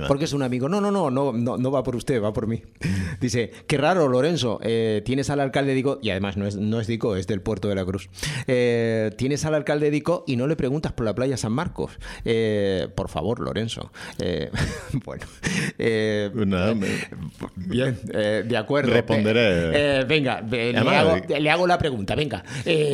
porque 0.06 0.24
es 0.24 0.32
un 0.32 0.42
amigo. 0.42 0.68
No, 0.68 0.80
no, 0.80 0.90
no, 0.90 1.10
no, 1.10 1.32
no, 1.32 1.70
va 1.70 1.82
por 1.82 1.96
usted, 1.96 2.22
va 2.22 2.32
por 2.32 2.46
mí. 2.46 2.62
Dice, 3.20 3.50
qué 3.66 3.76
raro, 3.76 4.08
Lorenzo, 4.08 4.60
eh, 4.62 5.02
tienes 5.04 5.30
al 5.30 5.40
alcalde 5.40 5.74
Dico, 5.74 5.98
y 6.02 6.10
además 6.10 6.36
no 6.36 6.46
es, 6.46 6.56
no 6.56 6.80
es 6.80 6.86
Dico, 6.86 7.16
es 7.16 7.26
del 7.26 7.40
puerto 7.40 7.68
de 7.68 7.74
la 7.74 7.84
Cruz. 7.84 8.08
Eh, 8.46 9.10
tienes 9.16 9.44
al 9.44 9.54
alcalde 9.54 9.90
Dico 9.90 10.24
y 10.26 10.36
no 10.36 10.46
le 10.46 10.56
preguntas 10.56 10.92
por 10.92 11.04
la 11.04 11.14
playa 11.14 11.36
San 11.36 11.52
Marcos. 11.52 11.92
Eh, 12.24 12.88
por 12.94 13.08
favor, 13.08 13.40
Lorenzo. 13.40 13.90
bueno. 15.04 15.24
Bien, 17.56 17.98
de 18.04 18.56
acuerdo. 18.56 18.92
Responderé. 18.92 20.04
venga, 20.04 20.40
le 20.40 20.78
hago, 20.78 21.16
le 21.28 21.50
hago, 21.50 21.66
la 21.66 21.78
pregunta, 21.78 22.14
venga. 22.14 22.44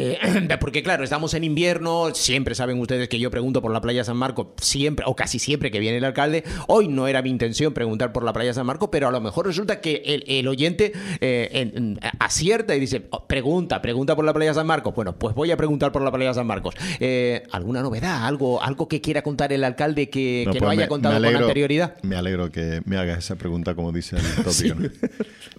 porque 0.61 0.83
claro, 0.83 1.05
estamos 1.05 1.35
en 1.35 1.45
invierno, 1.45 2.15
siempre 2.15 2.55
saben 2.55 2.79
ustedes 2.81 3.09
que 3.09 3.19
yo 3.19 3.31
pregunto 3.31 3.63
por 3.63 3.73
la 3.73 3.81
playa 3.81 4.05
San 4.05 4.17
Marcos, 4.17 4.49
siempre, 4.61 5.05
o 5.07 5.15
casi 5.17 5.39
siempre 5.39 5.71
que 5.71 5.79
viene 5.79 5.99
el 5.99 6.05
alcalde 6.05 6.45
Hoy 6.69 6.89
no 6.89 7.07
era 7.07 7.23
mi 7.23 7.31
intención 7.31 7.73
preguntar 7.73 8.13
por 8.13 8.25
la 8.25 8.33
playa 8.33 8.53
San 8.55 8.67
Marco, 8.67 8.91
pero 8.91 9.09
a 9.09 9.11
lo 9.11 9.21
mejor 9.21 9.47
resulta 9.47 9.81
que 9.81 10.23
el, 10.27 10.49
oyente 10.49 10.93
eh, 11.21 11.97
acierta 12.19 12.75
y 12.75 12.81
dice, 12.81 13.07
oh, 13.11 13.27
pregunta, 13.27 13.81
pregunta 13.83 14.17
por 14.17 14.25
la 14.25 14.33
playa 14.33 14.55
San 14.55 14.67
Marcos. 14.67 14.95
Bueno, 14.95 15.17
pues 15.17 15.35
voy 15.35 15.51
a 15.51 15.57
preguntar 15.57 15.93
por 15.93 16.03
la 16.03 16.13
playa 16.13 16.35
San 16.35 16.47
Marcos. 16.47 16.75
Eh, 17.01 17.43
¿Alguna 17.53 17.83
novedad? 17.83 18.27
¿Algo, 18.27 18.63
¿Algo 18.63 18.89
que 18.89 19.01
quiera 19.01 19.23
contar 19.23 19.53
el 19.53 19.65
alcalde 19.65 20.09
que 20.09 20.45
no, 20.47 20.53
pues 20.53 20.71
haya 20.71 20.89
contado 20.89 21.23
con 21.23 21.37
anterioridad? 21.37 21.97
Me 22.03 22.17
alegro 22.17 22.51
que 22.51 22.83
me 22.85 22.97
hagas 22.97 23.19
esa 23.19 23.37
pregunta, 23.37 23.75
como 23.75 23.93
dice 23.93 24.17
el 24.17 24.45
tópico. 24.45 24.77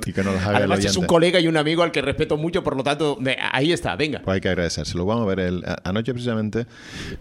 Y 0.05 0.13
que 0.13 0.23
nos 0.23 0.35
haga 0.41 0.57
Además, 0.57 0.83
es 0.83 0.97
un 0.97 1.05
colega 1.05 1.39
y 1.39 1.47
un 1.47 1.57
amigo 1.57 1.83
al 1.83 1.91
que 1.91 2.01
respeto 2.01 2.37
mucho, 2.37 2.63
por 2.63 2.75
lo 2.75 2.83
tanto, 2.83 3.17
ahí 3.51 3.71
está, 3.71 3.95
venga. 3.95 4.21
Pues 4.23 4.35
hay 4.35 4.41
que 4.41 4.49
agradecérselo. 4.49 5.05
Vamos 5.05 5.23
a 5.23 5.27
ver, 5.27 5.39
el, 5.39 5.63
anoche 5.83 6.13
precisamente, 6.13 6.65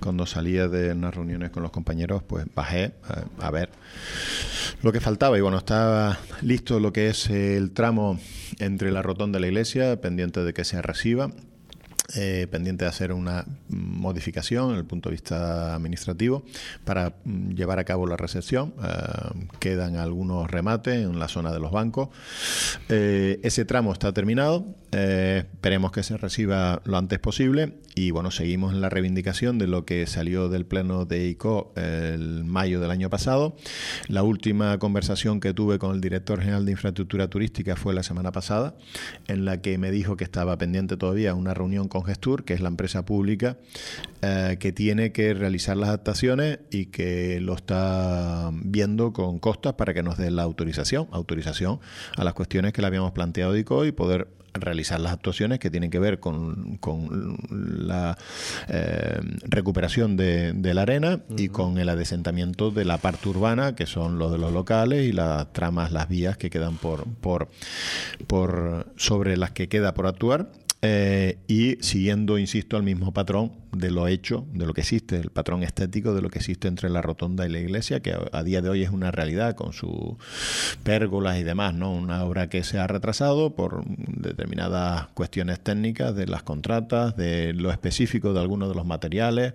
cuando 0.01 0.27
salía 0.27 0.69
de 0.69 0.93
unas 0.93 1.15
reuniones 1.15 1.51
con 1.51 1.63
los 1.63 1.73
compañeros, 1.73 2.23
pues 2.27 2.47
bajé 2.55 2.93
a 3.39 3.51
ver 3.51 3.74
lo 4.83 4.93
que 4.93 5.01
faltaba. 5.01 5.39
Y 5.39 5.41
bueno, 5.41 5.59
estaba 5.59 6.19
listo 6.43 6.81
lo 6.81 6.93
que 6.93 7.09
es 7.09 7.31
el 7.31 7.73
tramo 7.73 8.21
entre 8.59 8.93
la 8.93 9.03
rotonda 9.03 9.37
de 9.37 9.41
la 9.41 9.47
iglesia, 9.49 10.01
pendiente 10.01 10.41
de 10.45 10.53
que 10.53 10.65
se 10.65 10.81
reciba. 10.83 11.31
Eh, 12.17 12.47
pendiente 12.51 12.85
de 12.85 12.91
hacer 12.91 13.13
una 13.13 13.47
modificación 13.71 14.73
en 14.73 14.77
el 14.77 14.85
punto 14.85 15.09
de 15.09 15.15
vista 15.15 15.75
administrativo 15.75 16.45
para 16.85 17.15
mm, 17.25 17.53
llevar 17.55 17.79
a 17.79 17.85
cabo 17.85 18.07
la 18.07 18.19
recepción. 18.19 18.75
Eh, 18.85 19.47
quedan 19.59 19.97
algunos 19.97 20.51
remates 20.51 20.97
en 20.97 21.19
la 21.19 21.29
zona 21.29 21.51
de 21.51 21.61
los 21.61 21.73
bancos. 21.73 22.11
Eh, 22.91 23.41
ese 23.43 23.65
tramo 23.65 23.91
está 23.91 24.13
terminado. 24.13 24.67
esperemos 24.93 25.91
que 25.91 26.03
se 26.03 26.17
reciba 26.17 26.81
lo 26.85 26.99
antes 26.99 27.19
posible 27.19 27.81
y 27.97 28.13
bueno, 28.13 28.31
seguimos 28.31 28.75
en 28.75 28.81
la 28.81 28.89
reivindicación 28.91 29.59
de 29.59 29.67
lo 29.67 29.85
que 29.85 30.07
salió 30.07 30.49
del 30.49 30.67
pleno 30.67 31.05
de 31.05 31.27
ICO 31.27 31.73
el 31.75 32.45
mayo 32.45 32.81
del 32.81 32.91
año 32.91 33.11
pasado. 33.11 33.57
La 34.09 34.23
última 34.23 34.79
conversación 34.79 35.41
que 35.41 35.53
tuve 35.53 35.79
con 35.81 35.95
el 35.95 36.01
director 36.01 36.39
general 36.39 36.65
de 36.65 36.73
infraestructura 36.73 37.29
turística 37.29 37.75
fue 37.75 37.93
la 37.93 38.05
semana 38.05 38.31
pasada, 38.31 38.77
en 39.27 39.45
la 39.45 39.61
que 39.63 39.79
me 39.79 39.91
dijo 39.91 40.17
que 40.17 40.25
estaba 40.25 40.57
pendiente 40.59 40.97
todavía 40.97 41.35
una 41.35 41.55
reunión 41.55 41.89
con 41.95 42.05
Gestur, 42.05 42.45
que 42.45 42.55
es 42.55 42.61
la 42.61 42.71
empresa 42.71 43.05
pública 43.05 43.57
eh, 44.21 44.57
que 44.59 44.73
tiene 44.73 45.13
que 45.13 45.33
realizar 45.33 45.77
las 45.77 45.91
adaptaciones 45.91 46.59
y 46.73 46.87
que 46.87 47.39
lo 47.41 47.55
está 47.55 48.51
viendo 48.53 49.13
con 49.13 49.39
costas 49.39 49.75
para 49.75 49.95
que 49.95 50.03
nos 50.03 50.19
dé 50.19 50.33
la 50.33 50.43
autorización, 50.43 51.07
autorización 51.13 51.79
a 52.17 52.25
las 52.25 52.35
cuestiones 52.35 52.73
que 52.73 52.81
le 52.81 52.89
habíamos 52.89 53.13
planteado 53.13 53.57
ICO 53.57 53.85
y 53.85 53.93
poder 53.93 54.27
realizar 54.55 54.99
las 54.99 55.13
actuaciones 55.13 55.61
que 55.61 55.71
tienen 55.71 55.91
que 55.91 56.01
ver 56.01 56.19
con, 56.19 56.81
la 57.51 58.19
eh, 58.69 59.21
recuperación 59.45 60.17
de, 60.17 60.75
la 60.75 60.83
arena 60.83 61.21
y 61.37 61.49
con 61.49 61.79
el 61.79 61.89
adesentamiento 61.89 62.73
de 62.73 62.85
la 62.85 62.99
parte 62.99 63.29
urbana, 63.29 63.77
que 63.77 63.87
son 63.87 64.19
los 64.19 64.33
de 64.33 64.39
los 64.39 64.53
locales 64.53 65.09
y 65.09 65.13
las 65.13 65.53
tramas, 65.53 65.93
las 65.93 66.09
vías 66.09 66.37
que 66.37 66.51
quedan 66.51 66.77
por, 66.77 67.05
por, 67.21 67.49
por 68.27 68.87
sobre 68.97 69.37
las 69.37 69.53
que 69.53 69.69
queda 69.69 69.95
por 69.95 70.09
actuar 70.09 70.51
eh, 70.87 71.39
y 71.49 71.77
siguiendo, 71.81 72.37
insisto, 72.37 72.77
al 72.77 72.83
mismo 72.83 73.11
patrón 73.15 73.53
de 73.73 73.91
lo 73.91 74.07
hecho, 74.07 74.47
de 74.53 74.67
lo 74.67 74.75
que 74.75 74.83
existe, 74.83 75.17
el 75.17 75.31
patrón 75.31 75.63
estético 75.63 76.15
de 76.15 76.21
lo 76.21 76.29
que 76.29 76.39
existe 76.39 76.69
entre 76.69 76.91
la 76.91 77.01
rotonda 77.01 77.47
y 77.47 77.49
la 77.49 77.59
iglesia, 77.59 78.01
que 78.01 78.15
a, 78.33 78.43
día 78.43 78.61
de 78.61 78.69
hoy 78.69 78.83
es 78.83 78.91
una 78.91 79.11
realidad 79.11 79.55
con 79.55 79.73
sus 79.73 80.17
pérgolas 80.83 81.39
y 81.39 81.43
demás, 81.43 81.73
¿no? 81.73 81.91
Una 81.91 82.23
obra 82.25 82.51
que 82.51 82.63
se 82.65 82.79
ha 82.79 82.87
retrasado 82.87 83.55
por 83.55 83.83
determinadas 83.87 85.09
cuestiones 85.15 85.59
técnicas 85.61 86.15
de 86.15 86.27
las 86.27 86.43
contratas, 86.43 87.17
de 87.17 87.55
lo 87.55 87.71
específico 87.71 88.35
de 88.35 88.41
algunos 88.41 88.69
de 88.69 88.75
los 88.75 88.85
materiales, 88.85 89.55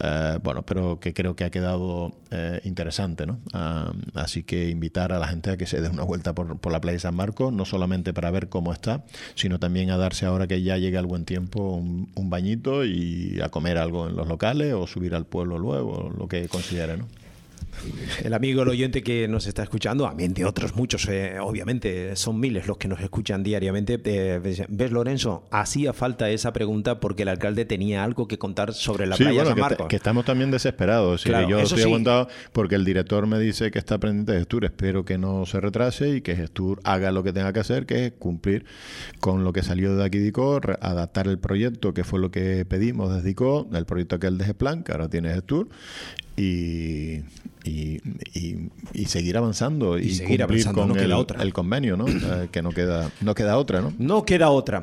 eh, 0.00 0.38
bueno, 0.44 0.62
pero 0.62 1.00
que 1.00 1.12
creo 1.12 1.34
que 1.34 1.42
ha 1.42 1.50
quedado 1.50 2.12
eh, 2.30 2.60
interesante, 2.64 3.26
¿no? 3.26 3.40
Ah, 3.52 3.92
así 4.14 4.44
que 4.44 4.70
invitar 4.70 5.12
a 5.12 5.18
la 5.18 5.26
gente 5.26 5.50
a 5.50 5.56
que 5.56 5.66
se 5.66 5.80
dé 5.80 5.88
una 5.88 6.04
vuelta 6.04 6.34
por, 6.34 6.58
por 6.58 6.72
la 6.72 6.80
playa 6.80 6.94
de 6.94 7.00
San 7.00 7.16
Marcos, 7.16 7.52
no 7.52 7.64
solamente 7.64 8.14
para 8.14 8.30
ver 8.30 8.48
cómo 8.48 8.72
está, 8.72 9.04
sino 9.34 9.58
también 9.58 9.90
a 9.90 9.96
darse 9.96 10.26
ahora 10.26 10.46
que 10.46 10.51
ya 10.60 10.76
llega 10.78 11.00
el 11.00 11.06
buen 11.06 11.24
tiempo 11.24 11.74
un, 11.74 12.08
un 12.14 12.30
bañito 12.30 12.84
y 12.84 13.40
a 13.42 13.48
comer 13.48 13.78
algo 13.78 14.08
en 14.08 14.16
los 14.16 14.28
locales 14.28 14.74
o 14.74 14.86
subir 14.86 15.14
al 15.14 15.26
pueblo 15.26 15.58
luego, 15.58 16.12
lo 16.16 16.28
que 16.28 16.48
considere, 16.48 16.96
¿no? 16.96 17.06
El 18.22 18.34
amigo, 18.34 18.62
el 18.62 18.68
oyente 18.68 19.02
que 19.02 19.28
nos 19.28 19.46
está 19.46 19.62
escuchando, 19.62 20.04
también 20.04 20.34
de 20.34 20.44
otros 20.44 20.76
muchos, 20.76 21.06
eh, 21.08 21.38
obviamente, 21.40 22.14
son 22.16 22.38
miles 22.38 22.66
los 22.66 22.78
que 22.78 22.88
nos 22.88 23.00
escuchan 23.00 23.42
diariamente. 23.42 24.00
Eh, 24.04 24.66
¿Ves, 24.68 24.92
Lorenzo? 24.92 25.44
Hacía 25.50 25.92
falta 25.92 26.30
esa 26.30 26.52
pregunta 26.52 27.00
porque 27.00 27.22
el 27.22 27.28
alcalde 27.28 27.64
tenía 27.64 28.04
algo 28.04 28.28
que 28.28 28.38
contar 28.38 28.72
sobre 28.74 29.06
la 29.06 29.16
playa 29.16 29.44
San 29.44 29.58
Marcos. 29.58 29.88
Que, 29.88 29.96
estamos 29.96 30.24
también 30.24 30.50
desesperados. 30.50 31.24
yo 31.24 31.60
estoy 31.60 31.82
aguantado 31.82 32.28
porque 32.52 32.74
el 32.74 32.84
director 32.84 33.26
me 33.26 33.38
dice 33.38 33.70
que 33.70 33.78
está 33.78 33.98
pendiente 33.98 34.32
de 34.32 34.38
Gestur. 34.38 34.64
Espero 34.64 35.04
que 35.04 35.18
no 35.18 35.46
se 35.46 35.60
retrase 35.60 36.16
y 36.16 36.20
que 36.20 36.36
Gestur 36.36 36.80
haga 36.84 37.10
lo 37.10 37.22
que 37.22 37.32
tenga 37.32 37.52
que 37.52 37.60
hacer, 37.60 37.86
que 37.86 38.06
es 38.06 38.12
cumplir 38.12 38.64
con 39.20 39.44
lo 39.44 39.52
que 39.52 39.62
salió 39.62 39.96
de 39.96 40.04
aquí 40.04 40.18
DICO, 40.18 40.60
adaptar 40.80 41.26
el 41.26 41.38
proyecto, 41.38 41.94
que 41.94 42.04
fue 42.04 42.20
lo 42.20 42.30
que 42.30 42.64
pedimos 42.64 43.12
desde 43.12 43.28
DICO, 43.28 43.68
el 43.72 43.86
proyecto 43.86 44.18
que 44.18 44.26
el 44.26 44.38
de 44.38 44.52
Plan, 44.54 44.82
que 44.82 44.92
ahora 44.92 45.08
tiene 45.08 45.32
Gestur, 45.32 45.68
y, 46.36 47.22
y, 47.64 48.00
y, 48.92 49.04
seguir 49.06 49.36
avanzando 49.36 49.98
y, 49.98 50.14
seguir 50.14 50.42
avanzando, 50.42 50.88
con 50.88 50.98
el, 50.98 51.12
el, 51.40 51.52
convenio, 51.52 51.96
¿no? 51.96 52.06
Eh, 52.08 52.48
que 52.50 52.62
no 52.62 52.70
queda, 52.70 53.10
no 53.20 53.34
queda 53.34 53.56
otra, 53.58 53.80
¿no? 53.80 53.92
No 53.98 54.24
queda 54.24 54.50
otra. 54.50 54.80